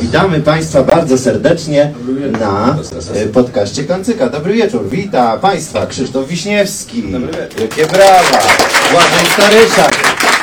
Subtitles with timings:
[0.00, 1.92] Witamy Państwa bardzo serdecznie
[2.40, 2.76] na
[3.14, 4.28] e, podcaście Kancyka.
[4.28, 4.88] Dobry wieczór.
[4.88, 7.02] Witam Państwa Krzysztof Wiśniewski.
[7.58, 8.38] Wielkie brawa.
[8.92, 9.94] Błażej Staryszak.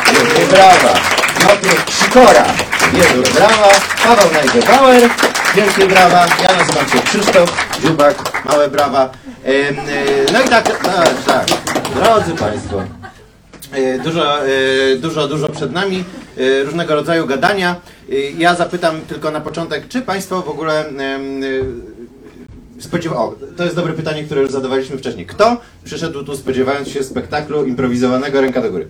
[0.05, 0.93] Wielkie brawa.
[1.39, 2.45] Piotr Sikora.
[2.93, 3.69] Wielkie brawa.
[4.03, 5.09] Paweł Najgebauer.
[5.55, 6.25] Wielkie brawa.
[6.49, 8.45] Ja nazywam się Krzysztof Dziubak.
[8.45, 9.09] Małe brawa.
[9.45, 9.51] E,
[10.33, 10.83] No i tak, tak,
[11.25, 11.45] tak.
[11.95, 13.04] Drodzy Państwo, E,
[14.03, 16.03] Dużo, e, dużo, dużo przed nami,
[16.37, 17.75] e, różnego rodzaju gadania.
[18.11, 21.19] E, Ja zapytam tylko na początek, czy Państwo w ogóle e,
[22.79, 23.15] spodziewa...
[23.17, 25.25] O, to jest dobre pytanie, które już zadawaliśmy wcześniej.
[25.25, 28.87] Kto przyszedł tu spodziewając się spektaklu improwizowanego ręka do góry?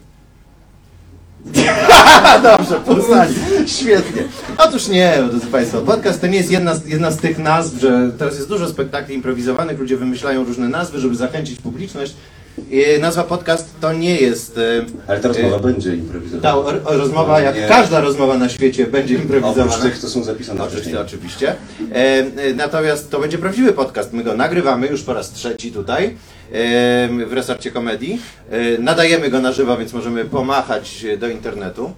[2.44, 3.36] Dobrze, poznali.
[3.68, 4.24] Świetnie.
[4.58, 8.12] Otóż nie, drodzy Państwo, podcast to nie jest jedna z, jedna z tych nazw, że
[8.18, 12.16] teraz jest dużo spektakli improwizowanych, ludzie wymyślają różne nazwy, żeby zachęcić publiczność.
[12.72, 14.58] I nazwa podcast to nie jest...
[14.58, 14.62] e,
[15.08, 16.56] Ale ta rozmowa e, będzie ta improwizowana.
[16.86, 17.68] o, rozmowa, jak Nie.
[17.68, 19.84] każda rozmowa na świecie, będzie Oprócz improwizowana.
[19.84, 21.06] tych, co są zapisane Oczywiście, wcześniej.
[21.06, 21.56] oczywiście.
[21.92, 21.96] E,
[22.50, 24.14] e, natomiast to będzie prawdziwy podcast.
[24.14, 26.12] My go nagrywamy już po raz trzeci tutaj e,
[27.28, 28.22] w Resarcie Komedii.
[28.52, 31.92] E, nadajemy go na żywo, więc możemy pomachać do internetu.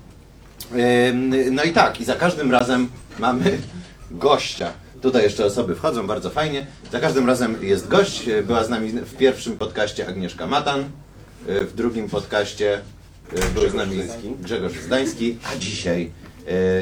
[0.76, 1.14] E,
[1.52, 2.88] no i tak, i za każdym razem
[3.20, 3.58] mamy
[4.12, 4.72] gościa.
[5.08, 6.66] Tutaj jeszcze osoby wchodzą, bardzo fajnie.
[6.92, 8.28] Za każdym razem jest gość.
[8.28, 10.86] E, Była z nami w pierwszym podcaście Agnieszka Matan, e,
[11.66, 12.82] w drugim podcaście
[13.36, 14.04] e, był z nami
[14.40, 16.12] Grzegorz Zdański, a dzisiaj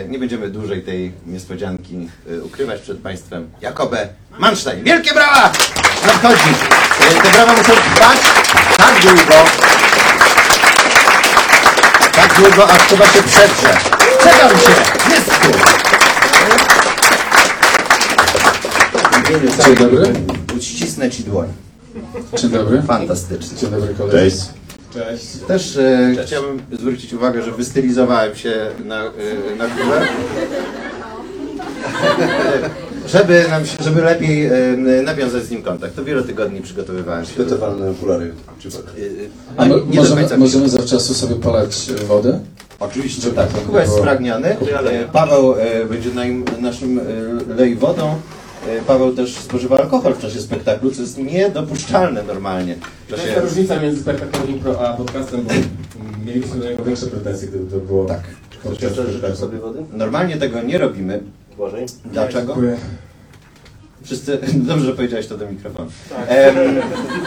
[0.09, 2.09] nie będziemy dłużej tej niespodzianki
[2.44, 3.50] ukrywać przed Państwem.
[3.62, 4.08] Jakobę
[4.40, 4.84] Manstein.
[4.84, 5.52] Wielkie brawa!
[6.06, 6.56] Nadchodzi.
[7.23, 8.18] Te brawa muszą trwać
[8.78, 9.36] tak długo,
[12.12, 13.78] tak długo, aż chyba się przedrze.
[14.23, 15.12] Czekam się!
[15.16, 15.84] Jest tu!
[19.30, 20.14] Dzień dobry.
[20.58, 21.48] Uścisnę Ci dłoń.
[22.38, 22.81] Dzień dobry.
[22.81, 23.58] Fantastycznie.
[23.58, 24.20] Dzień dobry koledzy.
[24.20, 24.38] Cześć.
[24.94, 25.26] Cześć.
[25.48, 28.53] Też e, chciałbym zwrócić uwagę, że wystylizowałem się
[28.86, 29.12] na, e,
[29.58, 30.02] na górę.
[33.08, 34.52] Żeby, nam się, żeby lepiej e,
[35.03, 35.96] nawiązać z nim kontakt.
[35.96, 37.31] To wiele tygodni przygotowywałem się.
[37.34, 38.31] Przygotowalne okulary.
[38.59, 38.72] Czy E,
[39.58, 42.40] A e, mo- nie do możemy, końca możemy zawczasu sobie polać wodę?
[42.80, 43.50] Oczywiście tak.
[43.50, 44.47] Kuba jest spragniony.
[44.47, 48.16] E, Paweł e, będzie naim, naszym e, lej wodą.
[48.68, 52.76] E, Paweł też spożywa alkohol w czasie spektaklu, co jest niedopuszczalne normalnie.
[53.09, 55.53] To jest różnica między spektaklem impro a podcastem, bo
[56.26, 58.22] mieliśmy do niego większe pretensje, gdyby to było Tak.
[58.64, 59.59] podczas spektaklu.
[59.62, 59.80] wody?
[59.94, 61.24] Normalnie tego nie robimy.
[61.58, 61.86] Błażej?
[62.06, 62.54] Dlaczego?
[62.54, 62.78] Dziękuję.
[64.04, 65.90] Wszyscy, dobrze, że powiedziałeś to do mikrofonu.
[66.28, 66.56] Em,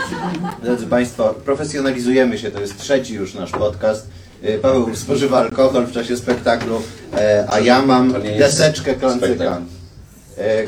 [0.65, 4.09] drodzy Państwo, profesjonalizujemy się, to jest trzeci już nasz podcast.
[4.43, 6.83] E, Paweł spożywa alkohol w czasie spektaklu,
[7.17, 9.63] e, a ja mam deseczkę klancyka, spektakl.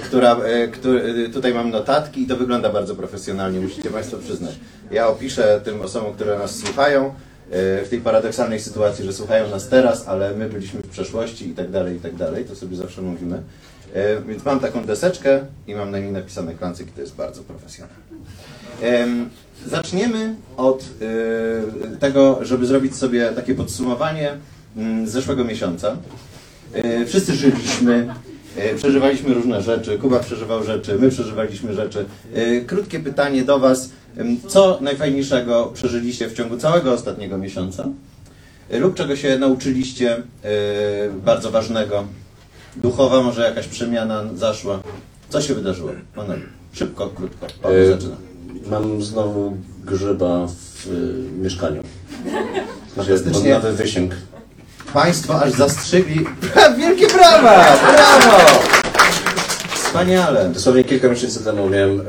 [0.05, 4.55] Która, e, który, e, tutaj mam notatki i to wygląda bardzo profesjonalnie, musicie Państwo przyznać.
[4.91, 7.13] Ja opiszę tym osobom, które nas słuchają, e,
[7.85, 11.71] w tej paradoksalnej sytuacji, że słuchają nas teraz, ale my byliśmy w przeszłości i tak
[11.71, 13.43] dalej, i tak dalej, to sobie zawsze mówimy.
[13.95, 17.43] E, Więc mam taką deseczkę i mam na niej napisane klancyk i to jest bardzo
[17.43, 17.97] profesjonalne.
[18.83, 19.31] Em,
[19.67, 20.85] Zaczniemy od
[21.95, 24.33] e, tego, żeby zrobić sobie takie podsumowanie
[24.77, 25.97] mm, zeszłego miesiąca.
[26.73, 28.30] E, Wszyscy żyliśmy, e,
[28.77, 32.05] przeżywaliśmy różne rzeczy, Kuba przeżywał rzeczy, my przeżywaliśmy rzeczy.
[32.35, 33.91] E, Krótkie pytanie do Was.
[34.49, 37.89] Co najfajniejszego przeżyliście w ciągu całego ostatniego miesiąca?
[38.71, 40.21] E, Lub czego się nauczyliście e,
[41.25, 42.05] bardzo ważnego?
[42.77, 44.81] Duchowa może jakaś przemiana zaszła?
[45.29, 45.91] Co się wydarzyło?
[46.15, 46.43] Panowie,
[46.73, 47.47] szybko, krótko.
[47.63, 48.17] Paweł E, zaczyna.
[48.71, 51.83] Mam znowu grzyba w y, mieszkaniu.
[52.97, 53.55] Fantastycznie.
[53.55, 54.15] Nowy wysięg.
[54.93, 56.27] Państwo aż zastrzygli.
[56.79, 57.65] Wielkie brawa!
[57.93, 58.63] Brawo!
[59.75, 60.51] Wspaniale.
[60.55, 62.05] Dosłownie kilka miesięcy temu miałem y,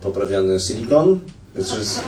[0.00, 1.20] poprawiany silikon.
[1.58, 2.00] Jest,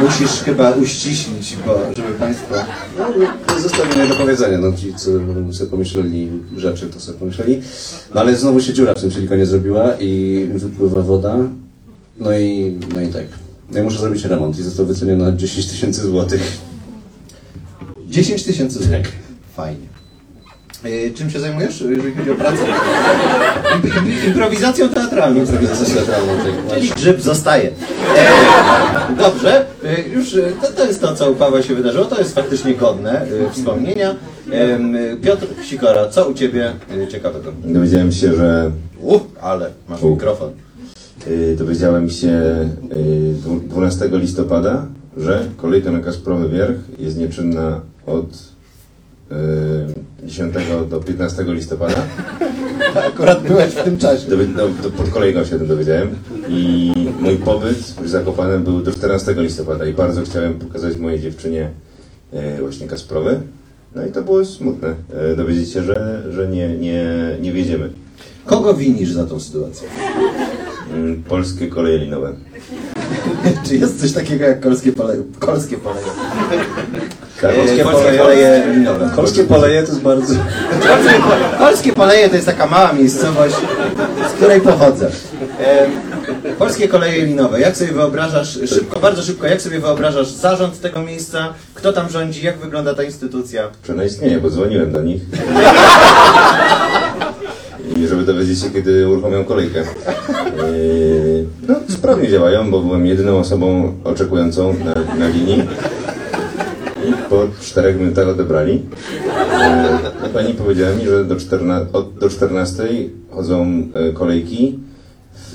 [0.00, 2.54] Musisz chyba uściślić, bo żeby Państwo...
[2.98, 3.04] no,
[3.46, 4.58] to jest zostawienie do powiedzenia.
[4.58, 5.04] No, ci, co
[5.52, 7.62] sobie pomyśleli rzeczy, to sobie pomyśleli.
[8.14, 11.36] No ale znowu się dziura w tym silikonie zrobiła i wypływa woda.
[12.18, 13.24] No i, no i tak.
[13.70, 16.71] No i muszę zrobić remont i został wyceniony na 10 tysięcy złotych.
[18.12, 19.12] 10 tysięcy złotych.
[19.56, 19.86] Fajnie.
[20.84, 22.58] E, Czym się zajmujesz, jeżeli chodzi o pracę?
[23.84, 25.40] Im- Improwizacją teatralną.
[25.40, 26.74] Improwizacja teatralna, tak.
[26.78, 27.70] Czyli grzyb zostaje.
[28.16, 32.04] E, dobrze, e, już e, to, to jest to, co u Pawła się wydarzyło.
[32.04, 34.14] To jest faktycznie godne e, wspomnienia.
[34.50, 36.72] Em, Piotr Sikora, co u Ciebie
[37.04, 37.52] e, ciekawego?
[37.64, 38.70] Dowiedziałem się, że
[39.00, 40.50] Uff, ale masz mikrofon.
[41.28, 42.28] y, dowiedziałem się
[42.96, 44.86] y, dwu- 12 listopada,
[45.16, 48.52] że kolejka na Kasprowy Wierch jest nieczynna od
[50.22, 50.54] y, 10
[50.90, 52.02] do 15 listopada.
[53.08, 54.26] Akurat byłeś w tym czasie.
[54.56, 56.10] No, to pod kolejką się tym dowiedziałem.
[56.48, 61.70] I mój pobyt w Zakopanem był do 14 listopada i bardzo chciałem pokazać mojej dziewczynie
[62.34, 63.40] y, właśnie Kasprowy.
[63.94, 67.06] No i to było smutne, e, dowiedzieć się, że, że nie, nie,
[67.40, 67.90] nie wiedziemy.
[68.46, 69.88] Kogo winisz za tą sytuację?
[70.92, 72.32] Mm, Polskie koleje linowe.
[73.66, 75.22] Czy jest coś takiego jak kolskie poleje?
[75.38, 76.06] Kolskie poleje.
[77.42, 79.10] Tak, Polskie, polskie poleje linowe.
[79.16, 80.34] Polskie poleje to jest bardzo...
[81.58, 83.54] Polskie Poleje to jest taka mała miejscowość,
[84.30, 85.10] z której pochodzę.
[85.60, 85.90] Em,
[86.58, 87.60] Polskie koleje linowe.
[87.60, 91.54] Jak sobie wyobrażasz, szybko, bardzo szybko, jak sobie wyobrażasz zarząd tego miejsca?
[91.74, 92.46] Kto tam rządzi?
[92.46, 93.62] Jak wygląda ta instytucja?
[93.82, 95.22] Czy ona istnieje, bo dzwoniłem do nich.
[97.96, 99.80] I żeby dowiedzieć się, kiedy uruchomią kolejkę.
[99.80, 105.62] Eee, No, sprawnie działają, bo byłem jedyną osobą oczekującą na, na linii.
[107.32, 108.82] Po czterech minutach odebrali.
[109.52, 112.88] Eee, Pani powiedziała mi, że do, 14, od, do 14
[113.30, 114.78] chodzą e, kolejki
[115.34, 115.54] w,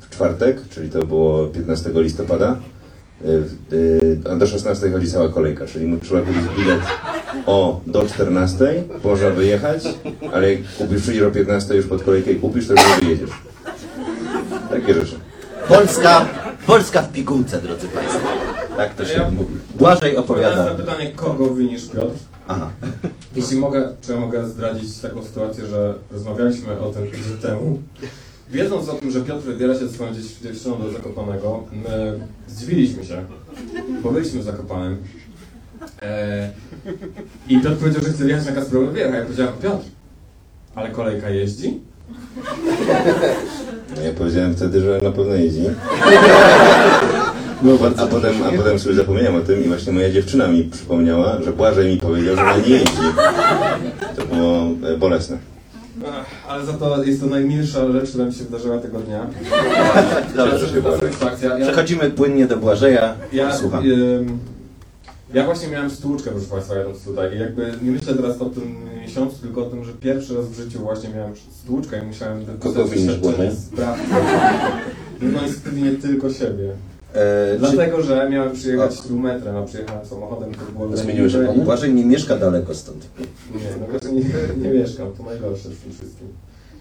[0.00, 2.56] w czwartek, czyli to było 15 listopada.
[3.24, 3.42] Y,
[3.72, 6.80] y, A do 16 chodzi cała kolejka, czyli trzeba kupić bilet
[7.46, 9.82] o do 14, można wyjechać,
[10.32, 13.30] ale jak kupisz przyjdziesz o 15 już pod kolejkę i kupisz, to już nie wyjedziesz.
[14.70, 15.14] Takie rzeczy.
[15.68, 16.26] Polska,
[16.66, 18.47] Polska w pigułce, drodzy Państwo.
[18.78, 19.54] Tak to się Ja- mówi.
[19.74, 20.64] Błażej opowiada.
[20.64, 22.14] na pytanie, kogo winisz Piotr?
[22.48, 22.70] Aha.
[23.36, 27.78] Jeśli mogę, czy ja mogę zdradzić taką sytuację, że rozmawialiśmy o tym tydzień temu.
[28.50, 33.04] Wiedząc o tym, że Piotr wybiera się ze swoją dziew- dziewczyną do Zakopanego, my zdziwiliśmy
[33.04, 33.24] się,
[34.02, 34.96] bo byliśmy w Zakopanem.
[36.02, 36.50] E,
[37.48, 39.84] I Piotr powiedział, że chce wjechać na Kasprowy Wierch, a ja powiedziałem, Piotr,
[40.74, 41.80] ale kolejka jeździ?
[43.96, 45.62] No ja powiedziałem wtedy, że na pewno jeździ.
[47.96, 51.52] A potem, a potem sobie zapomniałem o tym i właśnie moja dziewczyna mi przypomniała, że
[51.52, 52.90] Błażej mi powiedział, że ona nie jeździ.
[54.16, 55.38] To było e, bolesne.
[56.06, 59.26] Ach, ale za to jest to najmilsza rzecz, która mi się wydarzyła tego dnia.
[60.36, 60.82] Dobrze.
[60.82, 63.14] Proszę Przechodzimy płynnie do Błażeja.
[63.32, 63.84] Ja, Słucham.
[63.90, 64.38] ym,
[65.34, 67.36] ja właśnie miałem stłuczkę, proszę Państwa, jadąc tutaj.
[67.36, 70.56] I jakby nie myślę teraz o tym miesiącu, tylko o tym, że pierwszy raz w
[70.56, 71.32] życiu właśnie miałem
[71.62, 73.50] stłuczkę i musiałem Kogo wypisać winisz, Błażej?
[75.20, 76.72] No niestety nie tylko siebie.
[77.14, 81.32] E, czy Dlatego, że miałem przyjechać kilometrem, a przyjechałem samochodem, to było Zmieniłeś?
[81.64, 83.06] Błażej nie mieszka daleko stąd.
[83.54, 84.24] Nie, no właśnie nie,
[84.68, 86.28] nie mieszkam, to najgorsze z tym wszystkim.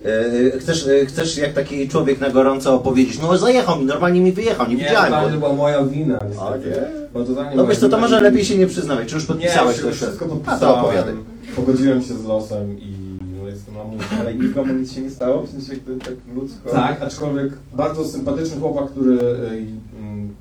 [0.06, 4.32] E, Chcesz, e, chcesz jak taki człowiek na gorąco opowiedzieć, no zajechał mi, normalnie mi
[4.32, 5.38] wyjechał, nie Nie, widziałem to go.
[5.38, 6.20] była moja wina.
[6.20, 6.26] A,
[6.58, 6.70] niestety.
[6.82, 7.08] nie?
[7.14, 9.78] Bo totalnie No wiesz co, to może lepiej się nie przyznawaj, czy już Nie, podpisałeś
[9.78, 10.60] już to wszystko A podpisałem.
[10.60, 11.14] to opowiadaj.
[11.56, 12.94] Pogodziłem się z losem i
[13.42, 13.98] no, jestem na mój.
[14.20, 15.44] Ale nikomu nic się nie stało?
[15.44, 16.70] W sensie jakby tak ludzko?
[16.70, 19.18] Tak, aczkolwiek bardzo sympatyczny chłopak, który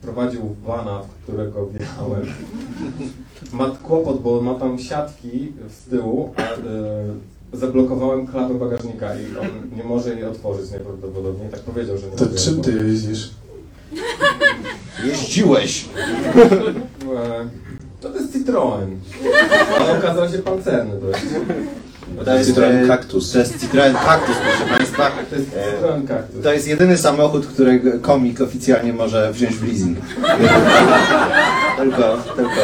[0.07, 2.23] y, mm, prowadził vana, w którego wjechałem.
[3.53, 6.43] Ma kłopot, bo ma tam siatki z tyłu, a
[7.55, 11.51] y, zablokowałem klapę bagażnika i on nie może jej otworzyć najprawdopodobniej.
[11.51, 12.83] Tak powiedział, że nie To może czym ty otworzyć.
[12.93, 13.31] jeździsz?
[15.05, 15.89] Jeździłeś.
[17.17, 17.49] E,
[18.01, 19.01] To jest Citroen.
[19.81, 21.23] Ale okazał się pancerny dość.
[22.25, 23.33] To jest, Citroen e, Cactus.
[23.33, 25.11] To jest Citroen Cactus, proszę Państwa.
[25.31, 26.43] To jest E, Citroen Cactus.
[26.43, 29.99] To jest jedyny samochód, którego komik oficjalnie może wziąć w leasing.
[31.79, 32.61] tylko, tylko.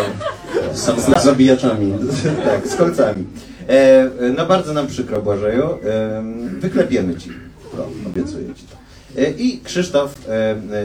[0.75, 1.93] Z, z zabijaczami.
[2.45, 3.25] tak, z kolcami.
[3.69, 5.65] E, no bardzo nam przykro, Błażeju.
[5.65, 6.23] E,
[6.61, 7.31] wyklepiemy Ci.
[7.79, 8.77] No, obiecuję Ci to.
[9.21, 10.15] E, I Krzysztof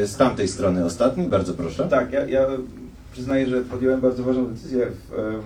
[0.06, 1.88] z tamtej strony ostatni, bardzo proszę.
[1.90, 2.48] Tak, ja, ja
[3.12, 5.40] przyznaję, że podjąłem bardzo ważną decyzję w,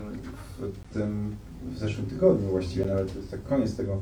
[0.60, 1.36] w tym
[1.76, 3.98] w zeszłym tygodniu właściwie, nawet to jest tak koniec tego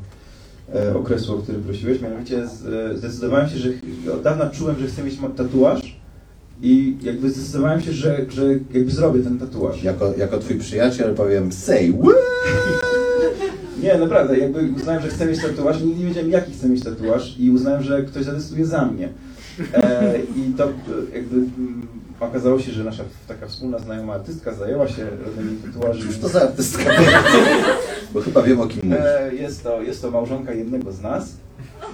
[0.75, 2.01] e, okresu, o który prosiłeś.
[2.01, 3.69] Mianowicie z, e, zdecydowałem się, że
[4.13, 5.99] od dawna czułem, że chcę mieć tatuaż
[6.61, 9.83] i jakby zdecydowałem się, że, że jakby zrobię ten tatuaż.
[9.83, 12.15] Jako, jako Twój przyjaciel powiem say what?
[13.83, 16.83] Nie, naprawdę, jakby uznałem, że chcę mieć tatuaż i nigdy nie wiedziałem, jaki chcę mieć
[16.83, 19.09] tatuaż i uznałem, że ktoś zadecyduje za mnie.
[19.73, 20.71] E, I to e,
[21.13, 21.87] jakby mm,
[22.25, 26.07] okazało się, że nasza taka wspólna znajoma artystka zajęła się robieniem tatuaży.
[26.07, 26.83] Już to za artystka.
[28.13, 28.99] Bo chyba wiem o kim mówisz.
[29.05, 31.33] E, jest, to, jest to małżonka jednego z nas,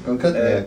[0.05, 0.41] Konkretnie.
[0.41, 0.63] e,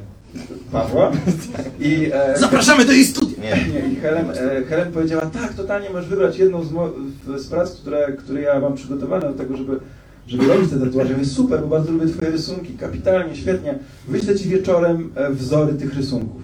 [0.73, 1.13] Pawła.
[1.81, 3.37] I, e, Zapraszamy do jej studia.
[3.43, 3.73] Nie.
[3.73, 6.89] nie, i Helen, e, Helen powiedziała, tak, totalnie możesz wybrać jedną z, mo-
[7.27, 9.79] w- z prac, które, które ja mam przygotowane do tego, żeby,
[10.27, 11.11] żeby robić te tatuaże.
[11.11, 13.79] Ja mówię, super, bo bardzo lubię twoje rysunki, kapitalnie, świetnie.
[14.09, 16.43] Wyślę ci wieczorem e, wzory tych rysunków.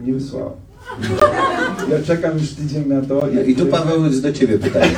[0.00, 0.52] Nie wysłała.
[1.90, 3.28] Ja czekam już tydzień na to.
[3.46, 4.90] I tu Paweł jest do ciebie pytanie.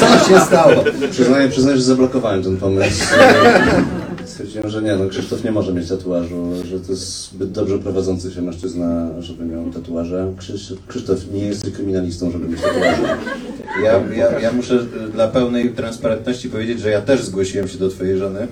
[0.00, 0.84] Co się stało?
[1.10, 3.04] Przyznaję, przyznaję, że zablokowałem ten pomysł.
[4.24, 8.32] Stwierdziłem, że nie, no Krzysztof nie może mieć tatuażu, że to jest zbyt dobrze prowadzący
[8.32, 10.32] się mężczyzna, żeby miał tatuaże.
[10.38, 13.16] Krzysz, Krzysztof, nie jesteś kryminalistą, żeby mieć tatuaże.
[13.84, 18.18] Ja, ja, ja muszę dla pełnej transparentności powiedzieć, że ja też zgłosiłem się do twojej
[18.18, 18.46] żony.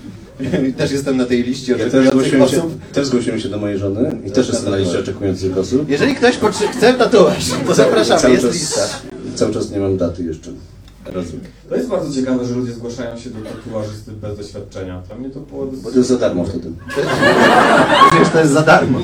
[0.69, 2.81] I też jestem na tej liście Ja też oczekujących zgłosiłem się, osób.
[2.93, 5.91] też zgłosiłem się do mojej żony i też jestem na liście oczekujących osób.
[5.91, 6.39] Jeżeli ktoś
[6.77, 8.81] chce tatuaż, to zapraszamy, Cały jest czas- lista.
[9.35, 10.51] Cały czas nie mam daty jeszcze.
[11.07, 11.41] Rozumiem.
[11.69, 15.03] To jest bardzo ciekawe, że ludzie zgłaszają się do tatuażysty bez doświadczenia.
[15.07, 15.67] Dla mnie to było...
[15.67, 16.71] Bo to jest za darmo wtedy.
[18.19, 18.99] Wiesz, to jest za darmo.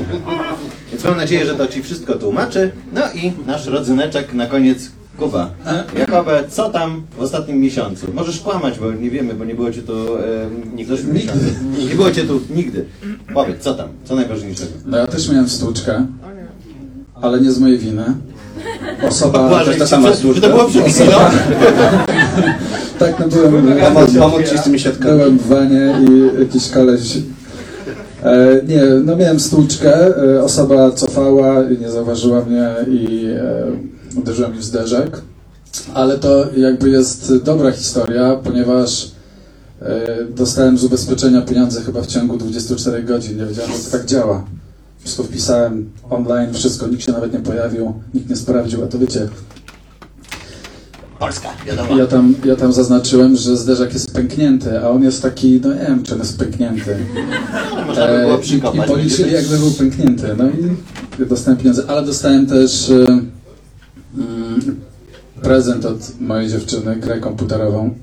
[0.90, 2.70] Więc mam nadzieję, że to Ci wszystko tłumaczy.
[2.92, 4.78] No i nasz rodzyneczek na koniec
[5.18, 5.50] Kuba.
[5.98, 8.06] Jakobie, co tam w ostatnim miesiącu?
[8.14, 10.22] Możesz kłamać, bo nie wiemy, bo nie było Cię tu e,
[10.76, 10.96] nigdy.
[11.88, 12.84] Nie było Cię tu nigdy.
[13.34, 13.88] Powiedz, co tam?
[14.04, 14.72] Co najważniejszego?
[14.86, 16.06] No ja też miałem stłuczkę,
[17.22, 18.04] ale nie z mojej winy.
[19.08, 19.48] Osoba...
[19.48, 20.12] Błażej ta sama.
[20.34, 21.16] Że to było przed chwilą?
[22.98, 23.66] Tak, no byłem...
[23.94, 25.16] Pomóc, pomóc ci z tymi siatkami.
[25.16, 27.18] Byłem w wanie i jakiś koleś...
[28.22, 33.66] E, nie, no miałem stłuczkę, e, osoba cofała i nie zauważyła mnie i e,
[34.16, 35.20] uderzyła mi w zderzek.
[35.94, 39.10] Ale to jakby jest dobra historia, ponieważ
[39.82, 43.38] e, dostałem z ubezpieczenia pieniądze chyba w ciągu 24 godzin.
[43.38, 44.44] Nie wiedziałem, że to tak działa.
[45.00, 49.28] Wszystko wpisałem online, wszystko, nikt się nawet nie pojawił, nikt nie sprawdził, a to wiecie,
[51.18, 51.96] Polska, wiadomo.
[51.96, 55.80] ja tam, ja tam zaznaczyłem, że zderzak jest pęknięty, a on jest taki, no nie
[55.80, 56.96] wiem, czy on jest pęknięty.
[57.86, 60.36] Można by było E, I, I policzyli, jakby był pęknięty.
[60.38, 63.20] No i dostałem pieniądze, ale dostałem też e,
[65.42, 67.94] prezent od mojej dziewczyny, grę komputerową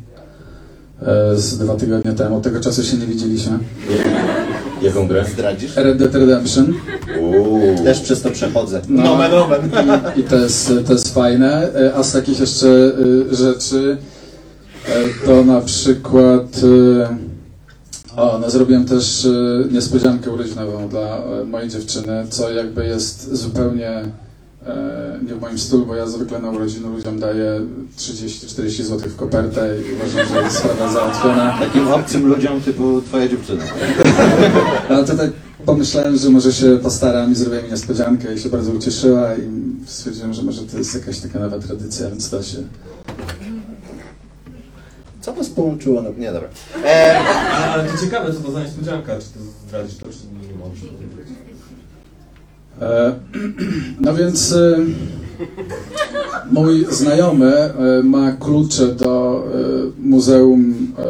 [1.01, 2.37] e, z dwa tygodnie temu.
[2.37, 3.59] Od tego czasu się nie widzieliśmy.
[4.81, 5.25] Jaką grę?
[5.33, 5.75] Zdradzisz?
[5.75, 6.73] Red Dead Redemption.
[7.21, 7.83] Uuu.
[7.83, 8.81] Też przez to przechodzę.
[8.89, 9.03] No.
[9.03, 9.61] Nomen, nomen.
[10.15, 11.73] I, I to jest, to jest fajne.
[11.73, 13.97] E, A z takich jeszcze e, rzeczy
[15.25, 16.61] to na przykład
[18.15, 19.27] o, no zrobiłem też
[19.71, 24.03] niespodziankę urodzinową dla mojej dziewczyny, co jakby jest zupełnie
[25.27, 27.61] nie w moim stylu, bo ja zwykle na urodziny ludziom daję
[27.97, 31.57] 30-40 zł w kopertę i uważam, że jest sprawa załatwiona.
[31.59, 33.63] Takim obcym ludziom typu twoja dziewczyna.
[34.89, 35.31] Ale to tak
[35.65, 39.49] pomyślałem, że może się postaram i zrobię mi niespodziankę i się bardzo ucieszyła i
[39.85, 42.57] stwierdziłem, że może to jest jakaś taka nowa tradycja, więc to się...
[45.21, 46.01] Co was połączyło?
[46.01, 46.49] No, nie, dobra.
[46.85, 47.19] E,
[47.73, 49.15] Ale to ciekawe, co to za niespodzianka.
[49.15, 50.83] Czy to zdradzisz to, czy nie możesz
[54.01, 54.77] No więc e,
[56.51, 57.73] mój znajomy e,
[58.03, 61.03] ma klucze do e, Muzeum e,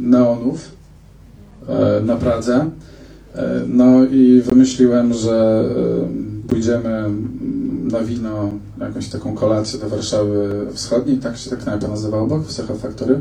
[0.00, 0.68] Neonów
[1.68, 2.70] e, na Pradze.
[3.34, 5.64] E, No i wymyśliłem, że
[6.44, 7.04] e, pójdziemy
[7.90, 12.78] na wino, jakąś taką kolację do Warszawy Wschodniej, tak się tak knajpa nazywa obok, w
[12.82, 13.20] Factory.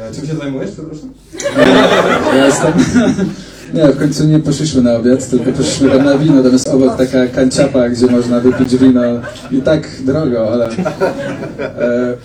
[0.00, 1.10] E, czym się zajmujesz, przepraszam?
[2.36, 2.72] Ja jestem...
[3.74, 6.42] Nie, w końcu nie poszliśmy na obiad, tylko poszliśmy tam na wino.
[6.42, 9.00] Tam jest obok taka kanciapa, gdzie można wypić wino.
[9.50, 10.68] I tak drogo, ale...
[11.58, 12.16] E,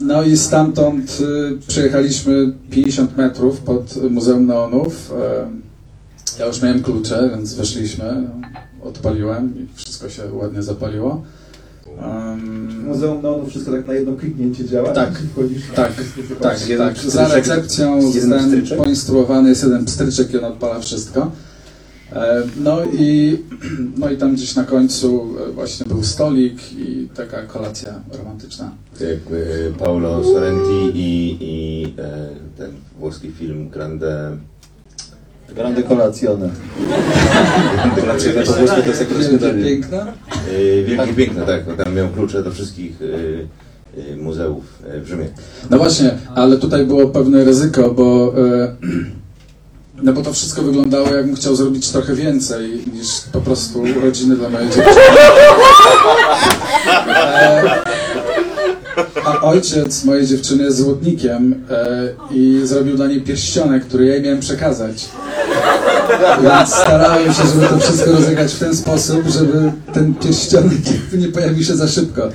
[0.00, 5.12] no i stamtąd y, przejechaliśmy 50 metrów pod Muzeum Neonów.
[6.38, 8.28] E, ja już miałem klucze, więc weszliśmy.
[8.84, 11.22] Odpaliłem i wszystko się ładnie zapaliło.
[11.98, 14.92] Em, Muzeum Neonu wszystko tak na jedno kliknięcie działa.
[14.92, 15.18] Tak.
[15.32, 15.92] Wchodzisz, Tak,
[16.40, 16.98] Tak, tak.
[16.98, 18.78] Za recepcją pstryczek?
[18.78, 21.30] poinstruowany, jest jeden pstryczek i on odpala wszystko.
[22.12, 23.38] E, No i,
[23.98, 28.70] no i tam gdzieś na końcu e, właśnie był stolik i taka kolacja romantyczna.
[29.00, 31.94] Jak e, Paolo Sorrenti i, i
[32.58, 34.36] ten włoski film Grande...
[35.54, 36.48] grande colazione.
[38.00, 39.64] Kolacje na to włoskie to jest jakieś Wielkie, śniadanie.
[39.64, 40.00] piękne.
[40.00, 41.84] E, Wielkie Piękne, tak.
[41.84, 44.64] Tam miał klucze do wszystkich e, e, muzeów
[45.02, 45.26] w Rzymie.
[45.70, 48.34] No właśnie, ale tutaj było pewne ryzyko, bo
[50.02, 54.48] no bo to wszystko wyglądało jakbym chciał zrobić trochę więcej niż po prostu urodziny dla
[54.48, 54.96] mojej dziewczyny.
[59.42, 64.40] Ojciec mojej dziewczyny jest złotnikiem e, i zrobił dla niej pierścionek, który ja jej miałem
[64.40, 65.08] przekazać.
[66.42, 70.78] Więc starałem się, żeby to wszystko rozegrać w ten sposób, żeby ten pierścionek
[71.18, 72.28] nie pojawił się za szybko.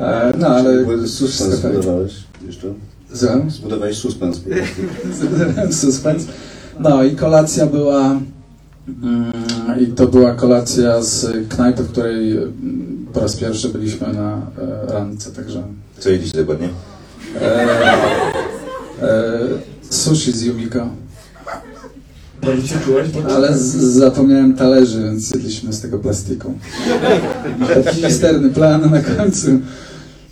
[0.00, 0.84] E, no ale...
[1.08, 2.12] Suspens zbudowałeś
[2.46, 2.66] jeszcze.
[3.14, 3.50] Słucham?
[3.50, 4.40] Zbudowałeś suspens.
[5.20, 6.24] Zbudowałem suspens.
[6.78, 8.20] No i kolacja była.
[9.02, 14.32] Mm, I to była kolacja z knajpy, w której mm, po raz pierwszy byliśmy na
[14.36, 15.62] e, randce, także.
[15.98, 16.68] Co jedliście dokładnie?
[17.40, 17.66] E,
[19.02, 19.38] e,
[19.90, 20.88] sushi z Yumiko.
[22.42, 23.08] Dobrze się czułeś?
[23.36, 26.54] Ale z, zapomniałem talerzy, więc jedliśmy z tego plastiku.
[27.84, 29.46] Taki misterny plan na końcu.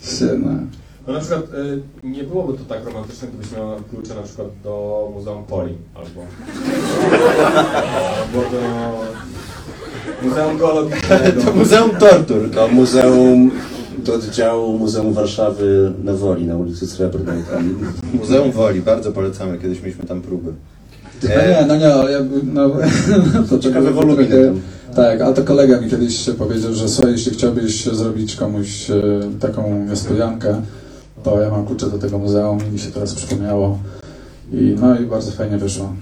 [0.03, 0.78] Się, no.
[1.09, 5.11] No na przykład y, nie byłoby to tak romantyczne, gdybyś miał klucze na przykład do
[5.15, 6.21] Muzeum Poli albo,
[8.17, 8.61] albo do
[10.23, 11.41] Muzeum Geologicznego.
[11.45, 12.49] To Muzeum Tortur.
[12.49, 13.51] Do muzeum,
[13.97, 17.43] do oddziału Muzeum Warszawy na Woli, na ulicy Srebrnej.
[17.51, 17.79] Tam.
[18.13, 20.53] Muzeum Woli, bardzo polecamy, kiedyś mieliśmy tam próby.
[21.23, 22.69] No nie, no nie, ale ja, no,
[23.49, 24.53] to Ciekawe woluminy.
[24.95, 29.01] Tak, a to kolega mi kiedyś powiedział, że słuchaj, jeśli chciałbyś zrobić komuś e,
[29.39, 30.61] taką niespodziankę,
[31.25, 33.79] bo ja mam klucze do tego muzeum i mi się teraz przypomniało.
[34.51, 35.93] I, no i bardzo fajnie wyszło.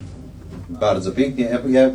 [0.69, 1.43] Bardzo pięknie.
[1.43, 1.91] Ja, ja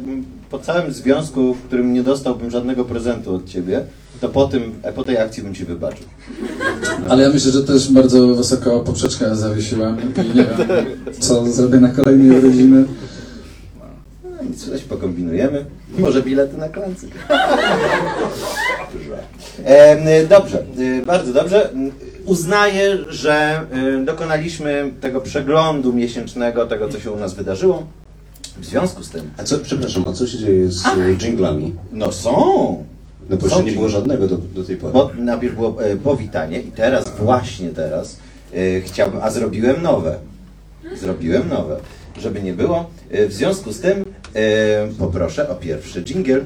[0.51, 3.85] po całym związku, w którym nie dostałbym żadnego prezentu od ciebie,
[4.21, 6.07] to po, tym, po tej akcji bym ci wybaczył.
[7.09, 10.87] Ale ja myślę, że też bardzo wysoko poprzeczkę zawiesiłem i nie wiem,
[11.21, 12.85] co zrobię na kolejnej urodziny.
[14.25, 15.65] No, nic, coś pokombinujemy.
[15.99, 17.09] Może bilety na klancy.
[19.65, 21.71] E, dobrze, e, bardzo dobrze.
[22.25, 27.87] Uznaję, że e, dokonaliśmy tego przeglądu miesięcznego, tego co się u nas wydarzyło.
[28.59, 31.75] W związku z tym, A co, przepraszam, a co się dzieje z e, dżinglami?
[31.93, 32.33] no są.
[33.31, 34.93] No bo Są jeszcze nie było żadnego do, do tej pory.
[34.93, 38.17] Bo najpierw było e, powitanie i teraz, właśnie teraz,
[38.55, 40.19] e, chciałbym, a zrobiłem nowe.
[40.95, 41.81] Zrobiłem nowe.
[42.21, 42.91] Żeby nie było.
[43.11, 46.41] E, w związku z tym e, poproszę o pierwszy jingle.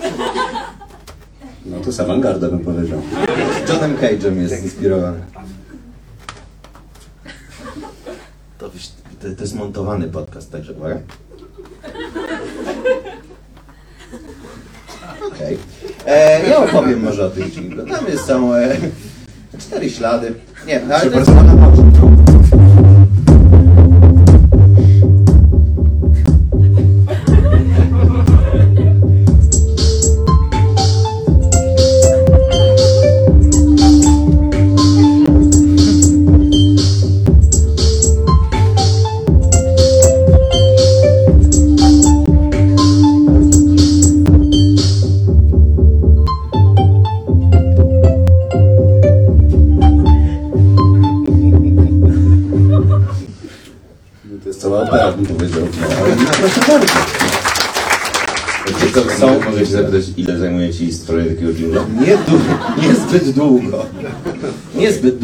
[1.64, 3.02] No to jest awangarda bym powiedział.
[3.68, 5.18] Johnem Cage'em jest inspirowany.
[8.58, 10.98] To, to, to jest montowany podcast, także uwaga.
[15.26, 15.58] Okej.
[16.06, 17.50] E, Ja opowiem może o tym.
[17.90, 18.76] Tam jest są e,
[19.58, 20.34] cztery ślady.
[20.66, 21.30] Nie, no, ale to jest...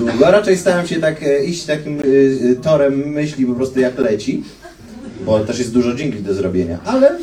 [0.00, 2.02] długo, raczej staram się tak e, iść takim e,
[2.50, 4.42] e, torem myśli po prostu jak leci,
[5.26, 7.18] bo też jest dużo dżingli do zrobienia, ale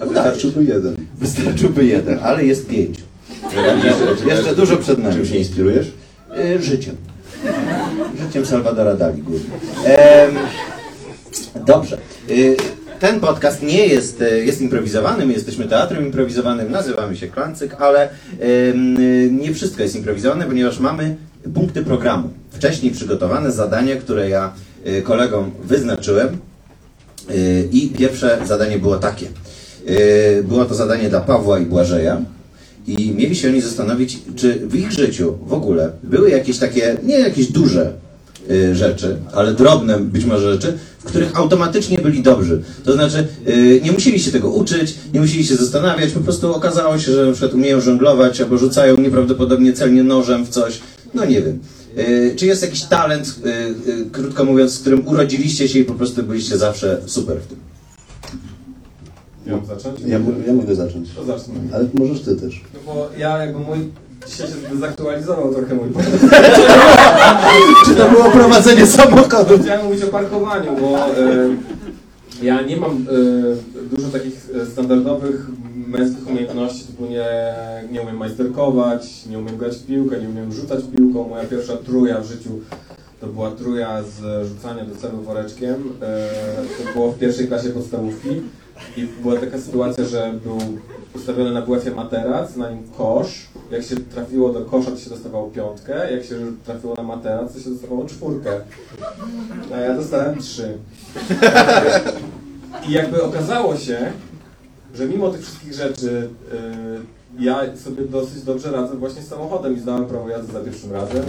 [0.00, 0.96] A wystarczyłby jeden.
[1.18, 2.98] wystarczyłby jeden, ale jest pięć.
[4.26, 5.14] Jeszcze dużo przed nami.
[5.14, 5.92] Czym się inspirujesz?
[6.60, 6.96] Życiem.
[8.26, 9.50] Życiem Salvadora Dali głównie.
[9.84, 10.34] Em,
[11.66, 11.98] Dobrze.
[13.00, 18.08] Ten podcast nie jest, jest improwizowany, my jesteśmy teatrem improwizowanym, nazywamy się Klancyk, ale
[19.30, 21.16] nie wszystko jest improwizowane, ponieważ mamy
[21.54, 22.30] punkty programu.
[22.50, 24.52] Wcześniej przygotowane zadania, które ja
[24.86, 26.28] y, kolegom wyznaczyłem
[27.30, 29.26] y, i pierwsze zadanie było takie.
[29.88, 32.20] Y, Było to zadanie dla Pawła i Błażeja.
[32.86, 37.18] I mieli się oni zastanowić, czy w ich życiu w ogóle były jakieś takie, nie
[37.18, 37.92] jakieś duże
[38.72, 42.62] rzeczy, ale drobne być może rzeczy, w których automatycznie byli dobrzy.
[42.84, 43.26] To znaczy,
[43.82, 47.32] nie musieli się tego uczyć, nie musieli się zastanawiać, po prostu okazało się, że na
[47.32, 50.80] przykład umieją żonglować albo rzucają nieprawdopodobnie celnie nożem w coś.
[51.14, 51.58] No nie wiem.
[51.98, 55.94] Y, Czy jest jakiś talent, y, y, krótko mówiąc, z którym urodziliście się i po
[55.94, 57.58] prostu byliście zawsze super w tym?
[59.46, 60.00] Ja mam zacząć?
[60.00, 61.08] Ja, ja mogę zacząć.
[61.10, 61.54] To zacznę.
[61.74, 62.62] Ale możesz ty też.
[62.74, 63.78] No bo ja jakby mój...
[64.28, 65.88] Dzisiaj się zdezaktualizował trochę mój
[67.86, 69.58] Czy to było prowadzenie samochodu?
[69.62, 71.12] Chciałem mówić o parkowaniu, bo e,
[72.42, 75.46] ja nie mam e, dużo takich e, standardowych
[75.98, 77.54] męskich umiejętności, typu nie,
[77.92, 81.28] nie umiem majsterkować, nie umiem grać w piłkę, nie umiem rzucać piłką.
[81.28, 82.50] Moja pierwsza truja w życiu
[83.20, 85.74] to była truja z rzucania do celu woreczkiem.
[86.02, 86.28] E,
[86.84, 88.28] to było w pierwszej klasie podstawówki
[88.96, 90.58] i była taka sytuacja, że był
[91.14, 93.46] ustawiony na WF-ie materac, na nim kosz.
[93.70, 97.60] Jak się trafiło do kosza, to się dostawało piątkę, jak się trafiło na materac, to
[97.60, 98.60] się dostawało czwórkę.
[99.74, 100.78] A ja dostałem trzy.
[102.88, 104.12] I jakby okazało się,
[104.94, 106.28] że mimo tych wszystkich rzeczy
[107.38, 110.92] y, ja sobie dosyć dobrze radzę właśnie z samochodem i zdałem prawo jazdy za pierwszym
[110.92, 111.22] razem.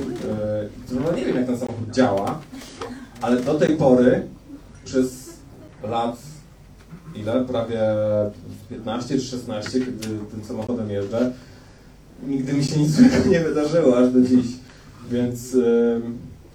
[0.91, 2.39] No nie wiem jak ten samochód działa,
[3.21, 4.28] ale do tej pory
[4.86, 5.30] przez
[5.84, 6.15] lat
[7.15, 7.45] ile?
[7.45, 7.80] Prawie
[8.69, 11.32] 15 czy 16, kiedy tym samochodem jeżdżę,
[12.28, 12.99] nigdy mi się nic
[13.32, 14.45] nie wydarzyło aż do dziś.
[15.12, 16.01] Więc y,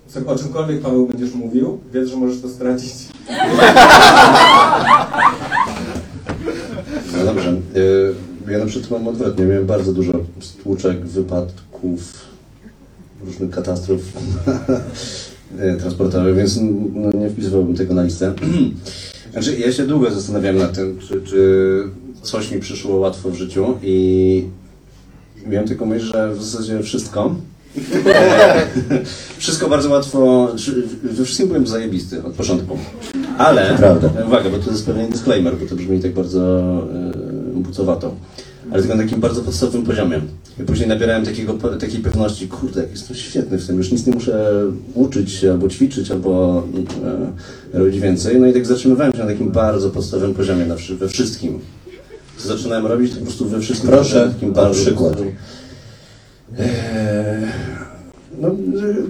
[0.06, 2.94] co- o czymkolwiek Paweł będziesz mówił, wiedz, że możesz to stracić.
[7.18, 7.50] No dobrze.
[7.76, 8.14] Y,
[8.60, 9.44] Ja na przykład mam odwrotnie.
[9.44, 12.00] Miałem bardzo dużo stłuczek, wypadków,
[13.24, 14.00] różnych katastrof
[15.58, 16.58] y, transportowych, więc
[16.94, 18.34] no, nie wpisywałbym tego na listę.
[19.32, 21.82] Znaczy, ja się długo zastanawiałem nad tym, czy, czy
[22.22, 24.44] coś mi przyszło łatwo w życiu i
[25.46, 27.34] miałem tylko myśl, że w zasadzie wszystko.
[29.38, 30.48] wszystko bardzo łatwo,
[31.02, 32.78] we wszystkim byłem zajebisty od początku.
[33.38, 34.10] Ale, Prawda.
[34.26, 36.60] uwaga, bo to jest pewien disclaimer, bo to brzmi tak bardzo
[37.56, 38.14] e, bucowato.
[38.72, 40.20] Ale tylko na takim bardzo podstawowym poziomie.
[40.60, 44.64] I później nabierałem takiego, takiej pewności, kurde, jestem świetny w tym, już nic nie muszę
[44.94, 46.62] uczyć albo ćwiczyć, albo
[47.74, 48.40] e, robić więcej.
[48.40, 51.58] No i tak zatrzymywałem się na takim bardzo podstawowym poziomie na, we wszystkim.
[52.36, 53.90] Co zaczynałem robić, to po prostu we wszystkim.
[53.90, 55.16] Proszę na takim bardzo przykład.
[56.58, 56.66] Eee,
[58.40, 58.50] no,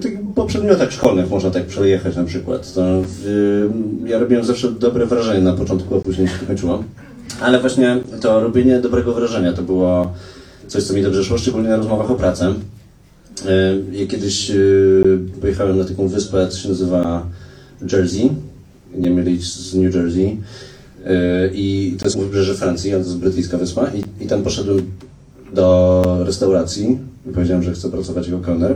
[0.01, 2.73] tych po przedmiotach szkolnych można tak przejechać na przykład.
[2.73, 3.69] To w,
[4.05, 6.83] ja robiłem zawsze dobre wrażenie na początku, a później się to kończyło.
[7.41, 10.13] Ale właśnie to robienie dobrego wrażenia to było
[10.67, 12.53] coś, co mi dobrze szło, szczególnie na rozmowach o pracę.
[13.47, 14.55] Eee, Ja kiedyś e,
[15.41, 17.25] pojechałem na taką wyspę, co się nazywa
[17.91, 18.29] Jersey.
[18.95, 20.37] Nie mylić z New Jersey.
[21.05, 23.87] E, I to jest wybrzeże Francji, a to jest brytyjska wyspa.
[23.93, 24.91] I, I tam poszedłem
[25.53, 26.97] do restauracji
[27.29, 28.75] i powiedziałem, że chcę pracować jako kelner.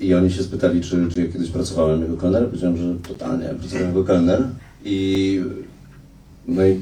[0.00, 2.46] I oni się spytali, czy, czy ja kiedyś pracowałem jako kelner.
[2.46, 4.42] Powiedziałem, że totalnie, pracowałem jako kelner.
[4.84, 5.40] I,
[6.48, 6.80] no i,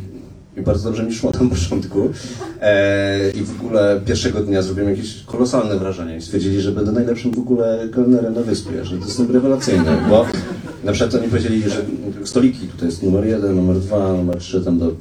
[0.60, 2.08] i bardzo dobrze mi szło tam na początku.
[2.60, 7.30] E, I w ogóle pierwszego dnia zrobiłem jakieś kolosalne wrażenie i stwierdzili, że będę najlepszym
[7.30, 10.26] w ogóle kelnerem na wyspie, że to jest rewelacyjne, bo
[10.84, 11.84] na przykład oni powiedzieli, że
[12.24, 14.92] stoliki tutaj jest numer jeden, numer dwa, numer trzy, tam do,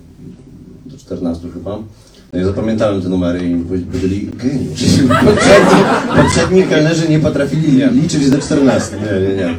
[0.86, 1.80] do 14 chyba.
[2.34, 4.82] No i zapamiętałem te numery i powiedzieli geniusz.
[5.26, 5.84] Poprzedni,
[6.16, 8.98] poprzedni kelnerzy nie potrafili liczyć do 14.
[8.98, 9.56] Nie, nie, nie.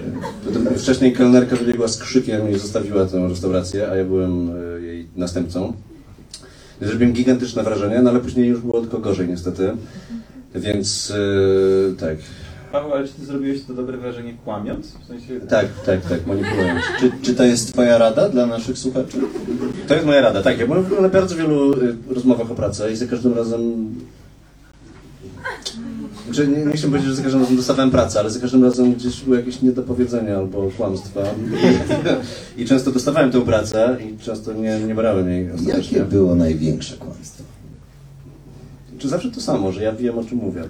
[0.46, 5.06] Potem Wcześniej kelnerka wybiegła z krzykiem i zostawiła tę restaurację, a ja byłem e, jej
[5.16, 5.72] następcą.
[6.80, 9.70] Zrobiłem gigantyczne wrażenie, no ale później już było tylko gorzej niestety.
[10.54, 11.12] Więc
[11.90, 12.16] e, tak,
[12.72, 14.86] Paweł, ale czy ty zrobiłeś to dobre wrażenie kłamiąc?
[14.86, 15.40] W sensie...
[15.40, 16.80] tak, tak, tak, manipulując.
[17.00, 19.18] Czy, czy to jest twoja rada dla naszych słuchaczy?
[19.88, 20.58] To jest moja rada, tak.
[20.58, 23.94] Ja byłem na bardzo wielu y, rozmowach o pracy i za każdym razem.
[26.24, 28.94] Znaczy, nie, nie chcę powiedzieć, że za każdym razem dostawałem pracę, ale za każdym razem
[28.94, 31.20] gdzieś były jakieś niedopowiedzenia albo kłamstwa.
[32.56, 35.98] I, i często dostawałem tę pracę i często nie, nie brałem jej ostatecznie.
[35.98, 37.44] Jakie było największe kłamstwo?
[38.98, 40.62] Czy zawsze to samo, że ja wiem o czym mówię?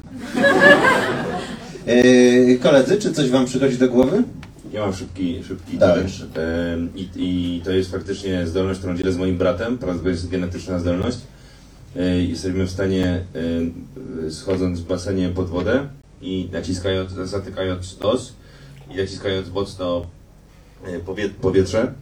[1.87, 4.23] E, koledzy, czy coś wam przychodzi do głowy?
[4.73, 6.13] Ja mam szybki, szybki challenge.
[6.73, 9.79] Em, I, I to jest faktycznie zdolność, którą dzielę z moim bratem.
[9.79, 11.19] To jest genetyczna zdolność.
[11.97, 13.25] E, Jesteśmy w stanie,
[14.27, 15.89] e, schodząc w basenie pod wodę
[16.23, 18.33] i naciskając, zatykając nos
[18.91, 20.07] i naciskając mocno
[20.87, 21.93] e, powie, powietrze,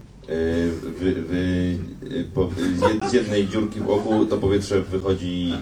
[1.00, 1.78] wy, wy,
[2.34, 5.54] po, z jed- z jednej dziurki w oku to powietrze wychodzi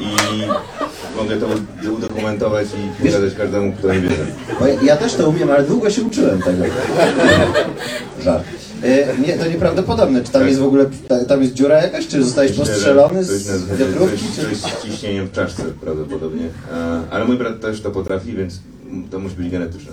[0.00, 0.16] i
[1.16, 1.46] mogę to
[1.92, 4.00] udokumentować i pokazać każdemu, kto nie
[4.60, 6.64] ja, ja też to umiem, ale długo się uczyłem tego.
[8.24, 8.65] Żart.
[8.82, 10.24] E, nie, to nieprawdopodobne.
[10.24, 12.06] Czy tam jest w ogóle, ta- tam jest dziura jakaś?
[12.06, 14.18] Czy zostałeś postrzelony z wiatrówki?
[14.36, 14.56] Coś, Czy...
[14.56, 16.44] coś z ciśnieniem w czaszce prawdopodobnie.
[16.72, 18.58] E, Ale mój brat też to potrafi, więc
[19.10, 19.92] to musi być genetyczne.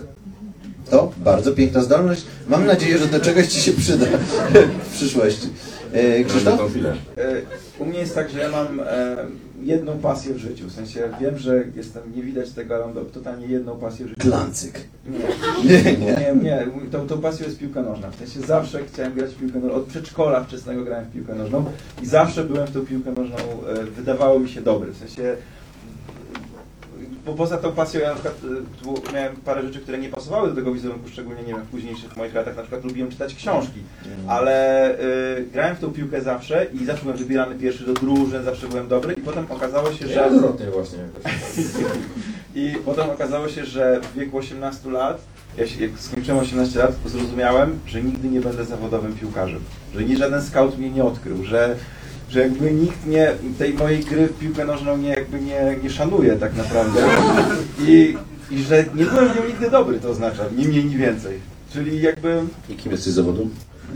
[0.90, 2.26] To bardzo piękna zdolność.
[2.48, 4.06] Mam nadzieję, że do czegoś ci się przyda
[4.92, 5.48] w przyszłości.
[5.94, 6.60] E, Krzysztof?
[7.18, 7.36] E,
[7.80, 9.16] U mnie jest tak, że ja mam e,
[9.66, 10.68] jedną pasję w życiu.
[10.68, 14.22] W sensie wiem, że jestem, nie widać tego, ale mam totalnie jedną pasję w życiu.
[14.22, 14.80] Glancyk.
[15.66, 15.98] Nie, Nie, nie.
[15.98, 16.68] nie, nie.
[16.92, 18.12] Tą, tą pasją jest piłka nożna.
[18.12, 19.74] W sensie zawsze chciałem grać w piłkę nożną.
[19.74, 21.66] Od przedszkola wczesnego grałem w piłkę nożną
[22.02, 24.92] i zawsze byłem w tą piłkę nożną, e, wydawało mi się dobry.
[24.92, 25.36] W sensie
[27.26, 28.36] bo poza tą pasją ja na przykład
[29.10, 32.18] y, miałem parę rzeczy, które nie pasowały do tego wizerunku, szczególnie nie wiem, w późniejszych
[32.18, 33.80] moich latach na przykład lubiłem czytać książki,
[34.28, 38.68] ale y, grałem w tą piłkę zawsze i zawsze byłem wybierany pierwszy do drużyn, zawsze
[38.68, 40.14] byłem dobry i potem okazało się, że...
[40.14, 41.00] Ja odwrotnie właśnie.
[42.56, 45.22] I potem okazało się, że w wieku 18 lat,
[45.58, 49.60] ja się, jak skończyłem 18 lat, zrozumiałem, że nigdy nie będę zawodowym piłkarzem.
[49.96, 51.76] Że nie żaden scout mnie nie odkrył, że,
[52.34, 56.36] że jakby nikt nie, tej mojej gry w piłkę nożną nie, jakby nie, nie szanuje
[56.36, 57.02] tak naprawdę.
[57.88, 58.18] I,
[58.52, 61.40] I że nie byłem w nią nigdy dobry, to oznacza, ni mniej, ni więcej.
[61.74, 63.50] Czyli jakby, I kim jesteś z zawodu?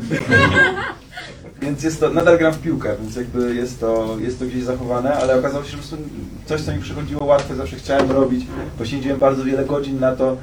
[1.62, 5.14] więc jest to, nadal gram w piłkę, więc jakby jest to, jest to gdzieś zachowane,
[5.14, 6.06] ale okazało się, że po prostu
[6.46, 8.46] coś, co mi przychodziło łatwe, zawsze chciałem robić,
[8.78, 10.38] poświęciłem bardzo wiele godzin na to,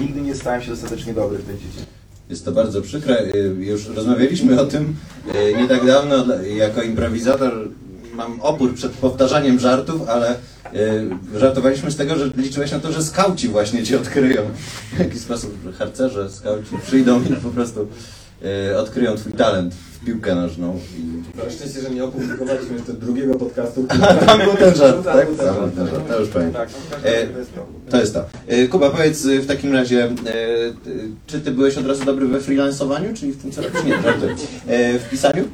[0.00, 1.89] nigdy nie stałem się dostatecznie dobry w tej dziedzinie.
[2.30, 3.22] Jest to bardzo przykre.
[3.34, 4.96] Y, Już rozmawialiśmy o tym
[5.34, 6.34] y, nie tak dawno.
[6.44, 7.68] Jako improwizator
[8.14, 13.02] mam opór przed powtarzaniem żartów, ale y, żartowaliśmy z tego, że liczyłeś na to, że
[13.02, 14.42] skauci właśnie cię odkryją.
[14.96, 17.88] W jakiś sposób, harcerze, skauci przyjdą i po prostu
[18.78, 20.78] odkryją twój talent w piłkę nożną.
[20.98, 21.36] I...
[21.44, 23.86] Na szczęście, że nie opublikowaliśmy jeszcze drugiego podcastu.
[24.26, 25.26] Tam był ten żart, Tam tak?
[25.36, 26.66] Tam był ten żart, to już pamiętam.
[26.90, 27.66] Tak, E, to jest to.
[27.90, 28.24] To jest to.
[28.46, 30.12] E, Kuba, powiedz y, w takim razie, e,
[30.84, 33.84] ty- czy ty byłeś od razu dobry we freelansowaniu, czyli w tym co robisz?
[33.84, 34.34] Nie, żartuję.
[34.66, 35.44] E, W pisaniu?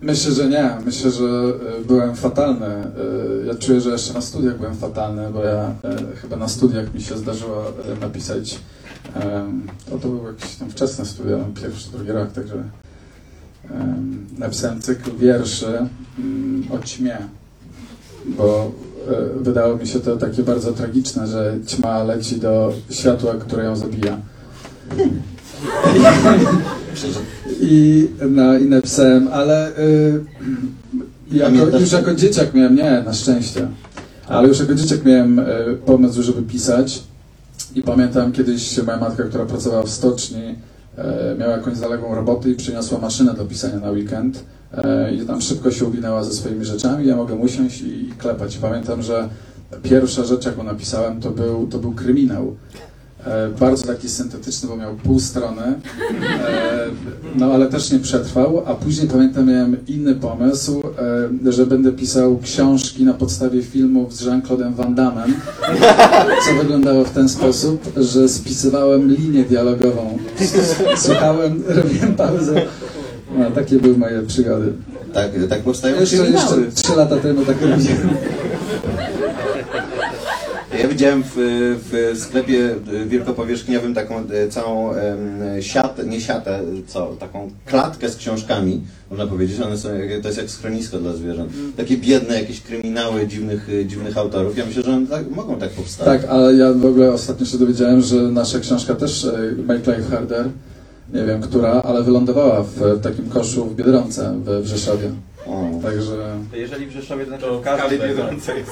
[0.00, 0.70] Myślę, że nie.
[0.84, 2.66] Myślę, że e, byłem fatalny.
[2.66, 2.90] E,
[3.46, 7.02] Ja czuję, że jeszcze na studiach byłem fatalny, bo ja e, chyba na studiach mi
[7.02, 7.64] się zdarzyło
[7.96, 8.58] e, napisać.
[9.90, 12.62] To, to był jakieś tam wczesne studia, pierwszy, drugi rok, także
[13.70, 17.18] em, napisałem cykl wierszy mm, o ćmie,
[18.26, 18.72] bo
[19.08, 23.76] e, wydało mi się to takie bardzo tragiczne, że ćma leci do światła, które ją
[23.76, 24.18] zabija.
[27.60, 30.24] I, no, i napisałem, ale y,
[31.32, 33.68] jako, już jako dzieciak miałem, nie, na szczęście,
[34.28, 35.44] ale już jako dzieciak miałem y,
[35.86, 37.02] pomysł, żeby pisać
[37.74, 40.54] i pamiętam kiedyś moja matka, która pracowała w stoczni,
[40.96, 44.44] e, miała jakąś zaległą robotę i przyniosła maszynę do pisania na weekend
[44.74, 48.58] e, i tam szybko się uwinęła ze swoimi rzeczami, ja mogę usiąść i, klepać.
[48.58, 49.28] Pamiętam, że
[49.82, 52.56] pierwsza rzecz, jaką napisałem, to był, to był kryminał.
[53.26, 56.86] E, bardzo taki syntetyczny, bo miał pół strony, e,
[57.34, 60.82] no ale też nie przetrwał, a później pamiętam miałem inny pomysł,
[61.46, 65.24] e, że będę pisał książki na podstawie filmów z Jean-Claude'em Van Damme,
[66.46, 70.18] co wyglądało w ten sposób, że spisywałem linię dialogową,
[70.96, 72.62] słuchałem, robiłem pauzę,
[73.38, 74.72] no, takie były moje przygody.
[75.12, 78.08] Tak, tak powstają Jeszcze, jeszcze trzy lata temu tak robiłem.
[81.00, 81.32] Widziałem w,
[81.90, 82.74] w sklepie
[83.06, 84.90] wielkopowierzchniowym taką e, całą
[85.60, 90.38] siatę, nie siatę, co, taką klatkę z książkami, można powiedzieć, one są, jak- to jest
[90.38, 91.52] jak schronisko dla zwierząt.
[91.76, 94.58] Takie biedne jakieś kryminały dziwnych, e, dziwnych autorów.
[94.58, 96.06] Ja myślę, że one tak, mogą tak powstać.
[96.06, 100.48] Tak, ale ja w ogóle ostatnio się dowiedziałem, że nasza książka też, e, Life Harder,
[101.14, 105.10] nie wiem która, ale wylądowała w, w takim koszu w Biedronce w, w Rzeszowie.
[105.82, 108.70] Także, Jeżeli w Rzeszowie, to znaczy To w każdej biedronce jest.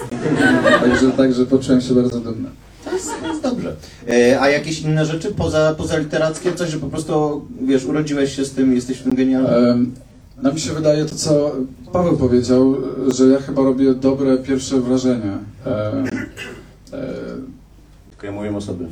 [0.81, 2.49] także, także poczułem się bardzo dumny.
[2.85, 3.77] To jest, to jest dobrze.
[4.09, 6.53] E, a jakieś inne rzeczy poza, poza literackie?
[6.55, 9.49] Coś, że po prostu, wiesz, urodziłeś się z tym, jesteś w tym genialny?
[9.57, 9.95] Em,
[10.43, 11.53] No mi się wydaje to, co
[11.93, 12.77] Paweł powiedział,
[13.17, 15.33] że ja chyba robię dobre pierwsze wrażenie.
[15.67, 16.07] Em,
[16.93, 17.12] e,
[18.11, 18.87] Tylko ja mówię o sobie.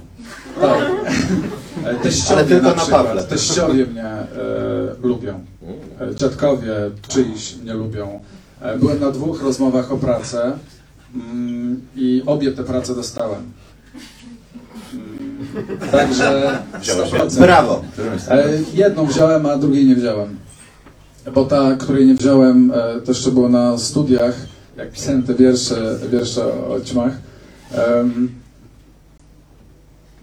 [0.60, 0.78] tak.
[1.84, 3.06] E, Teściowie Ale tylko na przykład.
[3.06, 3.22] Pawle.
[3.24, 4.26] Teściowie mnie e,
[5.02, 5.40] lubią.
[6.00, 6.74] E, Dziadkowie
[7.08, 8.20] czyjś mnie lubią.
[8.60, 10.52] E, byłem na dwóch rozmowach o pracę
[11.14, 13.42] mm, i obie te prace dostałem.
[14.94, 17.40] Mm, Także 100%.
[17.40, 17.82] Brawo!
[18.28, 20.36] E, jedną wziąłem, a drugiej nie wziąłem.
[21.34, 22.72] Bo ta, której nie wziąłem,
[23.04, 24.34] to jeszcze było na studiach,
[24.76, 27.12] jak pisałem te wiersze, wiersze o ćmach.
[27.72, 28.30] em,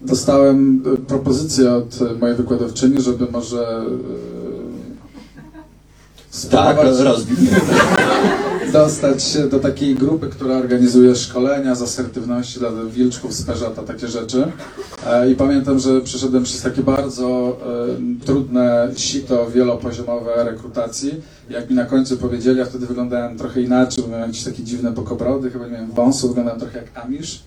[0.00, 3.84] dostałem propozycję od mojej wykładowczyni, żeby może
[6.50, 7.36] Tak, rozbił.
[8.72, 14.08] dostać się do takiej grupy, która organizuje szkolenia z asertywności dla wilczków z Peżata, takie
[14.08, 14.52] rzeczy.
[15.06, 17.56] E, I pamiętam, że przeszedłem przez takie bardzo
[18.20, 21.20] e, trudne sito wielopoziomowe rekrutacji.
[21.50, 24.90] Jak mi na końcu powiedzieli, ja wtedy wyglądałem trochę inaczej, bo miałem jakieś takie dziwne
[24.90, 27.42] bokobrody, chyba nie miałem wąsów, wyglądałem trochę jak Amish.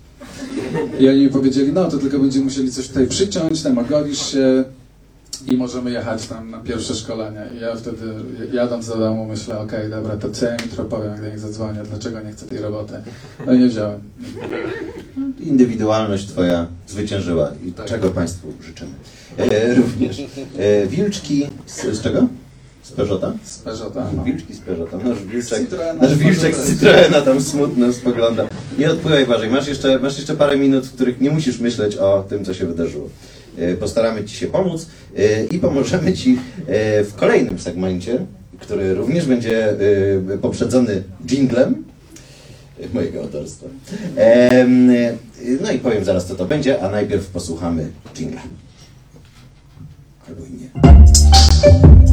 [0.99, 4.63] I oni mi powiedzieli, no to tylko będziemy musieli coś tutaj przyciąć, tam ogolisz się
[5.45, 7.41] i możemy jechać tam na pierwsze szkolenie.
[7.57, 8.05] I ja wtedy
[8.53, 11.39] jadąc do domu myślę, okej, dobra, to co ja im jutro powiem, jak do nich
[11.39, 12.93] zadzwonię, dlaczego nie chcę tej roboty.
[13.45, 13.99] No i nie wziąłem.
[15.39, 18.91] Indywidualność Twoja zwyciężyła i czego Państwu życzymy.
[19.37, 20.21] E, również.
[20.57, 22.27] E, wilczki z, z czego?
[22.83, 23.33] Z Peugeota?
[23.43, 24.23] Z Peżota, no.
[24.23, 24.97] Wilczki z Peugeota.
[24.97, 26.01] Nasz wilczek, Citroena.
[26.01, 28.47] nasz wilczek z Citroena tam smutno spogląda.
[28.77, 32.25] Nie odpływaj Błażej, masz jeszcze, masz jeszcze parę minut, w których nie musisz myśleć o
[32.29, 33.09] tym, co się wydarzyło.
[33.57, 38.25] E, Postaramy Ci się pomóc e, i pomożemy Ci e, w kolejnym segmencie,
[38.59, 39.73] który również będzie
[40.41, 41.83] poprzedzony jinglem
[42.79, 43.67] e, mojego autorstwa.
[45.61, 48.41] No i powiem zaraz, co to będzie, a najpierw posłuchamy jingla.
[50.27, 52.06] Albo i nie.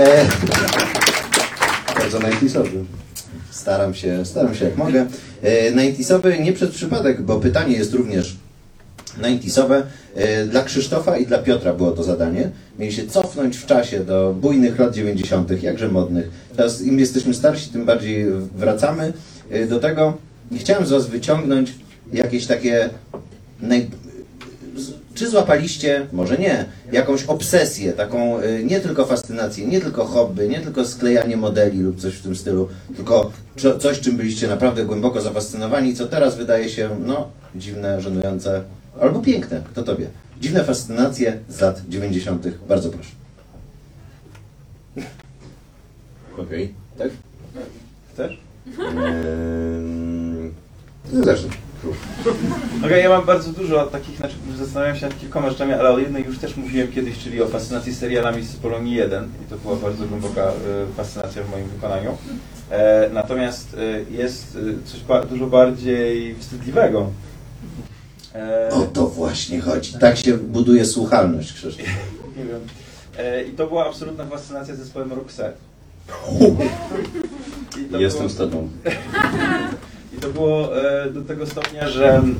[0.00, 0.26] E,
[1.98, 2.84] Bardzo najpisowy.
[3.50, 5.06] Staram się, staram się jak mogę.
[5.42, 8.36] E, 90sowy nie przez przypadek, bo pytanie jest również
[9.22, 9.82] 90sowe.
[10.14, 12.50] E, Dla Krzysztofa i dla Piotra było to zadanie.
[12.78, 16.30] Mieli się cofnąć w czasie do bujnych lat 90., jakże modnych.
[16.56, 19.12] Teraz im jesteśmy starsi, tym bardziej wracamy
[19.50, 20.16] e, do tego.
[20.50, 21.74] I chciałem z Was wyciągnąć
[22.12, 22.90] jakieś takie
[23.60, 23.90] naj...
[25.20, 30.60] Czy złapaliście, może nie, jakąś obsesję, taką y, nie tylko fascynację, nie tylko hobby, nie
[30.60, 33.30] tylko sklejanie modeli lub coś w tym stylu, tylko
[33.78, 38.62] coś, czym byliście naprawdę głęboko zafascynowani, co teraz wydaje się, no, dziwne, żenujące,
[39.00, 40.06] albo piękne, kto tobie.
[40.40, 42.46] Dziwne fascynacje z lat 90.
[42.68, 43.10] Bardzo proszę.
[46.38, 46.74] Okej.
[46.98, 47.10] Tak?
[48.12, 48.38] Chcesz?
[51.12, 51.69] No zacznę.
[52.86, 56.24] Okej, ja mam bardzo dużo takich, znaczy zastanawiam się nad kilkoma rzeczami, ale o jednej
[56.24, 60.06] już też mówiłem kiedyś, czyli o fascynacji serialami z Polonii 1 i to była bardzo
[60.06, 60.52] głęboka e,
[60.96, 62.16] fascynacja w moim wykonaniu.
[62.70, 63.76] E, natomiast
[64.10, 67.10] e, jest coś ba- dużo bardziej wstydliwego.
[68.70, 69.92] O to właśnie chodzi.
[69.98, 71.86] Tak się buduje słuchalność, Krzysztof.
[72.36, 72.60] nie wiem.
[73.48, 75.52] I to była absolutna fascynacja zespołem Roxette.
[77.98, 78.68] Jestem było- z tobą.
[80.20, 82.36] To było e, do tego stopnia, że mm,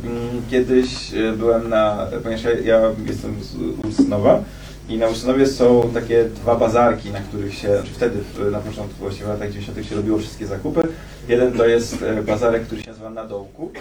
[0.51, 4.45] kiedyś e, byłem na, ponieważ ja, ja jestem z Ursynowa
[4.89, 8.19] i na Ursynowie są takie dwa bazarki, na których się, znaczy wtedy
[8.51, 9.89] na początku właściwie w latach 90.
[9.89, 10.81] się robiło wszystkie zakupy.
[11.29, 13.73] Jeden to jest e, bazarek, który się nazywa Na Dołku,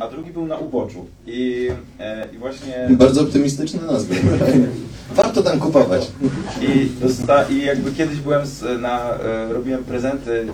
[0.00, 1.06] a drugi był na Uboczu.
[1.26, 1.68] I,
[2.00, 2.88] e, i właśnie...
[2.90, 4.14] Bardzo optymistyczne nazwy.
[5.14, 6.10] Warto tam kupować.
[6.62, 10.46] I, dosta- I jakby kiedyś byłem z, na, e, robiłem prezenty,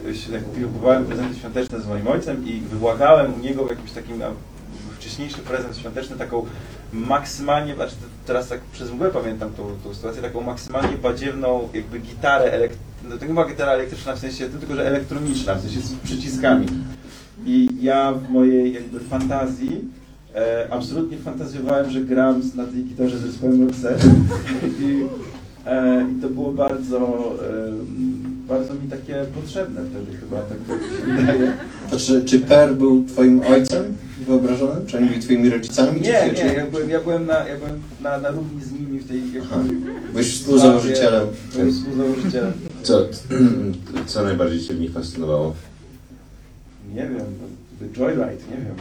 [0.72, 4.20] kupowałem prezenty świąteczne z moim ojcem i wybłagałem u niego w jakimś takim
[4.98, 6.46] wcześniejszy prezent świąteczny, taką
[6.92, 11.98] maksymalnie, znaczy te- teraz tak przez mgłę pamiętam tą, tą sytuację, taką maksymalnie badziewną jakby
[11.98, 15.80] gitarę elektryczną, no to nie była gitara elektryczna w sensie, tylko że elektroniczna, w sensie
[15.80, 16.66] z przyciskami.
[17.46, 19.84] I ja w mojej jakby fantazji
[20.34, 24.08] e, absolutnie fantazjowałem, że gram na tej gitarze ze swoim Roxette
[24.80, 25.04] I,
[25.66, 27.72] e, i to było bardzo, e,
[28.48, 31.52] bardzo mi takie potrzebne wtedy chyba, tak mi się wydaje.
[31.90, 34.86] To czy, czy Per był twoim ojcem wyobrażonym?
[34.86, 36.00] Czy oni byli twoimi rodzicami?
[36.00, 38.98] Nie, czy, nie, ja byłem, ja byłem, na, ja byłem na, na równi z nimi
[38.98, 39.56] w tej Aha.
[39.56, 41.26] jakby, Byłeś współzałożycielem.
[41.52, 42.52] Byłem współzałożycielem.
[42.82, 43.06] Co,
[44.06, 45.54] co najbardziej Cię w nich fascynowało?
[46.94, 47.26] Nie wiem,
[47.78, 48.76] The Joyride, nie wiem.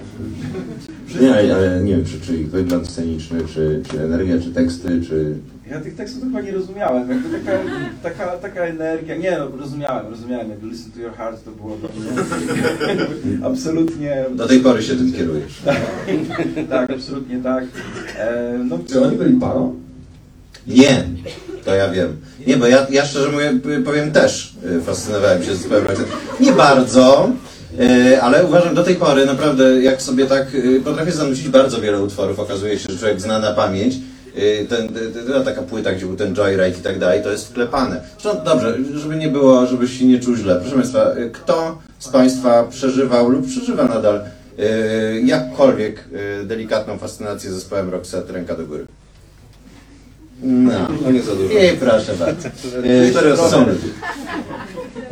[1.21, 5.35] Nie, ale, nie wiem, czy, czy ich wygląd sceniczny, czy, czy energia, czy teksty, czy...
[5.71, 7.59] Ja tych tekstów chyba nie rozumiałem, jakby taka,
[8.03, 11.87] taka, taka energia, nie no, rozumiałem, rozumiałem, jakby Listen to Your Heart to było do
[11.87, 12.11] mnie
[13.47, 15.61] absolutnie, Do tej pory się tym kierujesz.
[16.69, 17.63] tak, absolutnie tak.
[18.17, 19.75] E, no, Czy oni byli parą?
[20.67, 21.03] Nie,
[21.65, 22.15] to ja wiem.
[22.47, 23.53] Nie, bo ja, ja szczerze mówię,
[23.85, 26.11] powiem też, y, fascynowałem się Roxette.
[26.39, 27.31] Nie bardzo,
[28.21, 32.39] ale uważam do tej pory naprawdę, jak sobie tak, y, potrafię zanucić bardzo wiele utworów,
[32.39, 33.95] okazuje się, że człowiek zna na pamięć.
[34.37, 34.89] Y, Ten,
[35.45, 38.01] taka płyta, gdzie był ten Joyride i tak dalej, to jest wklepane.
[38.21, 40.55] Zresztą dobrze, żeby nie było, żebyś się nie czuł źle.
[40.55, 44.21] Proszę Państwa, kto z Państwa przeżywał lub przeżywa nadal
[45.23, 46.03] jakkolwiek
[46.45, 48.85] delikatną fascynację zespołem Roxette, ręka do góry?
[50.43, 50.71] No,
[51.03, 51.53] No nie za dużo.
[51.53, 52.47] i proszę bardzo.
[53.27, 53.49] E, osoby.
[53.51, 53.87] są ludzie.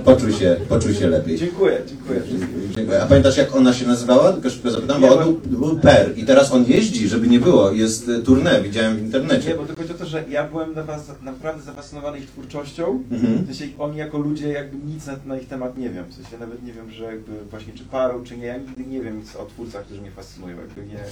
[0.05, 1.37] Poczuj się, poczuj się lepiej.
[1.37, 2.71] dziękuję, dziękuję wszystkim.
[2.75, 3.03] Dziękuję.
[3.03, 4.33] A pamiętasz jak ona się nazywała?
[4.33, 7.39] Tylko szybko zapytam, Nie, bo on był, był Per i teraz on jeździ, żeby nie
[7.39, 9.55] było, jest tournée, widziałem w Nie, internecie.
[9.55, 13.03] bo to chodzi o to, że ja byłem na was, naprawdę zafascynowany ich twórczością.
[13.11, 13.43] Mhm.
[13.43, 16.05] W sensie oni jako ludzie jakby nic na, na ich temat nie wiem.
[16.09, 18.45] W sensie nawet nie wiem, że jakby właśnie czy parą, czy nie.
[18.45, 20.57] Ja nigdy nie wiem nic o twórcach, którzy mnie fascynują.
[20.57, 20.99] Jakby nie.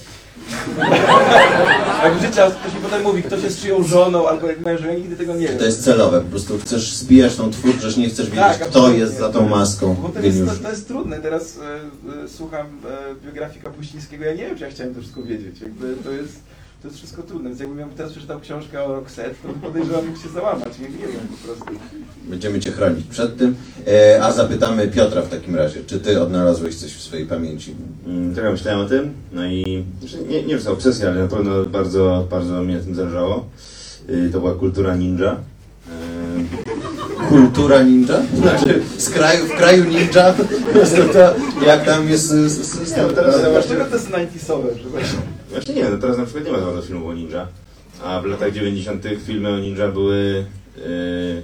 [2.04, 4.94] Jak życia ktoś mi potem mówi, kto się z czyją żoną, albo jak mężem, ja
[4.94, 5.58] nigdy tego nie wiem.
[5.58, 9.00] To jest celowe, po prostu chcesz spijać tą twórczość, nie chcesz wiedzieć, Tak, kto absolutnie.
[9.04, 11.20] jest za tą maską Bo to jest, to, to jest trudne.
[11.20, 15.22] Teraz e, e, słucham e, biografii Kapuścińskiego, ja nie wiem, czy ja chciałem to wszystko
[15.22, 15.60] wiedzieć.
[15.60, 16.40] Jakby to jest,
[16.82, 17.48] to jest wszystko trudne.
[17.48, 20.78] Więc jakbym teraz przeczytał książkę o Roxette, to podejrzewam, mógł się załamać.
[20.78, 21.64] Nie, nie wiem po prostu.
[22.24, 23.54] Będziemy cię chronić przed tym.
[23.86, 27.74] E, a zapytamy Piotra w takim razie, czy ty odnalazłeś coś w swojej pamięci?
[28.06, 29.84] Mm, Trochę myślałem o tym, no i
[30.28, 33.46] nie, nie wiem, czy to obsesja, ale na pewno bardzo, bardzo mi na tym zależało.
[34.10, 35.36] Y, To była kultura ninja.
[37.32, 38.22] Kultura ninja?
[38.34, 40.34] Znaczy z kraju, w kraju ninja?
[40.72, 41.34] Prostu to,
[41.66, 44.78] jak tam jest z, z, z, Nie, bo teraz Dlaczego to jest 90sowe?
[44.82, 45.18] że właśnie-
[45.50, 47.48] Właśnie nie, no teraz na przykład nie ma za bardzo filmów o ninja,
[48.04, 49.04] a w latach 90.
[49.26, 50.44] filmy o ninja były
[50.78, 51.42] y,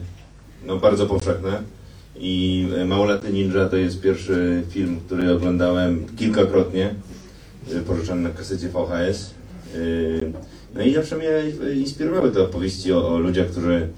[0.66, 1.62] no, bardzo powszechne
[2.16, 6.94] i y, Małoletny Ninja to jest pierwszy film, który oglądałem kilkakrotnie,
[7.72, 9.30] y, pożyczany na kasecie VHS.
[10.74, 11.28] No i zawsze mnie
[11.76, 13.88] inspirowały te opowieści o, o ludziach, którzy,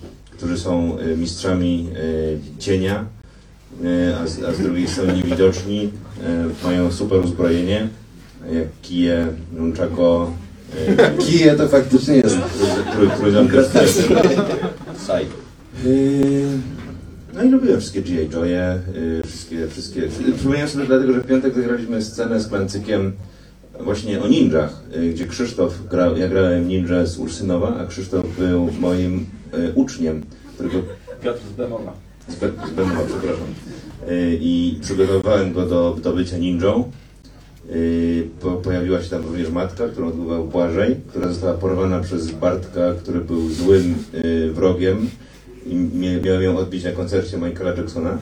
[0.40, 3.05] którzy są y, mistrzami y, cienia,
[3.85, 7.88] y, a z, a z drugiej strony niewidoczni, y, mają super uzbrojenie,
[8.53, 10.33] jak kije, nunchako,
[11.18, 12.37] y, Kije to faktycznie jest.
[12.96, 14.20] trój- trójząbkę z tyłu.
[15.07, 15.26] Saj.
[15.85, 16.44] Yy,
[17.35, 18.29] No i lubiłem wszystkie G.I.
[18.29, 20.02] Joe'e, yy, wszystkie, wszystkie...
[20.37, 23.12] Przypomniałem sobie dlatego, że w piątek zagraliśmy scenę z Klancykiem
[23.81, 28.71] właśnie o ninjach, yy, gdzie Krzysztof grał, ja grałem ninja z Ursynowa, a Krzysztof był
[28.81, 29.27] moim
[29.75, 30.23] uczniem,
[30.61, 30.88] którego
[31.23, 31.92] Piotr z Bemowa.
[32.29, 33.46] z Be- z Bemowa, przepraszam.
[34.08, 36.90] Yy, I przygotowywałem go do, do bycia ninją.
[37.71, 42.81] Yy, po, pojawiła się tam również matka, którą odbywał Błażej, która została porwana przez Bartka,
[43.02, 43.94] który był złym
[44.25, 45.11] yy, wrogiem
[45.67, 45.75] i
[46.23, 48.19] miałem ją odbić na koncercie Michaela Jacksona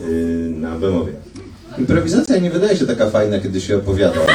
[0.00, 1.12] yy, na Bemowie.
[1.78, 4.20] Improwizacja nie wydaje się taka fajna, kiedy się opowiada.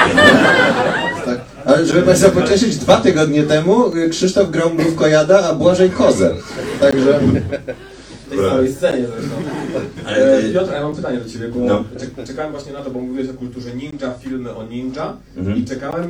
[1.25, 1.39] Tak.
[1.69, 6.35] Ale żeby Państwa pocieszyć, dwa tygodnie temu Krzysztof grał mrówko jada, a Błażej kozę.
[6.81, 7.19] Także
[8.27, 9.35] W tej samej scenie zresztą.
[10.05, 11.83] Ale, Piotr, ja mam pytanie do Ciebie, bo No.
[11.99, 15.57] czek- czekałem właśnie na to, bo mówiłeś o kulturze ninja, filmy o ninja Mhm.
[15.57, 16.07] i czekałem, e,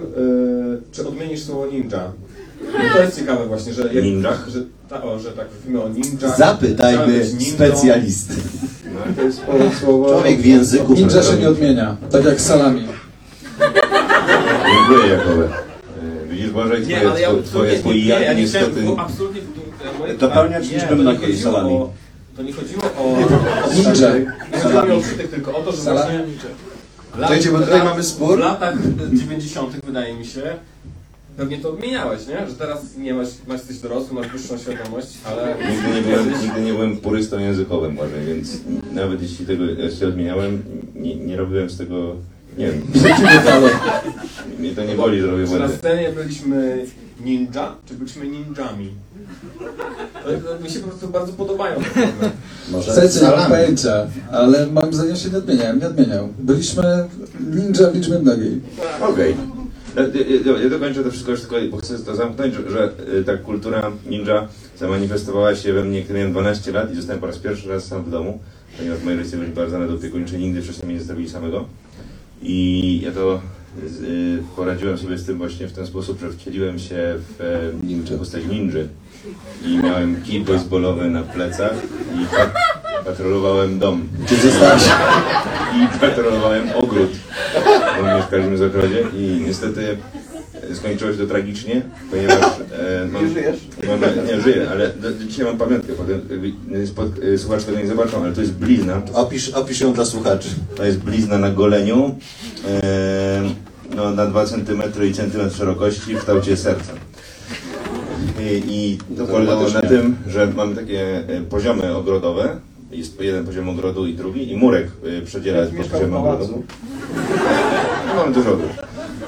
[0.91, 2.11] czy odmienisz słowo ninja.
[2.61, 3.93] I to jest ciekawe właśnie, że...
[3.93, 4.45] Jak, Ninjach?
[4.49, 6.37] Że, ta, o, że tak, filmy o ninjach.
[6.37, 8.33] zapytajmy specjalisty.
[8.85, 9.41] No, to jest
[9.79, 10.09] słowo...
[10.09, 10.93] Człowiek w języku.
[10.93, 12.87] Ninja się nie odmienia, tak jak salami.
[14.73, 15.43] Dziękuję, Jakowe.
[15.45, 18.81] Y, Widzisz, Boże, Nie, twoje, ale ja twoje, twoje nie, nie, ja nie niestety...
[18.81, 19.41] bo absolutnie...
[19.41, 21.73] to- moje Dopełniać liczbę nie, to nie mnogiej chodziło salami.
[21.73, 21.89] o-
[22.37, 23.17] To nie chodziło o...
[23.75, 24.13] Ninja.
[24.53, 26.17] Nie chodziło o przytyk, tylko o to, że Salami.
[26.17, 26.49] właśnie...
[27.17, 28.35] Słuchajcie, bo tutaj mamy spór.
[28.37, 28.75] W latach
[29.13, 29.85] 90.
[29.85, 30.41] wydaje mi się,
[31.37, 32.47] pewnie to odmieniałeś, nie?
[32.49, 35.55] Że teraz nie masz, masz jesteś dorosły, masz wyższą świadomość, ale...
[35.71, 38.57] Nigdy nie, byłem, nigdy nie byłem purystą językowym, może, więc
[38.93, 39.63] nawet jeśli tego
[39.99, 40.63] się odmieniałem,
[40.95, 42.15] nie, nie robiłem z tego,
[42.59, 42.81] nie wiem,
[44.59, 45.77] mnie to nie boli, że robię Czy na błędy.
[45.77, 46.85] scenie byliśmy
[47.23, 48.89] ninja, czy byliśmy ninjami?
[50.23, 52.31] To, to mi się po prostu bardzo podobają te filmy.
[52.71, 53.49] Może Serce nie mam salami.
[53.55, 56.29] pojęcia, ale moim zdaniem się nie odmieniałem, nie odmieniał.
[56.39, 56.83] Byliśmy
[57.39, 58.61] ninja w liczbie mnogiej.
[59.01, 59.35] Okej.
[59.95, 60.03] Ja,
[60.53, 63.37] ja, ja dokończę to wszystko już tylko, bo chcę to zamknąć, że, że y, ta
[63.37, 64.47] kultura ninja
[64.79, 68.03] zamanifestowała się we mnie, kiedy miałem 12 lat i zostałem po raz pierwszy raz sam
[68.03, 68.39] w domu,
[68.77, 71.65] ponieważ moi rodzice byli bardzo nadopiekuńczy, nigdy wcześniej mnie nie zostawili samego.
[72.41, 73.41] I ja to
[74.03, 78.17] y, poradziłem sobie z tym właśnie w ten sposób, że wcieliłem się w e, Ninja.
[78.17, 78.87] postać ninży
[79.65, 81.73] i miałem kij baseballowy na plecach
[82.15, 82.53] i pat
[83.05, 84.07] patrolowałem dom.
[84.27, 84.83] Czy zostałeś?
[85.75, 87.09] I patrolowałem ogród,
[87.97, 89.97] bo mieszkaliśmy w zagrodzie i niestety
[90.75, 92.37] skończyło się to tragicznie, ponieważ...
[92.37, 93.59] E, mam, nie żyjesz?
[93.87, 96.21] Mam, nie, żyję, ale do, dzisiaj mam pamiątkę, potem
[96.83, 100.05] e, spod, e, słuchacze tego nie zobaczą, ale to jest blizna, Opisz, opisz ją dla
[100.05, 100.49] słuchaczy.
[100.75, 102.15] to jest blizna na goleniu,
[102.67, 103.41] e,
[103.95, 106.93] no, na 2 cm i centymetr szerokości w kształcie serca.
[108.39, 112.59] I, i to polegało na tym, że mamy takie e, poziomy ogrodowe,
[112.91, 114.87] jest jeden poziom ogrodu i drugi, i murek
[115.19, 116.63] e, przedziela po Mieszkał w poziomie ogrodu.
[118.07, 118.69] No, mamy dużo ogród.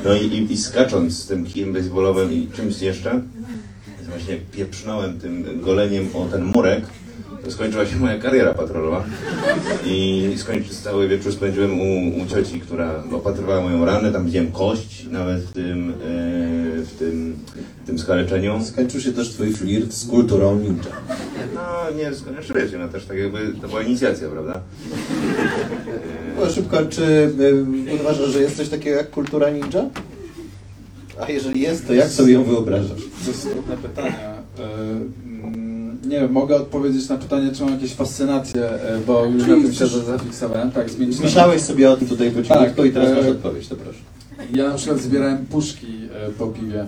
[0.05, 3.21] No i, i, i skacząc z tym kijem baseballowym i czymś jeszcze,
[4.09, 6.83] właśnie pieprznąłem tym goleniem o ten murek,
[7.43, 9.03] to skończyła się moja kariera patrolowa.
[9.85, 15.05] I skończy, cały wieczór spędziłem u, u cioci, która opatrywała moją ranę, tam widziałem kość
[15.11, 15.93] nawet w tym, e,
[16.83, 17.37] w tym,
[17.91, 18.63] tym skaleczeniu.
[18.65, 20.83] Skończył się też twój flirt z kulturą ninja.
[21.55, 24.59] No nie skończyłem się, no też tak jakby to była inicjacja, prawda?
[26.39, 27.03] No, szybko, czy
[27.93, 29.89] y, uważasz, że jest coś takiego jak kultura ninja?
[31.21, 33.01] A jeżeli jest, to jak sobie ją wyobrażasz?
[33.25, 34.19] To jest trudne pytanie.
[34.19, 34.63] E,
[35.25, 39.55] mm, Nie wiem, mogę odpowiedzieć na pytanie, czy mam jakieś fascynacje, e, bo już na
[39.55, 40.71] tym się zafiksowałem.
[40.71, 41.19] Tak, zmienić.
[41.19, 43.99] Myślałeś sobie o tym tutaj po cichutku Tak, i teraz e, masz odpowiedź, to proszę.
[44.53, 45.87] Ja na przykład zbierałem puszki
[46.27, 46.87] e, po piwie.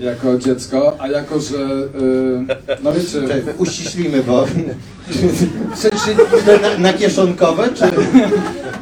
[0.00, 1.56] Jako dziecko, a jako, że.
[1.58, 3.20] e, No wiecie.
[3.22, 4.46] Czekaj, Uściślimy, bo
[5.74, 6.16] W sensie,
[6.62, 7.84] na, na kieszonkowe, czy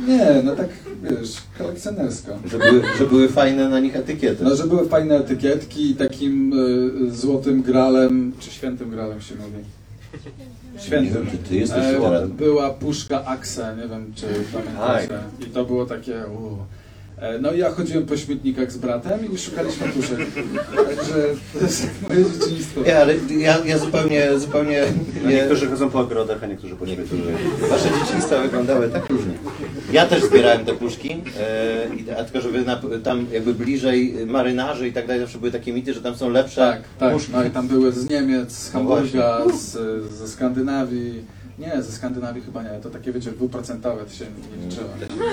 [0.08, 0.68] nie, no tak
[1.02, 2.32] wiesz, kolekcjonersko.
[2.50, 4.44] że były, że były fajne na nich etykiety?
[4.44, 9.64] No, że były fajne etykietki i takim e, złotym gralem, czy świętym gralem się mówi.
[10.74, 11.14] Nie Świętym.
[11.14, 15.18] wiem, czy ty jesteś E, była puszka Axe, nie wiem czy pamiętacie.
[15.40, 16.14] I to było takie.
[16.40, 16.58] uu.
[17.20, 20.18] E, No i ja chodziłem po śmietnikach z bratem i szukaliśmy puszek.
[20.76, 21.14] Także
[21.52, 22.80] to jest moje dzieciństwo.
[22.86, 24.84] Nie, ale ja, ja zupełnie, zupełnie
[25.26, 27.68] nie, niektórzy chodzą po ogrodach, a niektórzy po śmietnikach.
[27.70, 29.32] Wasze dzieciństwa wyglądały tak różnie.
[29.92, 31.22] Ja też zbierałem te puszki,
[32.10, 35.72] e, a tylko żeby na, tam jakby bliżej marynarzy i tak dalej zawsze były takie
[35.72, 37.12] mity, że tam są lepsze Tak, tak.
[37.12, 37.32] puszki.
[37.32, 39.72] No i tam były z Niemiec, z No Hamburga, z,
[40.12, 41.35] ze Skandynawii.
[41.58, 42.70] Nie, ze Skandynawii chyba nie.
[42.82, 44.88] To takie wiecie, dwuprocentowe to się nie liczyło.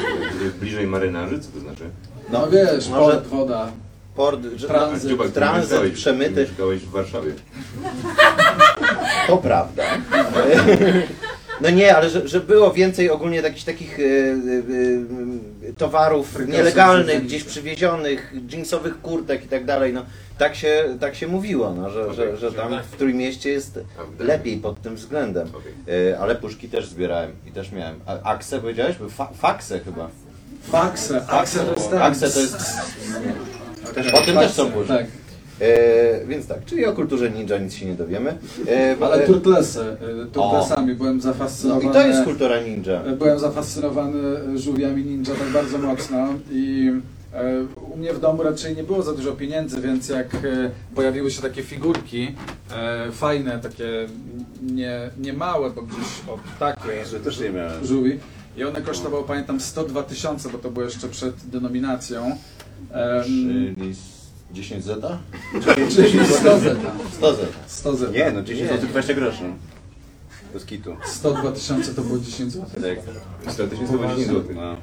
[0.60, 1.84] Bliżej marynarzy, co to znaczy?
[2.32, 3.68] No wiesz, może- port, woda.
[4.16, 5.10] Port, że, Tranzyt.
[5.10, 6.34] Dziubak, tranzyt mieszkałeś- przemyty.
[6.36, 7.34] ty Mieszkałeś w Warszawie.
[9.28, 9.84] To prawda.
[11.62, 17.24] No nie, ale że, że było więcej ogólnie jakichś takich e, e, e, towarów nielegalnych,
[17.24, 19.94] gdzieś przywiezionych, jeansowych kurtek i tak dalej.
[19.94, 20.06] No,
[20.38, 23.80] tak, się, tak się mówiło, no, że, że, że tam w Trójmieście jest
[24.20, 25.50] lepiej pod tym względem.
[26.20, 28.00] Ale puszki też zbierałem i też miałem.
[28.06, 28.96] A Akse powiedziałeś?
[29.10, 30.10] Fa faksę chyba.
[30.72, 31.26] Faxe.
[31.28, 32.02] Axe to jest tak.
[32.02, 32.58] Akse to jest...
[34.14, 34.88] O tym też są puszki.
[34.88, 35.06] Tak.
[35.62, 38.38] E, więc tak, czyli o kulturze ninja nic się nie dowiemy.
[38.68, 39.98] E, Ale e, turtlesy.
[40.34, 41.90] Turtlesami byłem no zafascynowany.
[41.90, 43.02] i to jest kultura ninja.
[43.18, 44.20] Byłem zafascynowany
[44.60, 46.92] żółwiami ninja tak bardzo mocno i
[47.34, 50.40] e, u mnie w domu raczej nie było za dużo pieniędzy, więc jak e,
[50.96, 52.36] pojawiły się takie figurki
[52.76, 54.08] e, fajne, takie
[54.62, 57.86] nie, nie małe, bo gdzieś o takie Że też nie miałem.
[57.86, 58.20] żółwi,
[58.58, 62.38] I one kosztowały, pamiętam, 102 tysiące, bo to było jeszcze przed denominacją.
[63.26, 63.76] Czyli
[64.54, 65.18] 10 zeta?
[65.96, 66.92] czyli 100 zeta.
[67.18, 67.58] 100 zeta.
[67.68, 68.12] 100 zeta.
[68.12, 69.44] Nie, no 10 zł 20 groszy.
[70.54, 70.96] Bez kitu.
[71.06, 72.68] 102 tysiące to było 10 zł.
[72.74, 73.54] Tak.
[73.54, 74.44] 100 tysięcy to 10 zł.
[74.56, 74.76] No.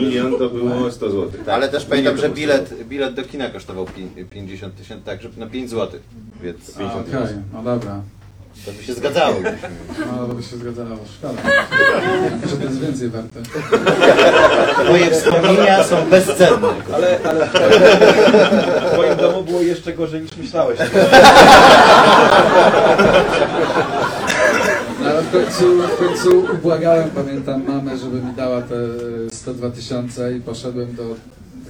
[0.00, 1.30] Milion to było 100 zł.
[1.52, 5.46] Ale też pamiętam, że bilet, bilet do kina kosztował pi- 50 tysięcy, tak, że na
[5.46, 6.00] 5 zł.
[6.42, 8.02] Więc A, Okej, no dobra.
[8.64, 9.36] To by się zgadzało.
[9.98, 10.98] No, to by się zgadzało.
[11.18, 11.42] Szkoda.
[12.50, 13.40] Że to jest więcej warte.
[14.88, 16.68] Moje wspomnienia są bezcenne.
[16.94, 20.78] Ale, ale w twoim domu było jeszcze gorzej niż myślałeś.
[25.00, 28.74] No, ale w końcu, w końcu ubłagałem, pamiętam mamę, żeby mi dała te
[29.30, 31.02] 102 tysiące i poszedłem do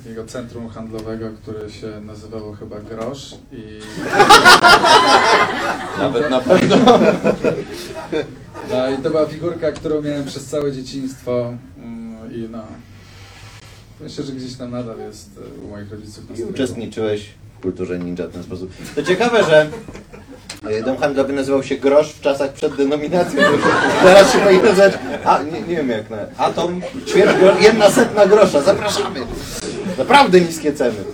[0.09, 3.81] takiego centrum handlowego, które się nazywało chyba Grosz i
[5.99, 6.77] Nawet na pewno.
[8.71, 12.63] No i to była figurka, którą miałem przez całe dzieciństwo mm, i no...
[14.01, 18.27] Myślę, że gdzieś tam nadal jest e, u moich rodziców na I uczestniczyłeś kulturze ninja
[18.27, 18.73] w ten sposób.
[18.95, 19.71] To ciekawe, że
[20.71, 23.43] e, dom handlowy nazywał się Grosz w czasach przed denominacją.
[24.03, 24.93] Teraz się powinien nazywać,
[25.25, 29.21] a nie, nie wiem jak na Atom, ćwierć jedna setna grosza, zapraszamy.
[29.99, 31.05] Naprawdę niskie ceny.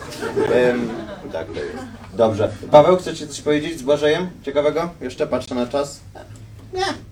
[1.33, 1.85] Tak to jest.
[2.17, 2.51] Dobrze.
[2.71, 4.31] Paweł, chcecie coś powiedzieć z Błażejem?
[4.43, 4.91] Ciekawego?
[5.01, 6.01] Jeszcze patrzę na czas.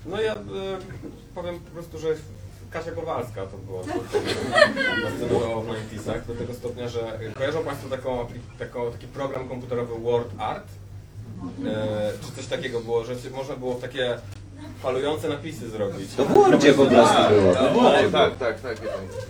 [0.07, 0.37] No ja e,
[1.35, 2.09] powiem po prostu, że
[2.73, 4.18] Kasia Kowalska to było to, to,
[5.11, 8.27] następowało w moich pisach do tego stopnia, że kojarzą Państwo taką,
[8.59, 10.64] taką, taki program komputerowy Word Art?
[11.66, 14.18] E, czy coś takiego było, że można było takie
[14.83, 16.14] falujące napisy zrobić?
[16.14, 17.55] To w Wordzie po prostu było.
[17.55, 18.12] Tak, To w Wordzie było.
[18.12, 18.79] tak, tak, tak.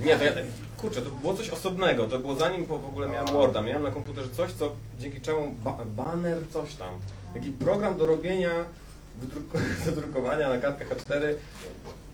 [0.05, 0.32] Nie, to ja,
[0.80, 4.28] kurczę, to było coś osobnego, to było zanim w ogóle miałem Worda, miałem na komputerze
[4.28, 6.95] coś, co dzięki czemu ba banner, coś tam,
[7.34, 8.51] taki program do robienia,
[9.86, 11.34] do drukowania na kartkach A4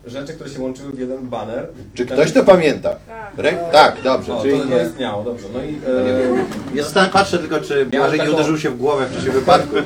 [0.05, 1.67] rzeczy, które się łączyły w jeden banner.
[1.93, 2.95] Czy ktoś to pamięta?
[3.37, 3.53] Rę...
[3.71, 4.83] Tak, dobrze, O, czyli to, to nie.
[4.83, 5.45] istniało, dobrze.
[5.53, 5.79] No i
[6.77, 9.77] Ja zostałem, patrzę tylko, czy Błażej nie taką- uderzył się w głowę w czasie wypadku.
[9.77, 9.83] e,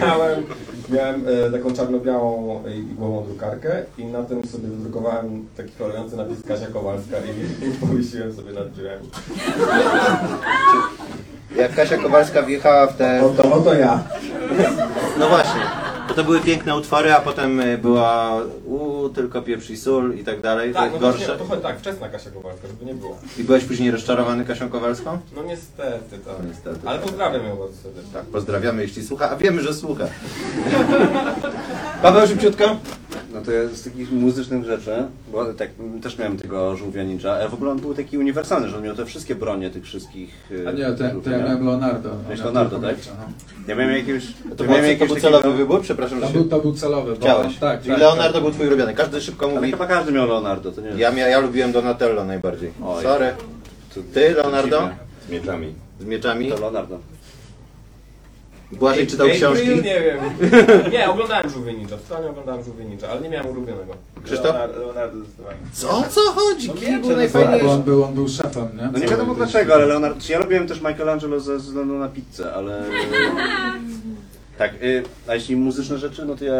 [0.06, 0.42] miałem,
[0.90, 6.42] miałem e, taką czarno-białą i igłową drukarkę i na tym sobie wydrukowałem taki falujący napis
[6.48, 9.08] Kasia Kowalska i, i powiesiłem sobie nad drzwiami.
[11.56, 13.22] Jak Kasia Kowalska wjechała w te...
[13.24, 14.02] Oto, oto ja.
[15.18, 15.60] No właśnie.
[16.10, 18.36] Bo to były piękne utwory, a potem y, była
[18.66, 21.34] u tylko pieprz i sól i tak dalej, Tak, te no właśnie, gorsze.
[21.34, 23.18] o to chodzi, tak, wczesna Kasia Kowalska, żeby nie było.
[23.38, 25.18] I byłeś później rozczarowany Kasią Kowalską?
[25.36, 26.34] No niestety, tak.
[26.48, 26.78] Niestety.
[26.88, 28.12] Ale pozdrawiam ją bardzo serdecznie.
[28.12, 30.04] Tak, pozdrawiamy, jeśli słucha, a wiemy, że słucha.
[32.02, 32.76] Paweł, szybciutko?
[33.34, 34.90] No to ja z takich muzycznych rzeczy,
[35.32, 35.70] bo tak
[36.02, 38.94] też miałem tego żółwia ninja, ale w ogóle on był taki uniwersalny, że on miał
[38.96, 40.34] te wszystkie bronie tych wszystkich.
[40.64, 42.10] e, A nie, to, ja miałem Leonardo.
[42.22, 42.96] Miałeś Ja Leonardo, tak?
[43.06, 43.32] no.
[43.68, 44.26] Ja miałem jakiegoś.
[44.26, 45.80] To, ja był, miałem to był takiego- celowy wybór?
[45.82, 46.48] Przepraszam, To że był, się...
[46.48, 47.10] to był celowy.
[47.10, 47.56] Bo, Chciałeś.
[47.58, 48.42] Tak, Czyli tak, Leonardo tak.
[48.42, 48.94] był twój ulubiony.
[48.94, 49.70] Każdy szybko Ale mówi...
[49.70, 52.72] chyba każdy miał Leonardo, to nie Ja, mia, ja lubiłem Donatello najbardziej.
[52.84, 53.02] Oj.
[53.02, 53.26] Sorry.
[54.14, 54.88] Ty, Leonardo?
[55.28, 55.74] Z mieczami.
[56.00, 56.48] Z mieczami?
[56.48, 56.98] To Leonardo.
[58.72, 59.40] Błażej czytał April?
[59.40, 59.68] książki?
[59.68, 60.18] Nie wiem.
[60.92, 63.94] Nie, oglądałem Żółwie Ninja, totalnie oglądałem Żółwie Ninja, ale nie miałem ulubionego.
[64.24, 64.46] Krzysztof?
[64.46, 65.58] Leonardo, Leonardo zdecydowanie.
[65.72, 65.90] Co?
[65.98, 66.68] O co chodzi?
[66.68, 67.64] No Kim był najfajniejszy?
[67.66, 68.88] Bo on był, on był szefem, nie?
[68.92, 70.20] No nie wiadomo dlaczego, ale Leonardo.
[70.28, 72.82] Ja lubiłem też Michelangelo ze względu na pizzę, ale.
[74.60, 76.54] Tak, y, a jeśli muzyczne rzeczy, no to ja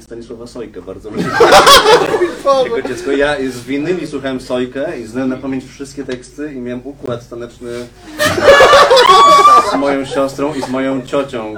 [0.00, 1.24] Stanisława Sojkę bardzo lubię.
[2.64, 6.80] Jako dziecko ja z winyli słuchałem Sojkę i znałem na pamięć wszystkie teksty i miałem
[6.86, 7.70] układ taneczny
[9.72, 11.54] z moją siostrą i z moją ciocią.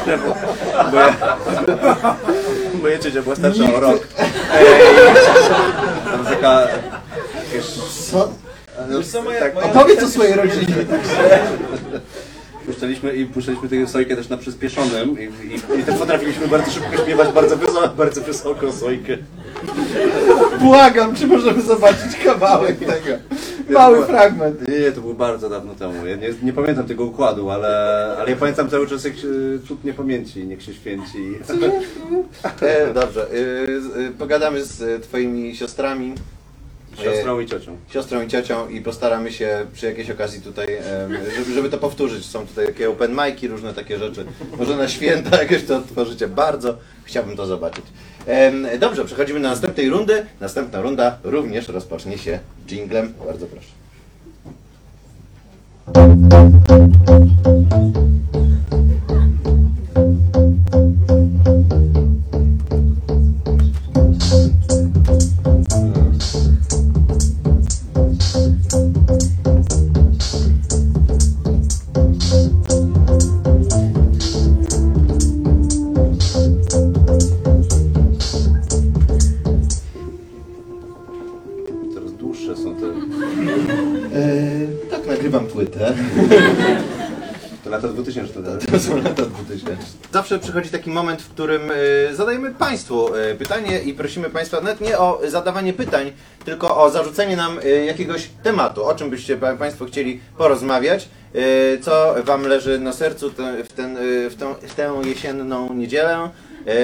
[0.00, 0.18] które-
[0.92, 1.16] Bo ja,
[2.82, 4.08] moja ciocia była starsza o rok.
[4.54, 4.66] Ej,
[6.04, 6.60] tam taka...
[7.52, 7.66] Jakaś,
[8.10, 8.32] Co?
[8.90, 10.74] Wiesz co, moja, Tak, moja, Opowiedz o swojej rodzinie.
[12.66, 16.96] Puszczaliśmy i puszczaliśmy tę sojkę też na przyspieszonym i, i, i też potrafiliśmy bardzo szybko
[16.96, 19.16] śpiewać bardzo wysoko, bardzo wysoko sojkę.
[20.60, 23.18] Błagam, czy możemy zobaczyć kawałek tego?
[23.70, 24.68] Mały fragment.
[24.68, 26.06] Nie, nie, to było bardzo dawno temu.
[26.06, 27.68] Ja nie, nie pamiętam tego układu, ale,
[28.20, 29.28] ale ja pamiętam cały czas jak się,
[29.68, 31.18] cud niepamięci, niech się święci.
[32.60, 36.14] E, dobrze, y, y, pogadamy z y, twoimi siostrami.
[37.02, 37.76] Siostrą i ciocią.
[37.92, 40.66] siostrą i ciocią i postaramy się przy jakiejś okazji tutaj,
[41.36, 42.26] żeby, żeby to powtórzyć.
[42.26, 44.24] Są tutaj takie open mic'i, różne takie rzeczy.
[44.58, 46.28] Może na święta jakieś to tworzycie.
[46.28, 47.84] Bardzo chciałbym to zobaczyć.
[48.78, 50.26] Dobrze, przechodzimy do następnej rundy.
[50.40, 53.14] Następna runda również rozpocznie się jinglem.
[53.26, 53.68] Bardzo proszę.
[90.54, 94.98] Przychodzi taki moment, w którym y, zadajemy Państwu y, pytanie i prosimy Państwa nawet nie
[94.98, 96.12] o zadawanie pytań,
[96.44, 101.08] tylko o zarzucenie nam y, jakiegoś tematu, o czym byście pa- Państwo chcieli porozmawiać,
[101.82, 103.30] co Wam leży na sercu
[103.64, 103.96] w, ten,
[104.30, 106.30] w, tą, w tę jesienną niedzielę.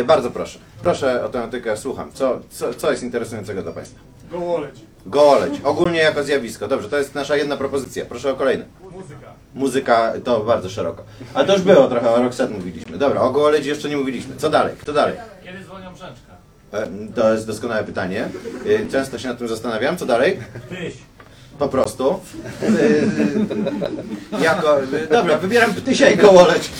[0.05, 0.59] Bardzo proszę.
[0.83, 2.13] Proszę o tematykę, słucham.
[2.13, 4.01] Co, co, co jest interesującego dla Państwa?
[4.31, 4.75] Gołoleć.
[5.07, 6.69] Gołoleć, ogólnie jako zjawisko.
[6.69, 8.05] Dobrze, to jest nasza jedna propozycja.
[8.05, 8.65] Proszę o kolejne.
[8.93, 9.30] Muzyka.
[9.55, 11.03] Muzyka to bardzo szeroko.
[11.35, 12.99] A to już było trochę, o Roxette mówiliśmy.
[12.99, 14.37] Dobra, o Gołoledzi jeszcze nie mówiliśmy.
[14.37, 14.75] Co dalej?
[14.81, 15.15] Kto dalej?
[15.45, 16.33] Kiedy zwolnią brzęczka?
[16.73, 18.29] E, To jest doskonałe pytanie.
[18.67, 19.97] E, Często się nad tym zastanawiam.
[19.97, 20.39] Co dalej?
[20.69, 20.95] Tyś.
[21.59, 22.21] Po prostu.
[22.63, 24.77] E, Jako,
[25.13, 26.71] dobra, wybieram Ptysia i Gołoleć.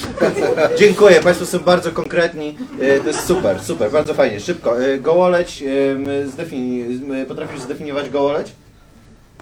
[0.79, 2.59] Dziękuję, Państwo są bardzo konkretni.
[2.81, 4.41] E, To jest super, super, bardzo fajnie.
[4.41, 4.83] Szybko.
[4.85, 8.53] E, Gołoleć, e, zdefini- potrafisz zdefiniować Gołoleć?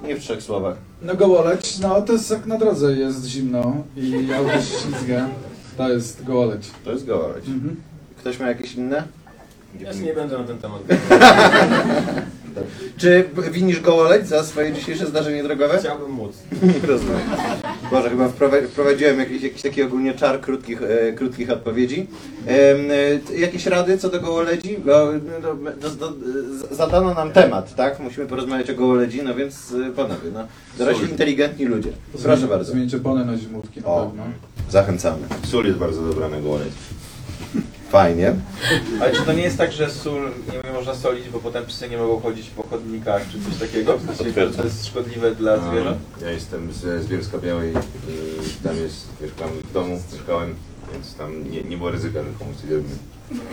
[0.06, 0.76] Nie w trzech słowach.
[1.02, 5.28] No gołoleć, no to jest jak na drodze jest zimno i auto się ślizga.
[5.76, 6.70] To jest gołoleć.
[6.84, 7.48] To jest Gołoleć.
[7.48, 7.76] Mhm.
[8.18, 9.02] Ktoś ma jakieś inne?
[9.80, 10.82] Ja się nie będę na ten temat
[12.96, 15.78] Czy winisz Gołoleć za swoje dzisiejsze zdarzenie drogowe?
[15.78, 16.32] Chciałbym móc.
[16.88, 17.18] Rozumiem.
[17.90, 22.06] Boże, chyba wprowa- wprowadziłem jakiś, jakiś taki ogólnie czar krótkich, e, krótkich odpowiedzi.
[22.46, 22.74] E,
[23.18, 24.76] t- jakieś rady co do gołoledzi?
[24.86, 25.06] Bo,
[25.42, 28.00] no, do, do, z- zadano nam temat, tak?
[28.00, 30.40] Musimy porozmawiać o gołoledzi, no więc e, panowie, no,
[30.78, 31.90] dorośli inteligentni ludzie.
[32.22, 32.72] Proszę bardzo.
[32.72, 34.06] Zmienić opony na zimówki na O.
[34.06, 34.22] pewno.
[34.70, 35.18] Zachęcamy.
[35.46, 36.68] Sól jest bardzo dobra na gołoleć.
[37.90, 38.34] Fajnie.
[39.00, 40.30] Ale czy to nie jest tak, że sól
[40.64, 43.98] nie można solić, bo potem psy nie mogą chodzić po chodnikach czy coś takiego?
[43.98, 44.58] W sensie, Potwierdzam.
[44.62, 45.98] to jest szkodliwe dla zwierząt?
[46.22, 47.74] Ja jestem z, z Bielska Białej, y,
[48.64, 50.54] tam jest, mieszkam w domu, mieszkałem,
[50.92, 52.70] więc tam nie, nie było ryzyka, że komuś coś
[53.28, 53.48] zrobimy.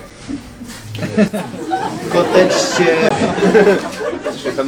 [2.12, 2.96] Koteczcie.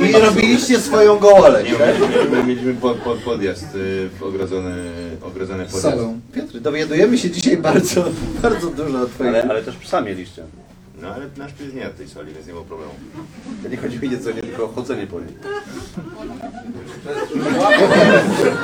[0.10, 1.20] I robiliście swoją
[1.64, 2.00] Nie, tak?
[2.10, 4.76] mieliśmy, mieliśmy pod, pod, podjazd, y, ogrodzony,
[5.22, 5.98] ogrodzony Z podjazd.
[5.98, 6.20] salą.
[6.34, 8.06] Piotr, dowiadujemy się dzisiaj bardzo,
[8.42, 9.30] bardzo dużo o twoich...
[9.30, 10.44] Ale, ale też psa mieliście.
[11.02, 12.92] No ale nasz pies nie jadł tej soli, więc nie było problemu.
[13.64, 15.30] To nie chodzi o jedzenie, tylko o chodzenie po niej.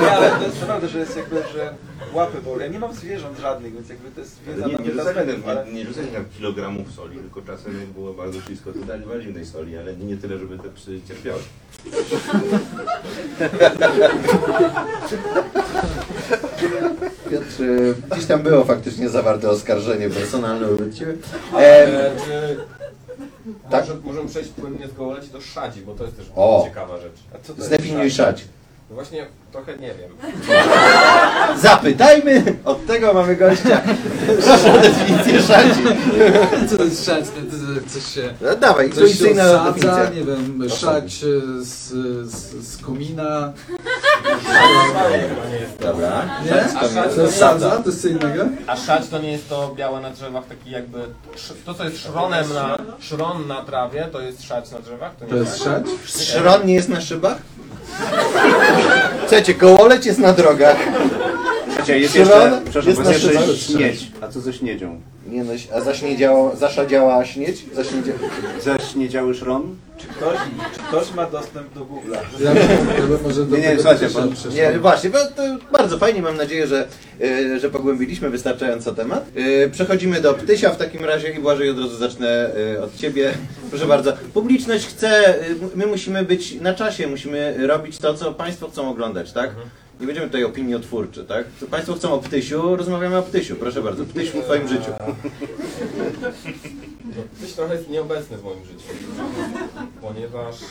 [0.02, 1.74] Nie, ale to jest naprawdę, że jest jakby, że
[2.14, 4.92] łapy, bo ja nie mam zwierząt żadnych, więc jakby to jest wiedza Nie, na nie,
[4.92, 5.66] rzucali, ale...
[5.66, 9.46] nie, nie rzucali tam kilogramów soli, tylko czasem jak było bardzo ślisko, to dali zimnej
[9.46, 11.40] soli, ale nie tyle, żeby te psy cierpiały.
[17.32, 17.64] Piotr,
[18.12, 21.14] gdzieś tam było faktycznie zawarte oskarżenie personalne wobec ciebie.
[21.58, 22.58] E, czy...
[23.70, 23.88] Tak?
[23.88, 26.64] Może, możemy przejść płynnie z gołoleci do szadzi, bo to jest też O.
[26.68, 27.16] ciekawa rzecz.
[27.36, 27.68] A co to jest?
[27.68, 28.46] Zdefiniuj szać.
[28.94, 30.12] Właśnie trochę nie wiem.
[31.58, 32.44] Zapytajmy!
[32.66, 33.82] Od tego mamy gościa.
[34.44, 35.84] Proszę o definicję szadzi.
[36.70, 37.06] Co to jest?
[37.06, 38.34] To jest coś się...
[38.42, 40.10] No, dawaj, Coś się odsadza, definicja.
[40.10, 41.14] nie wiem, szać
[41.62, 41.92] z,
[42.30, 43.54] z, z komina.
[45.80, 46.26] Dobra.
[46.46, 46.52] Nie?
[47.16, 47.70] To jest sadza?
[47.72, 48.44] To jest co innego?
[48.68, 51.00] A szać to nie jest to białe na drzewach, taki jakby...
[51.36, 52.78] sz- To co jest szronem na...
[53.00, 55.16] Szron na trawie, to jest szać na drzewach?
[55.16, 55.84] To nie To jest szać?
[56.06, 57.38] Szron nie jest na szybach?
[59.22, 60.78] Słuchajcie, kołoleć jest na drogach.
[61.84, 64.06] Słuchajcie, jest jeszcze, przepraszam, jest jeszcze.
[64.22, 65.02] A co ze śniedzią?
[65.28, 67.66] Nie no, a zaśniedziało, zaszadziała śnieć?
[67.74, 68.20] Zaśniedziała...
[68.64, 69.76] Zaśniedziały szron?
[69.98, 70.38] Czy ktoś,
[70.74, 72.18] czy ktoś ma dostęp do Google'a?
[72.44, 74.56] Ja bym, ja bym może do Nie, nie, tego słuchajcie, też pan- przeszedł.
[74.56, 76.88] Nie, właśnie, bo to bardzo fajnie, mam nadzieję, że,
[77.22, 79.26] e, że pogłębiliśmy wystarczająco temat.
[79.36, 83.34] E, Przechodzimy do Ptysia w takim razie i Błażej od razu zacznę e, od Ciebie.
[83.70, 85.36] Proszę bardzo, publiczność chce,
[85.76, 89.50] my musimy być na czasie, musimy robić to, co Państwo chcą oglądać, tak?
[90.00, 91.46] Nie będziemy tutaj opiniotwórczy, tak?
[91.72, 93.56] Państwo chcą o Ptysiu, rozmawiamy o Ptysiu.
[93.56, 94.92] Proszę bardzo, Ptysiu w Twoim życiu.
[97.42, 98.88] Tyś trochę jest nieobecny w moim życiu,
[100.02, 100.66] ponieważ e,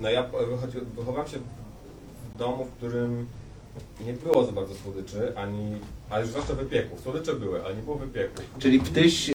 [0.00, 0.30] no ja
[0.96, 1.38] wychowałem się
[2.34, 3.26] w domu, w którym
[4.06, 5.76] nie było za bardzo słodyczy, ani,
[6.10, 7.00] a już zwłaszcza wypieków.
[7.00, 8.44] Słodycze były, ale nie było wypieków.
[8.58, 9.32] Czyli Ptyś e,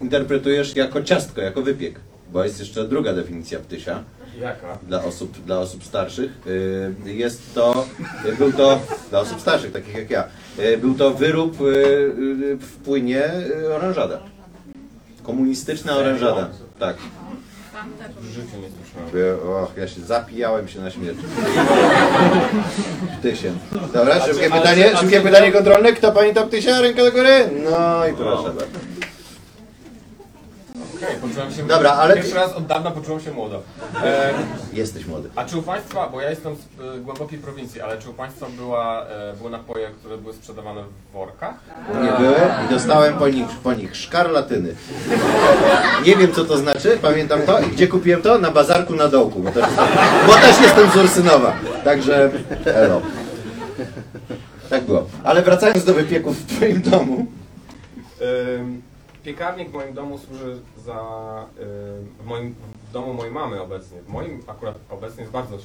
[0.00, 2.00] interpretujesz jako ciastko, jako wypiek.
[2.32, 4.04] Bo jest jeszcze druga definicja Ptysia.
[4.40, 4.78] Jaka?
[4.82, 6.30] dla osób, dla osób starszych.
[6.46, 7.86] Y, Jest to,
[8.26, 8.80] y, był to,
[9.10, 10.24] dla osób starszych, takich jak ja,
[10.58, 13.24] y, był to wyrób y, y, w płynie
[13.64, 14.18] y, orężada.
[15.22, 16.48] Komunistyczna orężada.
[16.78, 16.96] Tak.
[18.20, 19.10] W życiu nie słyszałem.
[19.12, 21.18] By- Och, ja się zapijałem się na śmierć.
[23.20, 23.58] Ptysiem.
[23.94, 25.92] Dobra, szybkie pytanie, szybkie pytanie kontrolne.
[25.92, 26.80] Kto pamięta Ptysia?
[26.80, 27.50] Ręka do góry?
[27.64, 28.87] No i proszę bardzo.
[31.18, 31.66] Poczułem się...
[31.66, 33.62] Dobra, ale- Pierwszy raz od dawna poczułem się młodo.
[34.04, 34.30] E,
[34.72, 35.28] Jesteś młody.
[35.36, 36.58] a czy u Państwa, bo ja jestem z
[36.96, 41.12] e, głębokiej prowincji, ale czy u Państwa była, e, były napoje, które były sprzedawane w
[41.12, 41.54] workach?
[42.02, 44.74] Nie były i dostałem po nich, po nich szkarlatyny.
[46.06, 47.60] Nie wiem co to znaczy, pamiętam to.
[47.60, 48.38] I gdzie kupiłem to?
[48.38, 49.64] Na bazarku na dołku, bo też,
[50.26, 51.52] bo też jestem z Ursynowa.
[51.84, 52.30] Także
[52.64, 53.02] elo.
[54.70, 55.06] Tak było.
[55.24, 57.26] Ale wracając do wypieków w twoim domu.
[58.58, 58.82] Ym,
[59.24, 60.94] Piekarnik w moim domu służy za.
[61.60, 62.54] ym, W moim
[62.88, 63.98] w domu mojej mamy obecnie.
[64.02, 65.56] W moim akurat obecnie jest bardzo,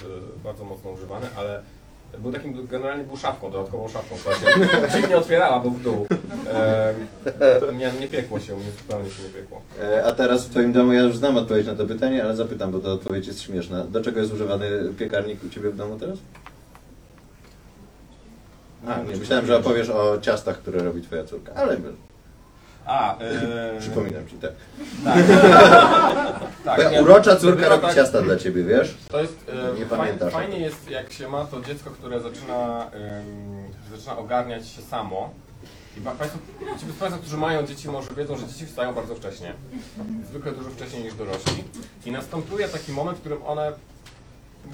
[0.43, 1.61] bardzo mocno używany, ale
[2.19, 4.35] był takim, generalnie był szafką, dodatkową szafką, która
[4.89, 6.07] się dziwnie otwierała, bo w dół.
[7.77, 9.61] Nie, nie piekło się, mnie zupełnie się nie piekło.
[9.81, 12.71] E, A teraz w twoim domu, ja już znam odpowiedź na to pytanie, ale zapytam,
[12.71, 13.83] bo ta odpowiedź jest śmieszna.
[13.83, 16.17] Do czego jest używany piekarnik u ciebie w domu teraz?
[18.87, 21.77] A, nie, myślałem, że opowiesz o ciastach, które robi twoja córka, ale
[22.85, 23.15] A,
[23.73, 24.51] yy, przypominam ci, tak.
[26.65, 28.97] tak, Twoja nie, urocza córka robi tak- ciasta dla ciebie, wiesz?
[29.09, 30.33] To jest e, Nie faj, pamiętasz.
[30.33, 35.29] fajnie jest jak się ma to dziecko, które zaczyna, em, zaczyna ogarniać się samo.
[35.97, 36.39] I państwo,
[36.79, 39.53] ci z Państwa, którzy mają dzieci, może wiedzą, że dzieci wstają bardzo wcześnie.
[40.29, 41.63] Zwykle dużo wcześniej niż dorośli.
[42.05, 43.71] I następuje taki moment, w którym one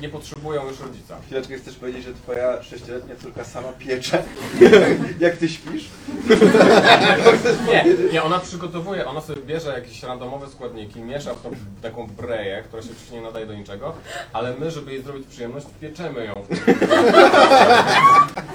[0.01, 1.17] nie potrzebują już rodzica.
[1.25, 4.23] Chwileczkę chcesz powiedzieć, że twoja sześcioletnia córka sama piecze,
[5.19, 5.89] jak ty śpisz?
[7.67, 12.63] Nie, nie, ona przygotowuje, ona sobie bierze jakieś randomowe składniki, miesza w tą taką breję,
[12.67, 13.93] która się oczywiście nie nadaje do niczego,
[14.33, 16.33] ale my, żeby jej zrobić przyjemność, pieczemy ją.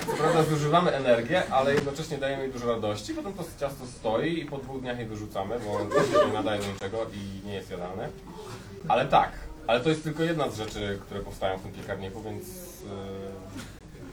[0.07, 4.47] Co prawda zużywamy energię, ale jednocześnie dajemy jej dużo radości, potem to ciasto stoi i
[4.47, 7.71] po dwóch dniach je wyrzucamy, bo on się nie nadaje do niczego i nie jest
[7.71, 8.09] jadalny.
[8.89, 9.31] Ale tak,
[9.67, 12.47] ale to jest tylko jedna z rzeczy, które powstają w tym piekarniku, więc
[12.81, 12.89] yy,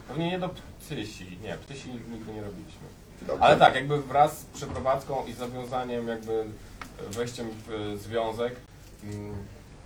[0.08, 1.38] pewnie nie do ptysi.
[1.44, 2.88] Nie, ptysi nigdy nie robiliśmy.
[3.40, 6.46] Ale tak, jakby wraz z przeprowadzką i zawiązaniem, jakby
[7.10, 8.56] wejściem w związek,
[9.04, 9.36] mm,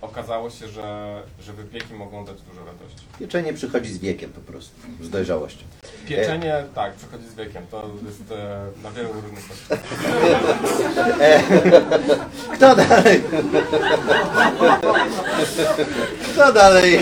[0.00, 3.06] okazało się, że, że wypieki mogą dać dużo radości.
[3.18, 5.64] Pieczenie przychodzi z wiekiem po prostu, z dojrzałością.
[6.08, 7.62] Pieczenie, tak, przychodzi z wiekiem.
[7.70, 9.80] To jest e, na wielu różnych sposobach.
[12.54, 13.22] Kto dalej?
[16.34, 17.00] Kto dalej e,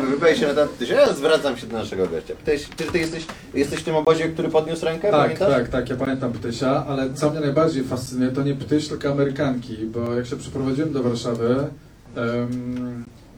[0.00, 0.88] wypowie się na ten tyś?
[0.88, 2.34] Ja zwracam się do naszego gościa.
[2.44, 5.52] Tyś, ty, ty jesteś, jesteś w tym obozie, który podniósł rękę, Tak, pamiętasz?
[5.52, 9.76] tak, tak, ja pamiętam Ptysia, ale co mnie najbardziej fascynuje, to nie Ptyś, tylko Amerykanki,
[9.76, 11.66] bo jak się przeprowadziłem do Warszawy,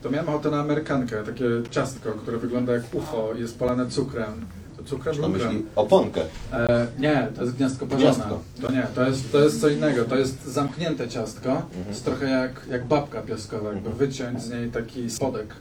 [0.02, 4.46] to miałem ochotę na Amerykankę, takie ciastko, które wygląda jak ucho, jest polane cukrem.
[4.76, 5.48] To cukrem Na lukrem.
[5.48, 6.20] myśli oponkę.
[6.52, 8.04] E, nie, to jest gniazdko parzone.
[8.14, 8.40] Gniazdko.
[8.62, 10.04] To nie, to jest, to jest co innego.
[10.04, 11.50] To jest zamknięte ciastko.
[11.50, 11.88] Mhm.
[11.88, 15.54] Jest trochę jak, jak babka piaskowa, jakby wyciąć z niej taki spodek.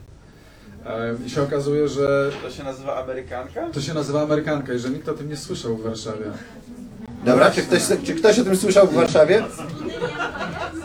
[0.85, 3.69] E, I się okazuje, że To się nazywa Amerykanka?
[3.73, 6.25] to się nazywa Amerykanka i że nikt o tym nie słyszał w Warszawie.
[7.25, 9.43] Dobra, czy ktoś, czy ktoś o tym słyszał w Warszawie?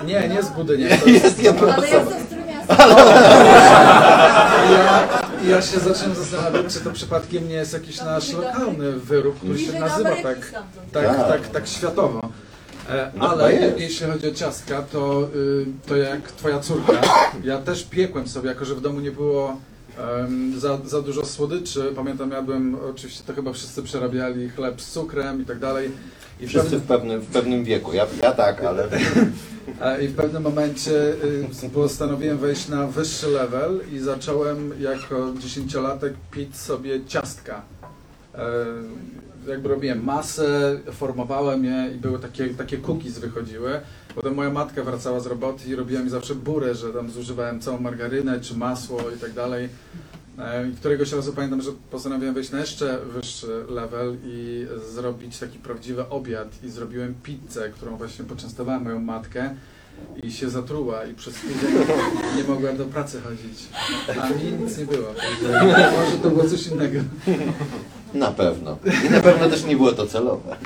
[0.06, 0.96] Nie, nie z Budynia.
[0.98, 1.86] To Jest jedna Ale osoba.
[1.86, 2.74] jestem w Trójmiaście.
[4.72, 5.08] ja,
[5.50, 9.64] ja się zacząłem zastanawiać, czy to przypadkiem nie jest jakiś nasz lokalny wyrób, który się
[9.64, 10.92] Bliżej do nazywa Ameryki tak, stamtąd.
[10.92, 11.28] tak, Tak.
[11.28, 12.28] tak, tak światowo.
[12.90, 13.80] E, No Ale jest.
[13.80, 16.92] jeśli chodzi o ciastka, to, y, to jak twoja córka,
[17.44, 19.56] ja też piekłem sobie, jako że w domu nie było
[20.56, 21.92] za, za dużo słodyczy.
[21.96, 25.90] Pamiętam, jadłem, oczywiście to chyba wszyscy przerabiali chleb z cukrem i tak dalej.
[26.40, 27.92] I Wszyscy pewnym, w pewnym, w pewnym wieku.
[27.92, 28.88] Ja, ja tak, ale...
[29.80, 30.92] e, I w pewnym momencie
[31.64, 37.62] y, postanowiłem wejść na wyższy level i zacząłem jako dziesięciolatek pić sobie ciastka.
[38.34, 38.40] E,
[39.48, 43.80] Jakby robiłem masę, formowałem je i były takie, takie cookies wychodziły.
[44.16, 47.78] Potem moja matka wracała z roboty i robiła mi zawsze burę, że tam zużywałem całą
[47.78, 49.68] margarynę czy masło i tak dalej.
[50.38, 55.58] E, I któregoś razu pamiętam, że postanowiłem wejść na jeszcze wyższy level i zrobić taki
[55.58, 56.48] prawdziwy obiad.
[56.64, 59.54] I zrobiłem pizzę, którą właśnie poczęstowałem moją matkę
[60.22, 61.78] i się zatruła i przez tydzień
[62.36, 63.58] nie mogłem do pracy chodzić.
[64.22, 65.08] A mi nic nie było.
[66.04, 67.00] Może to było coś innego.
[68.14, 68.78] Na pewno.
[69.06, 70.56] I na pewno też nie było to celowe.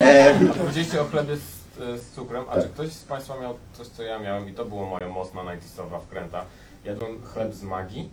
[0.00, 2.62] E, Powiedzieliście o chlebie z, z cukrem, a Tak.
[2.62, 6.00] czy ktoś z Państwa miał coś, co ja miałem i to było moja mocna 90sowa
[6.06, 6.44] wkręta.
[6.84, 8.10] Jadłem chleb z magii.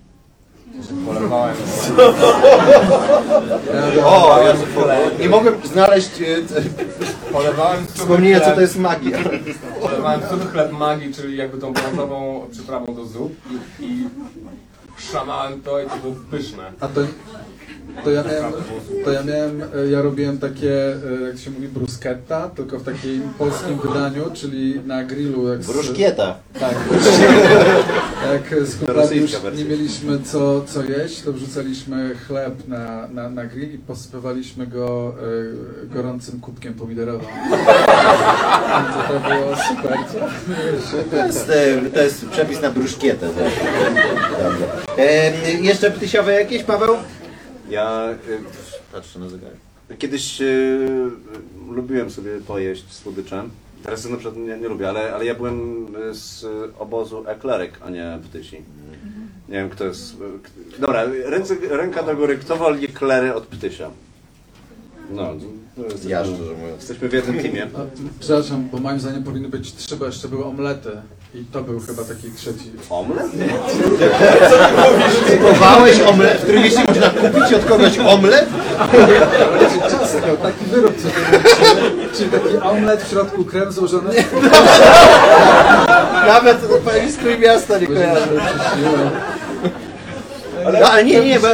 [1.05, 1.55] Polewałem
[4.05, 4.53] o, ja,
[5.19, 6.61] nie mogłem znaleźć e, c-
[7.33, 9.17] polewałem wspomnienia, co chleb- to jest magia.
[9.81, 13.33] Polewałem suchy chleb magii, czyli jakby tą brązową przyprawą do zup
[13.79, 14.07] i, i
[15.11, 16.71] szamałem to i to było pyszne.
[16.79, 17.01] A to,
[18.03, 18.53] to ja miałem,
[19.05, 23.21] to ja miałem, e, ja robiłem takie, e, jak się mówi, bruschetta, tylko w takim
[23.37, 25.47] polskim wydaniu, czyli na grillu.
[25.49, 26.35] Jak z- Bruszkieta.
[26.59, 26.75] Tak.
[28.33, 33.45] Jak z kumplami już nie mieliśmy co, co jeść, to wrzucaliśmy chleb na, na, na
[33.45, 35.13] grill i posypywaliśmy go
[35.85, 37.27] e, gorącym kubkiem pomidorowym.
[37.49, 39.97] to, to było super?
[41.11, 41.51] To jest,
[41.93, 43.27] to jest przepis na bruszkietę.
[44.97, 45.31] E,
[45.61, 46.95] jeszcze ptysiowe jakieś, Paweł?
[47.71, 48.07] Ja
[48.91, 49.57] Patrzę na zegarek.
[49.91, 50.87] y, kiedyś y,
[51.71, 53.49] lubiłem sobie pojeść słodyczem.
[53.83, 56.45] Teraz na przykład nie, nie lubię, ale, ale ja byłem y, z
[56.79, 58.57] obozu eklerek, a nie ptysi.
[59.49, 60.13] Nie wiem, kto jest...
[60.13, 60.49] y, k-
[60.79, 62.37] Dobra, ręce, ręka do góry.
[62.37, 63.89] Kto woli eklery od ptysia?
[65.11, 65.33] No,
[65.75, 66.77] to jest, Ja szczerze mówiąc.
[66.79, 67.67] Jesteśmy w jednym teamie.
[68.19, 70.89] Przepraszam, bo moim zdaniem powinny być trzy, bo jeszcze były omlety.
[71.35, 72.71] I to był chyba taki trzeci.
[72.89, 73.27] Omlet?
[75.31, 78.49] Kupowałeś omlet, w którym jeszcze można kupić od kogoś omlet?
[79.91, 81.15] Ciastko, taki wyrób, co to
[82.17, 84.13] Czyli taki omlet w środku krem złożony.
[86.27, 88.39] Nawet pani z Trójmiasta nie kojarzy.
[90.65, 91.47] Ale, No, ale nie, nie, bo,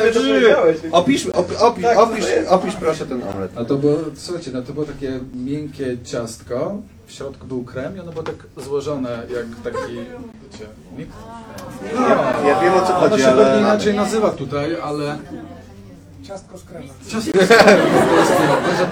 [0.91, 3.51] opisz, op, opisz, Tak, opisz, opisz proszę ten omlet.
[3.55, 7.99] A to było, słuchajcie, no to było takie miękkie ciastko, w środku był krem i
[7.99, 10.65] ono było tak złożone jak taki, wiecie,
[10.97, 11.07] mik-
[11.93, 13.59] Ja, ja wiem o co ono chodzi, się pewnie ale...
[13.59, 15.17] inaczej nazywa tutaj, ale...
[16.23, 16.89] Ciastko z kremem.
[17.07, 18.85] Ciastko z kremem, to jest to, że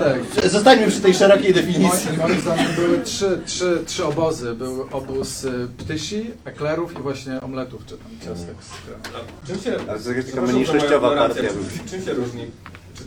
[0.44, 0.52] tak.
[0.52, 2.08] Zostańmy przy tej szerokiej definicji.
[2.18, 4.54] Moim, moim zdaniem były trzy, trzy, trzy obozy.
[4.54, 9.28] Był obóz y, ptysi, eklerów i właśnie omletów, czy tam ciastek z kremem.
[9.48, 11.42] Czym się, Ale to jest jakaś taka przepraszam mniejszościowa partia.
[11.90, 12.52] Czym się różni?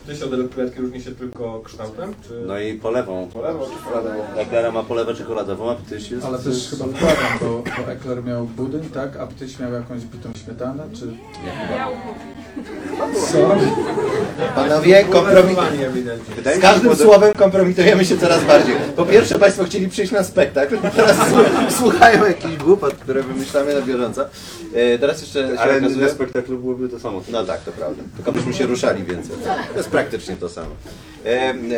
[0.08, 2.14] Czy tyś od elektryczki różni się tylko kształtem?
[2.28, 2.42] Czy...
[2.46, 3.28] No i polewą.
[3.32, 4.24] Polewą czy czekoladową?
[4.36, 6.26] Eklera ma polewę czekoladową, a ptyś jest...
[6.26, 9.16] Ale też chyba wkładam, bo, bo ekler miał budyń, tak?
[9.16, 11.06] A ptyś miał jakąś bitą śmietanę, czy...
[13.32, 13.56] Co?
[14.54, 15.04] Panowie.
[15.04, 16.34] Kompromitowani ewidentnie.
[16.34, 18.74] Wydaje Z mi się, każdym że pod- słowem kompromitujemy się coraz bardziej.
[18.96, 21.16] Po pierwsze, Państwo chcieli przyjść na spektakl, teraz
[21.78, 24.24] słuchają jakichś głupot, które wymyślamy na bieżąco.
[24.74, 26.06] E, teraz jeszcze się Ale okazuje...
[26.06, 27.22] na spektaklu byłoby to samo.
[27.32, 28.02] No tak, to prawda.
[28.16, 29.36] Tylko byśmy się ruszali więcej.
[29.72, 30.70] To jest praktycznie to samo.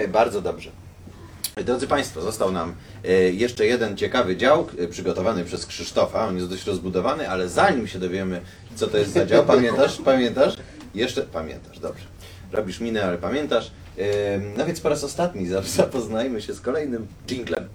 [0.09, 0.71] Bardzo dobrze.
[1.65, 6.27] Drodzy Państwo, został nam e, jeszcze jeden ciekawy dział e, przygotowany przez Krzysztofa.
[6.27, 8.41] On jest dość rozbudowany, ale zanim się dowiemy,
[8.75, 9.99] co to jest za dział, pamiętasz?
[10.05, 10.55] Pamiętasz?
[10.95, 12.05] Jeszcze pamiętasz, dobrze.
[12.53, 13.71] Robisz minę, ale pamiętasz.
[14.57, 17.69] No więc po raz ostatni za- zapoznajmy się z kolejnym jinglem.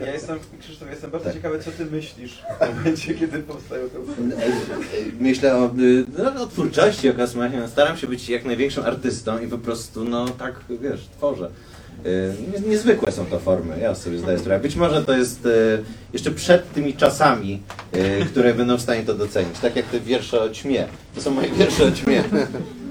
[0.00, 3.98] Ja jestem, Krzysztof, jestem bardzo ciekawy, co ty myślisz w momencie, kiedy powstają te
[5.20, 6.04] Myślę o, y,
[6.34, 7.56] no, o twórczości, o kosmosie.
[7.56, 11.50] No, staram się być jak największym artystą i po prostu, no tak, wiesz, tworzę.
[12.52, 14.60] Nie- Niezwykłe są to formy, ja sobie zdaję sprawę.
[14.62, 15.48] Być może to jest
[16.12, 17.62] jeszcze przed tymi czasami,
[18.30, 19.58] które będą w stanie to docenić.
[19.58, 20.86] Tak jak te wiersze o ćmie.
[21.14, 22.24] To są moje wiersze o ćmie.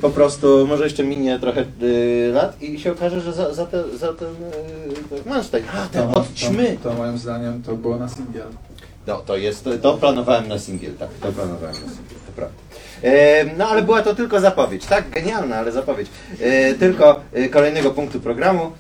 [0.02, 3.98] Po prostu może jeszcze minie trochę y, lat i się okaże, że za, za, te,
[3.98, 4.36] za ten
[5.26, 5.66] y, Manstein.
[5.74, 6.78] A, ten od ćmy.
[6.84, 8.48] To, to moim zdaniem to było na singiel.
[9.08, 12.56] No, to jest, to planowałem na singiel, tak, to planowałem na singiel, to prawda.
[13.04, 16.08] E, no, ale była to tylko zapowiedź, tak, genialna, ale zapowiedź.
[16.40, 18.72] E, tylko e, kolejnego punktu programu.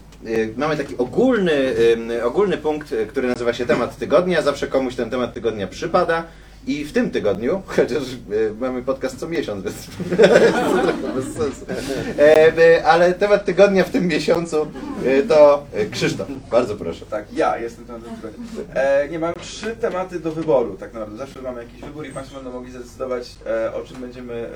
[0.58, 1.74] Mamy taki ogólny,
[2.24, 4.42] ogólny punkt, który nazywa się temat tygodnia.
[4.42, 6.24] Zawsze komuś ten temat tygodnia przypada.
[6.68, 11.66] I w tym tygodniu, chociaż e, mamy podcast co miesiąc, więc to trochę bez sensu.
[12.20, 14.68] E, e, ale temat tygodnia w tym miesiącu
[15.28, 16.28] to Krzysztof.
[16.52, 17.06] Bardzo proszę.
[17.06, 18.02] Tak, ja jestem ten
[18.74, 21.18] e, Nie, mam trzy tematy do wyboru, tak naprawdę.
[21.18, 23.36] Zawsze mamy jakiś wybór i Państwo będą mogli zdecydować,
[23.74, 24.50] o czym będziemy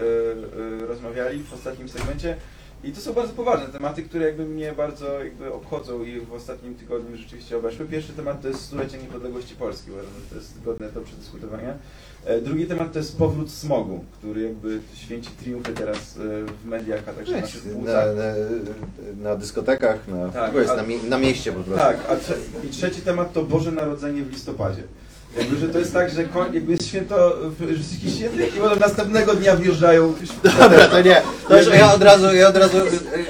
[0.88, 2.36] rozmawiali w ostatnim segmencie.
[2.84, 6.76] I to są bardzo poważne tematy, które jakby mnie bardzo jakby obchodzą i w ostatnim
[6.76, 7.86] tygodniu rzeczywiście obeszły.
[7.86, 11.74] Pierwszy temat to jest stulecie niepodległości Polski, uważam, że to jest godne do przedyskutowania.
[12.26, 16.20] E, drugi temat to jest powrót smogu, który jakby święci triumfy teraz e,
[16.64, 18.24] w mediach, a także na naszych Na, na,
[19.22, 21.86] na dyskotekach, na, Tak, a- na, mie- na mieście po prostu.
[21.86, 22.16] Tak, a
[22.66, 24.84] i trzeci temat to Boże Narodzenie w listopadzie.
[25.38, 28.60] Jakby, że to jest tak, że koń, jakby jest święto, że jest jakiś święty i
[28.60, 30.14] potem następnego dnia wjeżdżają
[30.60, 31.22] Dobra, to nie.
[31.48, 32.82] To już ja od razu, ja od razu, y,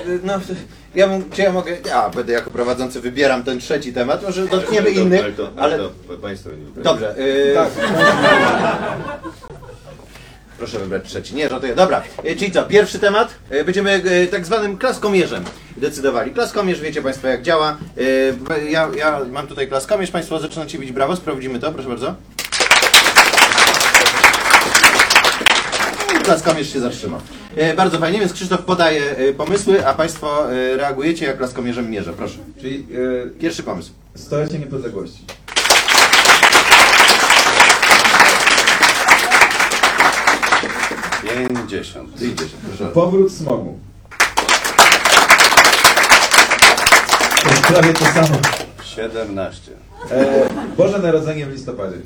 [0.10, 0.34] y, no,
[0.95, 5.24] ja czy ja mogę, ja będę jako prowadzący wybieram ten trzeci temat, może dotkniemy innych,
[5.24, 5.80] Ale to, ale...
[6.22, 7.70] Państwo nie Dobrze, y, Tak.
[10.58, 11.36] proszę wybrać trzeci.
[11.36, 11.76] Nie, żartuję.
[11.76, 13.36] Dobra, y, czyli co, pierwszy temat,
[13.66, 14.01] będziemy
[14.32, 15.43] tak zwanym klaskomierzem
[15.84, 16.31] decydowali.
[16.31, 17.77] Klaskomierz, wiecie Państwo jak działa.
[17.97, 22.15] Yy, ja, ja mam tutaj klaskomierz, Państwo zaczynacie bić brawo, sprawdzimy to, proszę bardzo.
[26.23, 27.19] Klaskomierz się zatrzymał.
[27.55, 32.38] Yy, bardzo fajnie, więc Krzysztof podaje yy, pomysły, a Państwo reagujecie jak klaskomierzem mierzę, proszę.
[32.61, 32.88] Czyli
[33.39, 33.91] pierwszy pomysł.
[34.15, 35.25] Stolecie niepodległości.
[41.23, 42.19] Pięćdziesiąt.
[42.19, 42.91] Pięćdziesiąt, proszę.
[42.93, 43.79] Powrót smogu.
[47.68, 48.38] Prawie to samo.
[48.84, 49.72] 17.
[50.11, 50.26] E,
[50.78, 51.97] Boże Narodzenie w listopadzie.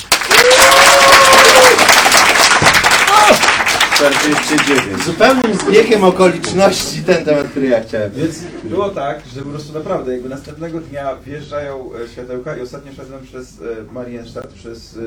[3.98, 5.04] 49.
[5.04, 8.12] Zupełnym zbiegiem okoliczności ten temat, który ja chciałem.
[8.12, 12.94] Więc było tak, że po prostu naprawdę jakby następnego dnia wjeżdżają e, światełka i ostatnio
[12.94, 15.00] szedłem przez e, Marienstadt, przez e,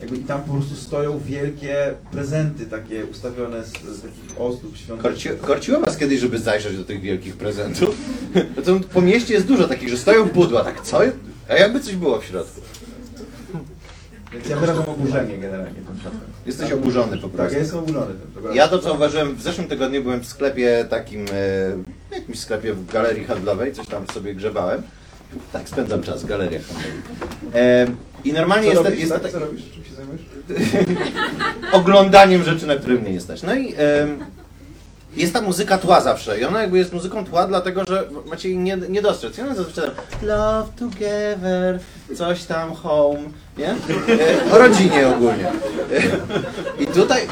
[0.00, 5.02] jakby i tam po prostu stoją wielkie prezenty takie ustawione z, z takich ozdób świątecznych.
[5.12, 7.96] Korci, korciło was kiedyś, żeby zajrzeć do tych wielkich prezentów?
[8.56, 11.00] Bo to po mieście jest dużo takich, że stoją pudła, tak co?
[11.48, 12.60] A jakby coś było w środku.
[14.32, 15.84] Więc ja wyrażam oburzenie generalnie tym.
[16.46, 17.54] Jesteś oburzony po Tak, prostu.
[17.54, 18.30] ja jestem oburzony tym.
[18.34, 18.54] dobra.
[18.54, 21.24] Ja to zauważyłem, w zeszłym tygodniu byłem w sklepie takim,
[22.12, 24.82] e, jakimś sklepie w galerii handlowej, coś tam sobie grzebałem.
[25.52, 27.02] Tak, spędzam czas w galeriach handlowych.
[27.54, 27.86] E,
[28.24, 29.32] I normalnie Co jest, robisz, jest tak?
[29.32, 29.62] Co robisz?
[29.74, 30.22] Czym się zajmujesz?
[31.72, 33.42] oglądaniem rzeczy, na które mnie nie stać.
[33.42, 34.24] No i em,
[35.16, 38.58] jest ta muzyka tła zawsze i ona jakby jest muzyką tła, dlatego że macie jej
[38.58, 39.38] nie, nie dostrzec.
[39.38, 39.90] I ona zazwyczaj
[40.22, 41.78] love together,
[42.16, 43.20] coś tam home,
[43.58, 43.68] nie?
[43.70, 45.48] E, O rodzinie ogólnie.
[45.48, 45.52] E,
[46.82, 47.22] I tutaj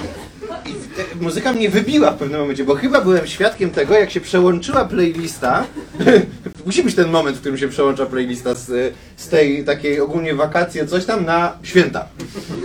[0.66, 4.20] i te- muzyka mnie wybiła w pewnym momencie, bo chyba byłem świadkiem tego, jak się
[4.20, 5.64] przełączyła playlista.
[6.66, 10.86] Musi być ten moment, w którym się przełącza playlista z, z tej takiej ogólnie wakacje,
[10.86, 12.06] coś tam na święta.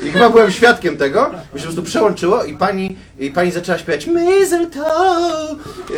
[0.07, 3.77] I chyba byłem świadkiem tego, bo się po prostu przełączyło i pani, i pani zaczęła
[3.77, 5.55] śpiewać Mistletoe!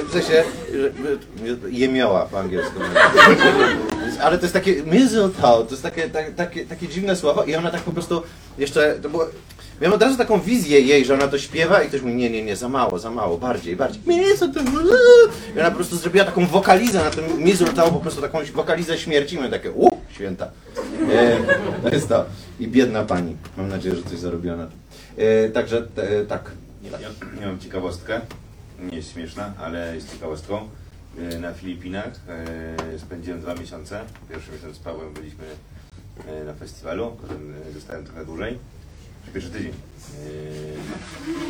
[0.10, 0.92] W sensie, że,
[1.70, 2.80] jemioła po angielsku.
[4.24, 7.72] Ale to jest takie mistletoe, to jest takie, tak, takie, takie dziwne słowo i ona
[7.72, 8.24] tak po prostu
[8.58, 9.28] jeszcze, to było,
[9.82, 12.44] miałem od razu taką wizję jej, że ona to śpiewa i ktoś mówi, nie, nie,
[12.44, 14.02] nie, za mało, za mało, bardziej, bardziej.
[14.06, 14.64] Mistletoe!
[15.56, 19.40] I ona po prostu zrobiła taką wokalizę na tym mistletoe, po prostu taką wokalizę śmierci
[19.40, 20.52] my takie, u, święta.
[21.12, 21.38] E,
[21.84, 22.26] to jest to.
[22.60, 23.36] I biedna pani.
[23.58, 24.78] Mam nadzieję, że coś zarobiła na tym.
[25.18, 26.52] E, także e, tak.
[26.84, 27.00] Ja,
[27.42, 28.22] ja mam ciekawostkę,
[28.92, 30.70] nie jest śmieszna, ale jest ciekawostką.
[31.32, 32.12] E, Na Filipinach
[32.96, 34.00] e, spędziłem dwa miesiące.
[34.30, 35.44] Pierwszy miesiąc z Pawłem byliśmy
[36.28, 38.58] e, na festiwalu, potem e, zostałem trochę dłużej.
[39.34, 39.72] Pierwszy tydzień.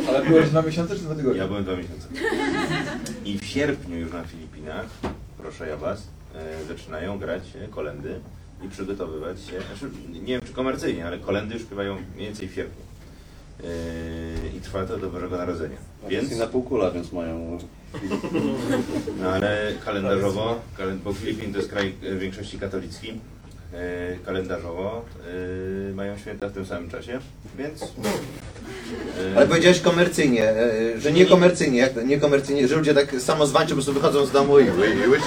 [0.05, 1.39] E, Ale byłeś dwa miesiące czy dwa tygodnie?
[1.39, 2.07] Ja byłem dwa miesiące.
[3.26, 4.86] I w sierpniu już na Filipinach,
[5.38, 8.19] proszę ja was, e, zaczynają grać e, kolendy
[8.65, 9.51] i przygotowywać się.
[9.61, 12.82] Znaczy, nie wiem czy komercyjnie, ale kolendy już śpiewają mniej więcej w sierpniu.
[13.63, 15.78] E, I trwa to do Bożego Narodzenia.
[16.09, 17.57] Więc Więc, na półkula, więc mają.
[19.21, 23.13] no ale kalendarzowo, kalen- bo Filipin to jest kraj e, w większości katolicki, e,
[24.26, 25.05] kalendarzowo
[25.91, 27.20] e, mają święta w tym samym czasie,
[27.57, 27.84] więc...
[27.84, 27.88] e,
[29.38, 33.70] Ale powiedziałeś komercyjnie, e, że nie komercyjnie, jak to, nie komercyjnie, że ludzie tak samozwańczy
[33.70, 35.20] po prostu wychodzą z domu i ły-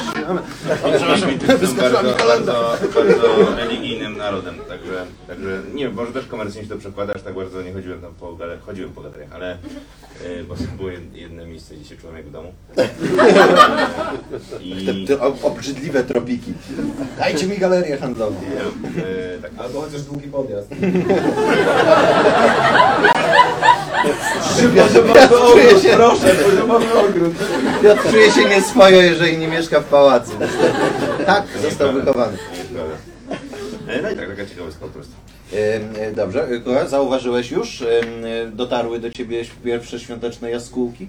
[0.99, 1.30] przepraszam,
[1.68, 6.80] są bardzo, bardzo, bardzo religijnym narodem, także, także nie wiem, może też komercyjnie się to
[6.80, 9.59] przekłada, aż tak bardzo nie chodziłem tam po galeriach, chodziłem po galeriach, ale
[10.49, 12.53] bo to było jed- jedno miejsce, gdzie się czułem jak w domu.
[14.61, 16.53] I Te, te ob- obrzydliwe tropiki.
[17.18, 18.28] Dajcie mi galerię handlową.
[18.29, 20.68] Y, tak, Albo chociaż długi podjazd.
[24.76, 27.35] Ja czuję się, Proszę, poziomowy ogród.
[27.83, 30.33] ja czuję się nieswojo, jeżeli nie mieszka w pałacu.
[31.26, 32.39] Tak, został wychowany.
[33.89, 35.12] E, No i tak, taka ciekawostka po prostu.
[35.53, 35.57] E,
[36.07, 41.09] e, Dobrze, e, Kuba, zauważyłeś już, e, e, dotarły do ciebie pierwsze świąteczne jaskółki?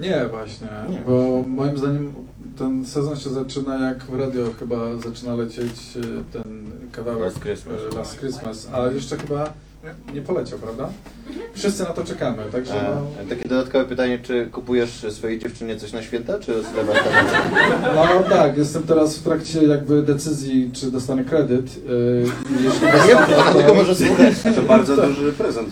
[0.00, 0.68] Nie, właśnie,
[1.06, 2.12] bo moim zdaniem
[2.58, 7.76] ten sezon się zaczyna jak w radio chyba zaczyna lecieć e, ten kawałek Last Christmas.
[7.92, 9.52] e, Last Christmas, a jeszcze chyba
[10.14, 10.88] nie poleciał, prawda?
[11.54, 15.92] Wszyscy na to czekamy, także no, E, Takie dodatkowe pytanie, czy kupujesz swojej dziewczynie coś
[15.92, 17.14] na święta, czy zlewasz tam?
[17.94, 21.76] no tak, jestem teraz w trakcie jakby decyzji, czy dostanę kredyt.
[22.50, 24.34] i jeśli Nie, dostanę, ona tylko może słuchać.
[24.56, 25.68] To bardzo duży prezent.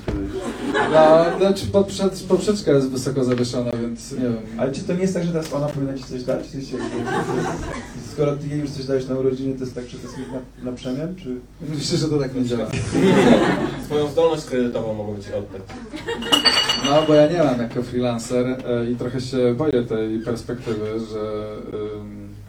[0.93, 4.37] No, znaczy poprzed, poprzeczka jest wysoko zawieszona, więc nie wiem.
[4.59, 6.47] Ale czy to nie jest tak, że teraz ona powinna ci coś dać?
[6.47, 6.77] Coś się,
[8.13, 10.19] skoro ty jej już coś dajesz na urodziny, to jest tak, że to jest
[10.63, 11.15] na, na przemian?
[11.17, 11.37] Czy...
[11.75, 12.67] Myślę, że to tak nie działa.
[13.87, 15.63] Swoją zdolność kredytową mogą ci oddać.
[16.85, 21.47] No, bo ja nie mam jako freelancer e, i trochę się boję tej perspektywy, że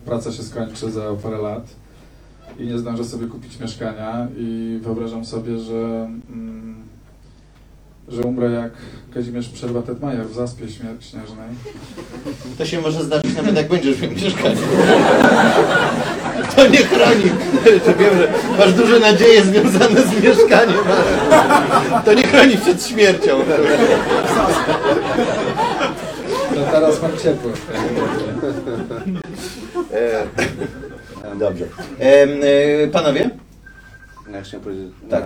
[0.06, 1.66] praca się skończy za parę lat
[2.60, 6.76] i nie zdążę sobie kupić mieszkania i wyobrażam sobie, że, mm,
[8.08, 8.72] że umrę jak
[9.14, 10.66] Kazimierz Przerwa-Tetmajer w Zaspie
[10.99, 11.49] Śnieżnej.
[12.58, 14.58] To się może zdarzyć nawet jak będziesz w mieszkaniu.
[16.55, 17.32] To nie chroni.
[17.86, 23.39] Że wiem, że masz duże nadzieje związane z mieszkaniem, ale to nie chroni przed śmiercią.
[26.55, 27.51] To teraz mam ciepło.
[29.93, 31.66] E, Dobrze.
[31.99, 33.30] E, Panowie,
[34.34, 34.88] Ja chciałem powiedzieć.
[35.10, 35.24] Tak.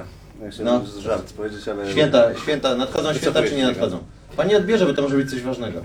[0.63, 0.81] No.
[0.95, 1.01] no.
[1.01, 1.91] żart powiedzieć, ale.
[1.91, 3.99] święta, święta, nadchodzą święta czy nie nadchodzą?
[4.37, 5.81] Pani odbierze, bo to może być coś ważnego.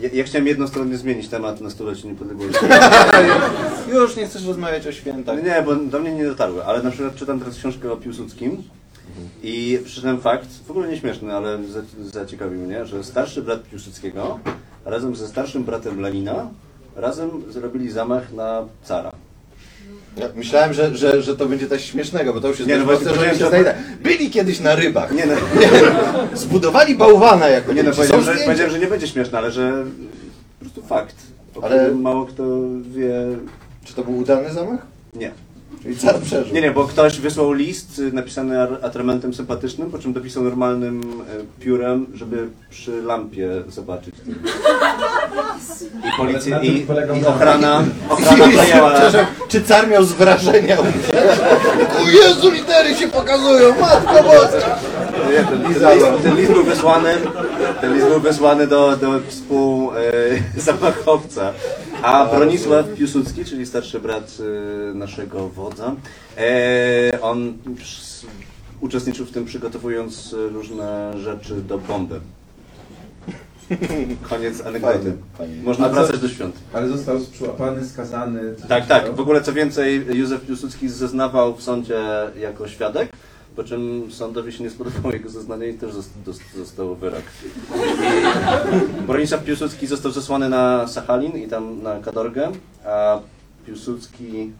[0.00, 2.64] Ja, ja chciałem jednostronnie zmienić temat na stulecie niepodległości.
[3.92, 5.42] Już nie chcesz rozmawiać o świętach.
[5.44, 8.62] Nie, bo do mnie nie dotarły, ale na przykład czytam teraz książkę o Piłsudskim
[9.42, 14.38] i przeczytałem fakt, w ogóle nieśmieszny, ale za- zaciekawił mnie, że starszy brat Piłsudskiego
[14.84, 16.48] razem ze starszym bratem Lenina
[16.96, 19.12] razem zrobili zamach na cara.
[20.16, 22.84] Ja myślałem, że, że, że to będzie coś śmiesznego, bo to już jest Nie, no
[22.84, 23.70] właśnie że oni się znajdą.
[24.02, 25.12] Byli kiedyś na rybach.
[25.12, 25.34] Nie no,
[26.34, 29.84] Zbudowali bałwana jako nie no powiedziałem, że, powiedziałem, że nie będzie śmieszne, ale że
[30.58, 31.16] po prostu fakt.
[31.56, 32.44] O Ale- mało kto
[32.90, 33.14] wie.
[33.84, 34.86] Czy to był udany zamach?
[35.14, 35.30] Nie.
[35.86, 36.54] Czyli car przeżył.
[36.54, 41.62] Nie, nie, bo ktoś wysłał list y, napisany atramentem sympatycznym, po czym dopisał normalnym y,
[41.64, 44.14] piórem, żeby przy lampie zobaczyć.
[46.04, 46.86] I policja, i,
[47.20, 48.90] i ochrana, ochrana przejęła...
[48.94, 50.78] Przepraszam, czy car miał z wrażenia?
[52.00, 54.78] O Jezu, litery się pokazują, matko boska!
[55.30, 55.80] Nie, ten, list,
[56.22, 57.14] ten list był wysłany,
[57.80, 60.00] ten list był wysłany do, do współ e,
[60.60, 61.52] zamachowca.
[62.02, 64.38] A Bronisław Piłsudski, czyli starszy brat
[64.90, 65.94] e, naszego wodza,
[66.38, 67.54] e, on
[68.80, 72.20] uczestniczył w tym przygotowując e, różne rzeczy do bomby.
[74.28, 74.98] Koniec anegdoty.
[74.98, 75.62] Fajnie, fajnie.
[75.62, 76.56] Można A co- wracać do świąt.
[76.72, 78.54] Ale został przyłapany, skazany.
[78.54, 79.14] coś Tak, tak.
[79.14, 82.00] W ogóle co więcej, Józef Piłsudski zeznawał w sądzie
[82.40, 83.08] jako świadek,
[83.56, 85.94] po czym sądowi się nie spodobało jego zeznanie i też
[86.56, 87.22] został wyrok.
[89.06, 92.52] Bronisław Piłsudski został zesłany na Sachalin i tam na Kadorgę,
[92.84, 93.20] a
[93.66, 94.52] Piłsudski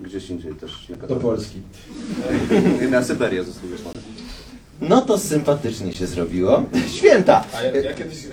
[0.00, 1.22] gdzieś indziej też na Do Kadorgę.
[1.22, 1.62] Polski.
[2.82, 4.00] I na Syberię został wysłany.
[4.80, 6.62] No to sympatycznie się zrobiło.
[6.88, 7.44] Święta!
[7.56, 8.28] A ja, ja kiedyś e,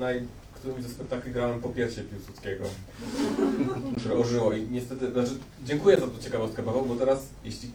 [0.00, 0.06] na
[0.54, 2.64] którymś ze spektakli grałem po piersie Piłsudskiego,
[3.98, 5.30] które ożyło i niestety, znaczy
[5.64, 7.70] dziękuję za tą ciekawostkę Paweł, bo teraz jeśli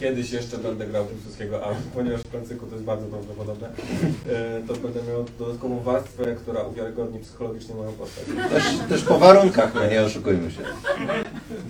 [0.00, 4.74] kiedyś jeszcze będę grał Piłsudskiego, a ponieważ w Francyku to jest bardzo prawdopodobne, e, to
[4.74, 8.24] będę miał dodatkową warstwę, która uwiarygodni psychologicznie moją postać.
[8.50, 10.60] Też, też po warunkach, no nie oszukujmy się.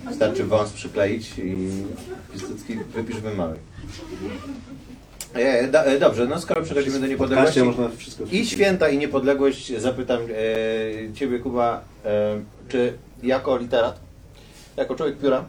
[0.09, 1.55] Wystarczy wąs przykleić i
[2.31, 3.55] Piłsudski wypisz wymały.
[5.33, 8.97] E, do, e, dobrze, no skoro przechodzimy do niepodległości Podcaście można wszystko i święta i
[8.97, 13.99] niepodległość, zapytam e, Ciebie Kuba, e, czy jako literat,
[14.77, 15.45] jako człowiek pióra,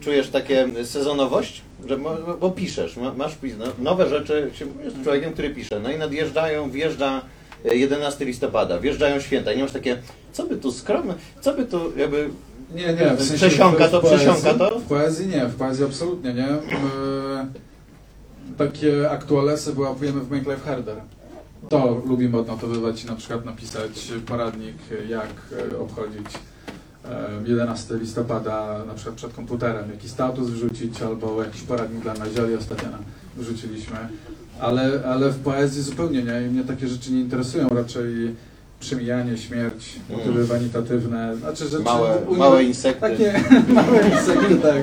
[0.00, 1.62] czujesz takie sezonowość?
[1.88, 1.98] Że,
[2.40, 4.50] bo piszesz, ma- masz no, nowe rzeczy,
[4.84, 7.20] jest człowiekiem, który pisze, no i nadjeżdżają, wjeżdża
[7.64, 9.98] e, 11 listopada, wjeżdżają święta i nie masz takie,
[10.32, 12.30] co by tu skromne, co by tu jakby
[12.74, 14.78] Nie, nie, w sensie Przesiąka w- w to, poezji- przesiąka to?
[14.78, 16.48] W poezji nie, w poezji absolutnie nie.
[16.48, 17.46] E,
[18.58, 20.96] takie aktualesy wyłapujemy w Make Life Harder.
[21.68, 24.76] To lubimy odnotowywać i na przykład napisać poradnik,
[25.08, 25.26] jak
[25.72, 26.53] e, obchodzić e,
[27.46, 32.88] 11 listopada na przykład przed komputerem, jaki status wrzucić, albo jakiś poradnik dla nazioli ostatnio
[33.36, 33.96] wrzuciliśmy.
[34.60, 36.40] Ale, ale w poezji zupełnie nie.
[36.40, 37.68] Mnie takie rzeczy nie interesują.
[37.68, 38.34] Raczej
[38.84, 41.36] przemijanie, śmierć, motywy wanitatywne.
[41.36, 43.00] Znaczy rzeczy małe, małe insekty.
[43.00, 43.40] takie
[43.74, 44.82] małe insekty, tak.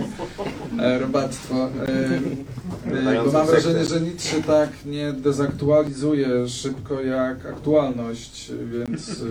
[0.80, 1.56] E, Robactwo.
[1.56, 9.22] E, e, bo mam wrażenie, że Nietzsche tak nie dezaktualizuje szybko jak aktualność, więc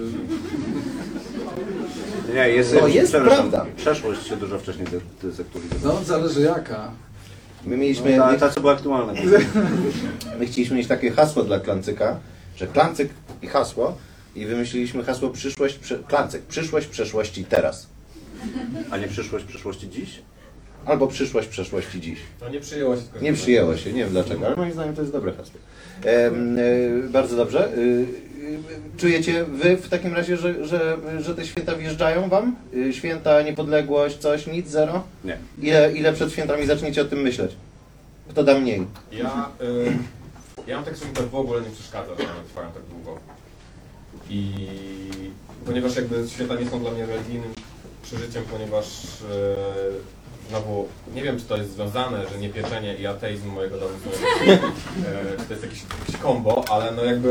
[2.35, 3.66] Nie, jest, To jest prawda.
[3.77, 5.95] Przeszłość się dużo wcześniej de- dezaktualizowała.
[5.99, 6.91] no zależy jaka.
[7.66, 9.12] My mieliśmy, Ta, my, ta, co była aktualna.
[10.39, 12.16] my chcieliśmy mieć takie hasło dla Klancyka,
[12.57, 13.09] że Klancyk
[13.43, 13.97] i hasło
[14.35, 17.87] i wymyśliliśmy hasło przyszłość, prze, Klancyk, przyszłość, przeszłości teraz.
[18.91, 20.22] A nie przyszłość przyszłości dziś?
[20.87, 22.18] Albo przyszłość, przeszłości dziś.
[22.41, 23.03] No nie przyjęło się.
[23.22, 25.61] Nie przyjęło się, nie wiem dlaczego, ale moim zdaniem to jest dobre hasło.
[26.05, 26.62] Em, e,
[27.09, 27.64] bardzo dobrze.
[27.64, 32.57] E, e, czujecie wy w takim razie, że, że, że te święta wjeżdżają wam?
[32.89, 35.03] E, święta, niepodległość, coś, nic, zero?
[35.24, 35.39] Nie.
[35.59, 37.53] Ile, ile przed świętami zaczniecie o tym myśleć?
[38.31, 38.87] Kto da mniej?
[39.12, 39.93] Ja, y,
[40.66, 43.18] ja mam tak, że mi to w ogóle nie przeszkadza, że one trwają tak długo.
[44.31, 44.55] I
[45.66, 47.51] ponieważ jakby święta nie są dla mnie religijnym
[48.02, 49.27] przeżyciem, ponieważ y,
[50.48, 54.11] znowu nie wiem, czy to jest związane, że niepieczenie i ateizm mojego domu są
[54.47, 54.61] jakieś,
[55.39, 57.28] czy to jest jakieś, jakieś kombo, ale no jakby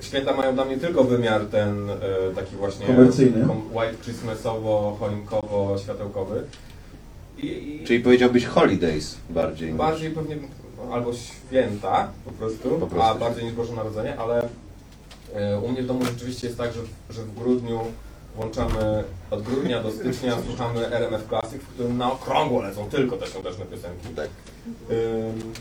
[0.00, 1.88] y, święta mają dla mnie tylko wymiar ten
[2.34, 3.46] taki właśnie Komercyjny.
[3.46, 6.42] kom- white christmasowo, choinkowo, światełkowy.
[7.38, 9.68] I, i, Czyli powiedziałbyś holidays bardziej.
[9.68, 10.36] niż- Bardziej pewnie
[10.92, 13.02] albo święta po prostu, Po prostu.
[13.02, 14.48] a bardziej niż Boże Narodzenie, ale e,
[15.62, 16.80] u mnie w domu rzeczywiście jest tak, że,
[17.10, 17.80] że w grudniu
[18.36, 23.26] włączamy od grudnia do stycznia słuchamy RMF Classic, w którym na okrągło lecą tylko te
[23.26, 24.08] świąteczne piosenki.
[24.16, 24.28] Tak.
[24.90, 25.52] Ym,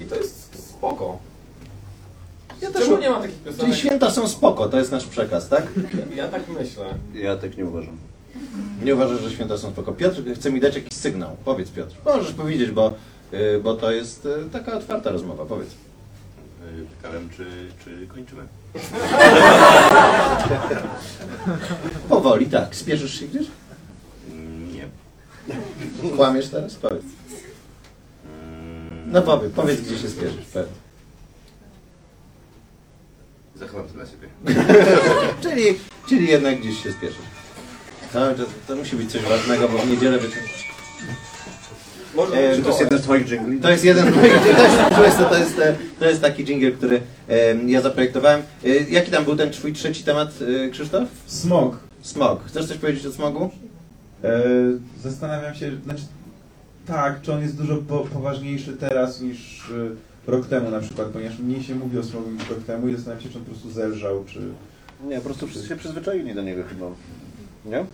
[0.00, 1.18] I to jest spoko.
[2.62, 3.78] Ja też Czemu nie ma takich Czyli piosenek?
[3.78, 5.66] święta są spoko, to jest nasz przekaz, tak?
[6.16, 6.84] Ja tak myślę.
[7.14, 7.96] Ja tak nie uważam.
[8.84, 9.92] Nie uważasz, że święta są spoko.
[9.92, 11.36] Piotr chce mi dać jakiś sygnał.
[11.44, 11.94] Powiedz Piotr.
[12.04, 12.92] Możesz powiedzieć, bo,
[13.32, 15.44] y, bo to jest y, taka otwarta rozmowa.
[15.44, 15.68] Powiedz.
[16.96, 17.46] Pytałem, czy,
[17.84, 18.42] czy kończymy.
[22.08, 22.76] Powoli, tak.
[22.76, 23.46] Spieszysz się gdzieś?
[24.74, 24.88] Nie.
[26.16, 26.74] Kłamiesz teraz?
[26.74, 27.02] Powiedz.
[29.06, 30.44] No powiedz, powiedz gdzie się spieszysz.
[30.52, 30.68] Powiedz.
[33.54, 34.28] Zachowam to dla siebie.
[35.42, 35.78] Czyli,
[36.08, 37.18] czyli jednak gdzieś się spieszysz.
[38.12, 38.20] To,
[38.68, 40.18] to musi być coś ważnego, bo w niedzielę
[42.16, 42.34] być...
[42.34, 43.60] E, Czy to jest jeden z twoich dżingli?
[43.60, 44.44] To jest jeden, to jest,
[44.96, 45.60] to jest, to jest,
[45.98, 48.42] to jest taki dżingiel, który em, ja zaprojektowałem.
[48.64, 50.28] E, jaki tam był ten twój trzeci temat,
[50.66, 51.08] e, Krzysztof?
[51.26, 51.76] Smog.
[52.02, 52.44] Smog.
[52.46, 53.50] Chcesz coś powiedzieć o smogu?
[54.24, 54.42] E,
[55.02, 56.02] zastanawiam się, znaczy
[56.86, 59.60] tak, czy on jest dużo po, poważniejszy teraz niż
[60.26, 62.94] e, rok temu na przykład, ponieważ mniej się mówi o smogu niż rok temu i
[62.94, 64.40] zastanawiam się, czy on po prostu zelżał, czy...
[65.08, 66.86] Nie, po prostu wszyscy się przyzwyczaili do niego chyba.
[67.64, 67.84] Nie?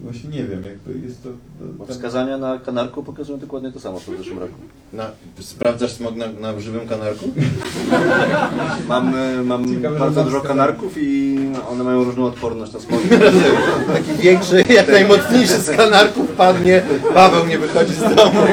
[0.00, 1.28] Właśnie nie wiem, jakby jest to...
[1.60, 4.54] Bo wskazania na kanarku pokazują dokładnie to samo co w zeszłym roku.
[4.92, 5.10] Na,
[5.40, 7.24] sprawdzasz smog na, na żywym kanarku?
[8.88, 11.38] Mam, e, mam Ciekawe, bardzo dużo kanarków i
[11.70, 13.00] one mają różną odporność na smog.
[13.94, 16.82] Taki większy, jak najmocniejszy z kanarków padnie,
[17.14, 18.40] Paweł nie wychodzi z domu.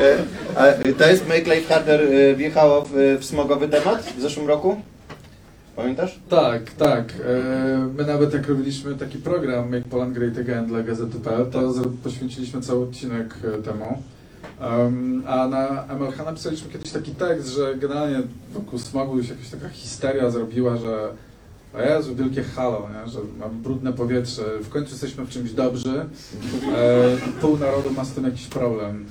[0.00, 0.16] E,
[0.56, 4.76] A to jest Make Life Harder e, wjechało w, w smogowy temat w zeszłym roku?
[5.78, 6.20] Pamiętasz?
[6.28, 7.12] Tak, tak.
[7.26, 11.72] E, My nawet jak robiliśmy taki program Make Poland Great Again dla Gazety.pl, to
[12.04, 14.02] poświęciliśmy cały odcinek e, temu.
[15.26, 18.22] A na MLH napisaliśmy kiedyś taki tekst, że generalnie
[18.54, 21.08] wokół smogu się jakaś taka histeria zrobiła, że
[21.74, 23.10] o Jezu, wielkie halo, nie?
[23.10, 26.06] że mamy brudne powietrze, w końcu jesteśmy w czymś dobrzy,
[26.76, 29.06] e, pół narodu ma z tym jakiś problem.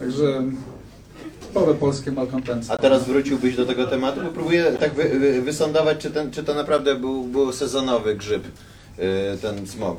[0.00, 0.42] Także
[1.52, 2.74] typowe polskie malkontenctwo.
[2.74, 6.44] A teraz wróciłbyś do tego tematu, bo próbuję tak wy, wy, wysądować, czy, ten, czy
[6.44, 8.42] to naprawdę był, był sezonowy grzyb,
[8.98, 9.96] e, ten smog.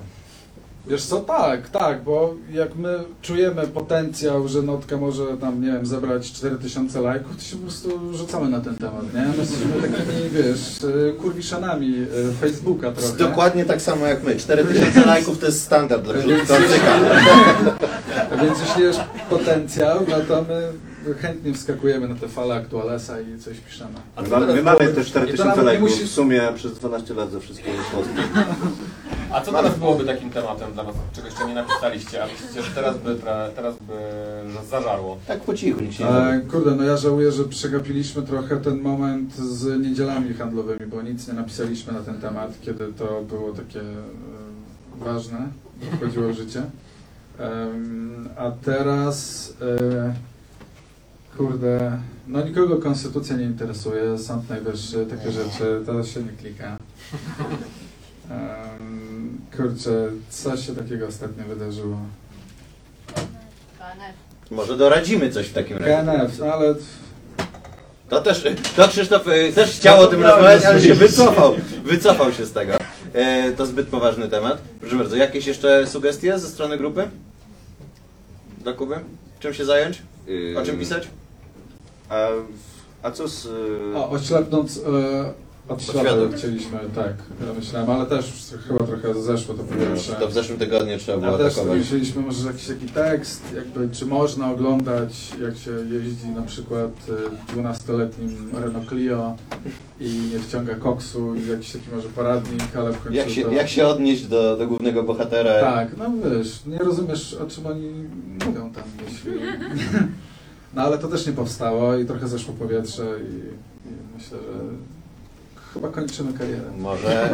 [0.87, 5.85] Wiesz co, tak, tak, bo jak my czujemy potencjał, że Notka może tam, nie wiem,
[5.85, 9.21] zebrać 4000 lajków, to się po prostu rzucamy na ten temat, nie?
[9.21, 13.17] My jesteśmy takimi, wiesz, y, kurwiszanami y, Facebooka trochę.
[13.17, 14.35] Dokładnie tak samo jak my.
[14.35, 16.13] 4000 lajków to jest standard dla.
[18.41, 18.99] Więc jeśli jest
[19.29, 20.71] potencjał, no to my
[21.21, 23.91] chętnie wskakujemy na te fale aktualesa i coś piszemy.
[24.21, 26.73] My, mamy- my mamy te I to 4000 nawet nie lajków musi- w sumie przez
[26.73, 28.27] 12 lat ze wszystkimi postami.
[29.31, 32.71] A co teraz byłoby takim tematem dla Was, czego jeszcze nie napisaliście, a myślicie, że
[32.75, 33.15] teraz by,
[33.55, 33.93] teraz by
[34.69, 35.17] zażarło?
[35.27, 40.33] Tak po cichu, E, kurde, no ja żałuję, że przegapiliśmy trochę ten moment z niedzielami
[40.33, 43.85] handlowymi, bo nic nie napisaliśmy na ten temat, kiedy to było takie e,
[45.05, 45.47] ważne,
[45.97, 46.61] wchodziło w życie.
[47.39, 50.13] Em, a teraz, e,
[51.37, 51.97] kurde,
[52.27, 56.77] no nikogo konstytucja nie interesuje, Sąd Najwyższy, takie rzeczy, to się nie klika.
[58.31, 61.97] Em, kurczę, co się takiego ostatnio wydarzyło?
[64.51, 65.91] Może doradzimy coś w takim razie.
[66.03, 66.75] KNF, no ale
[68.09, 68.43] To też,
[68.75, 71.55] to Krzysztof e, też chciał o tym rozmawiać, ale się wycofał.
[71.83, 72.73] Wycofał się z tego.
[73.13, 74.57] E, to zbyt poważny temat.
[74.79, 77.09] Proszę bardzo, jakieś jeszcze sugestie ze strony grupy?
[78.63, 78.95] Do Kuby?
[79.39, 80.01] Czym się zająć?
[80.57, 81.07] O czym pisać?
[82.09, 82.27] A,
[83.03, 83.47] a co z...
[83.95, 85.33] A, oślepnąc e,
[85.69, 86.11] od światła.
[86.37, 87.13] chcieliśmy, tak,
[87.47, 88.33] ja myślałem, ale też
[88.67, 90.13] chyba trochę zeszło to powietrze.
[90.13, 91.79] To w zeszłym tygodniu trzeba było A też atakować.
[91.79, 97.55] myśleliśmy może jakiś taki tekst, jakby czy można oglądać jak się jeździ na przykład e,
[97.55, 99.35] 12-letnim Renault Clio
[99.99, 103.51] i nie wciąga koksu i jakiś taki może poradnik, ale w końcu Jak się, to...
[103.51, 105.59] jak się odnieść do, do głównego bohatera?
[105.59, 106.05] Tak, no
[106.37, 107.91] wiesz, nie rozumiesz o czym oni
[108.45, 109.31] mówią tam, jeśli...
[110.75, 113.35] No ale to też nie powstało i trochę zeszło powietrze i,
[113.89, 114.59] i myślę, że
[115.73, 116.71] chyba kończymy karierę.
[116.79, 117.29] Może,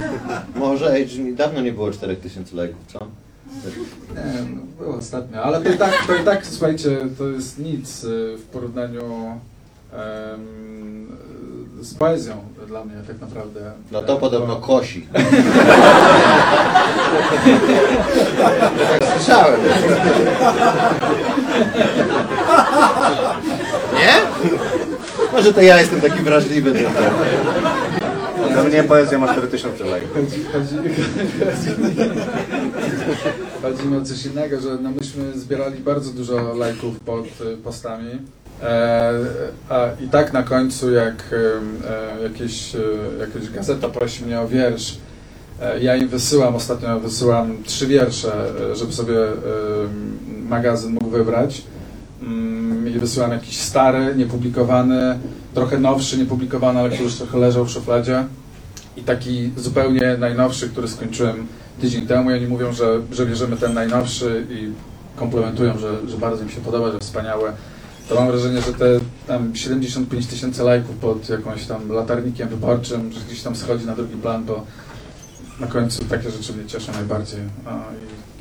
[0.56, 2.98] może, ej, dawno nie było 4000 lajków, co?
[4.14, 8.04] Nie, no, było ostatnio, ale to i tak, to i tak słuchajcie, to jest nic
[8.04, 9.02] y, w porównaniu
[9.92, 11.06] em,
[11.84, 12.36] z poezją
[12.66, 13.72] dla mnie tak naprawdę.
[13.92, 15.08] No to podobno kosi.
[18.38, 19.60] tak słyszałem.
[23.94, 24.20] Nie?
[25.32, 26.72] Może to ja jestem taki wrażliwy.
[28.52, 30.14] Dla mnie poezja ma 4000 lajków.
[30.14, 31.68] Chodzi, chodzi, chodzi,
[33.62, 38.10] chodzi mi o coś innego, że no myśmy zbierali bardzo dużo lajków pod y, postami.
[38.64, 39.12] E,
[39.68, 42.78] a i tak na końcu, jak e, jakieś, e,
[43.20, 44.96] jakaś gazeta prosi mnie o wiersz,
[45.80, 48.32] ja im wysyłam, ostatnio wysyłam trzy wiersze,
[48.74, 49.14] żeby sobie
[50.48, 51.62] magazyn mógł wybrać.
[52.22, 55.18] Mm, I wysyłam jakiś stary, niepublikowany,
[55.54, 58.24] trochę nowszy, niepublikowany, ale który już trochę leżał w szufladzie
[58.96, 61.46] i taki zupełnie najnowszy, który skończyłem
[61.80, 64.72] tydzień temu i oni mówią, że, że bierzemy ten najnowszy i
[65.16, 67.52] komplementują, że, że bardzo im się podoba, że wspaniałe.
[68.08, 73.20] To mam wrażenie, że te tam 75 tysięcy lajków pod jakąś tam latarnikiem wyborczym, że
[73.20, 74.66] gdzieś tam schodzi na drugi plan, bo
[75.60, 77.40] na końcu takie rzeczy mnie cieszą najbardziej.
[77.66, 77.70] A,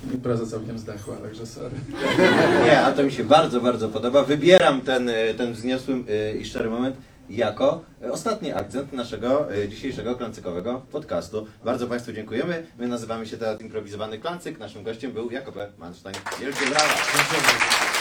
[0.10, 1.76] i impreza całkiem zdechła, także sorry.
[2.66, 4.24] Nie, a to mi się bardzo, bardzo podoba.
[4.24, 6.96] Wybieram ten, e, ten wzniosły e, i szczery moment
[7.30, 11.48] jako e, ostatni akcent naszego dzisiejszego klancykowego podcastu.
[11.66, 12.66] Bardzo Państwu dziękujemy.
[12.80, 14.60] My nazywamy się Teatr Improwizowany Klancyk.
[14.60, 16.16] Naszym gościem był Jakub Manstein.
[16.40, 17.93] Wielkie brawa!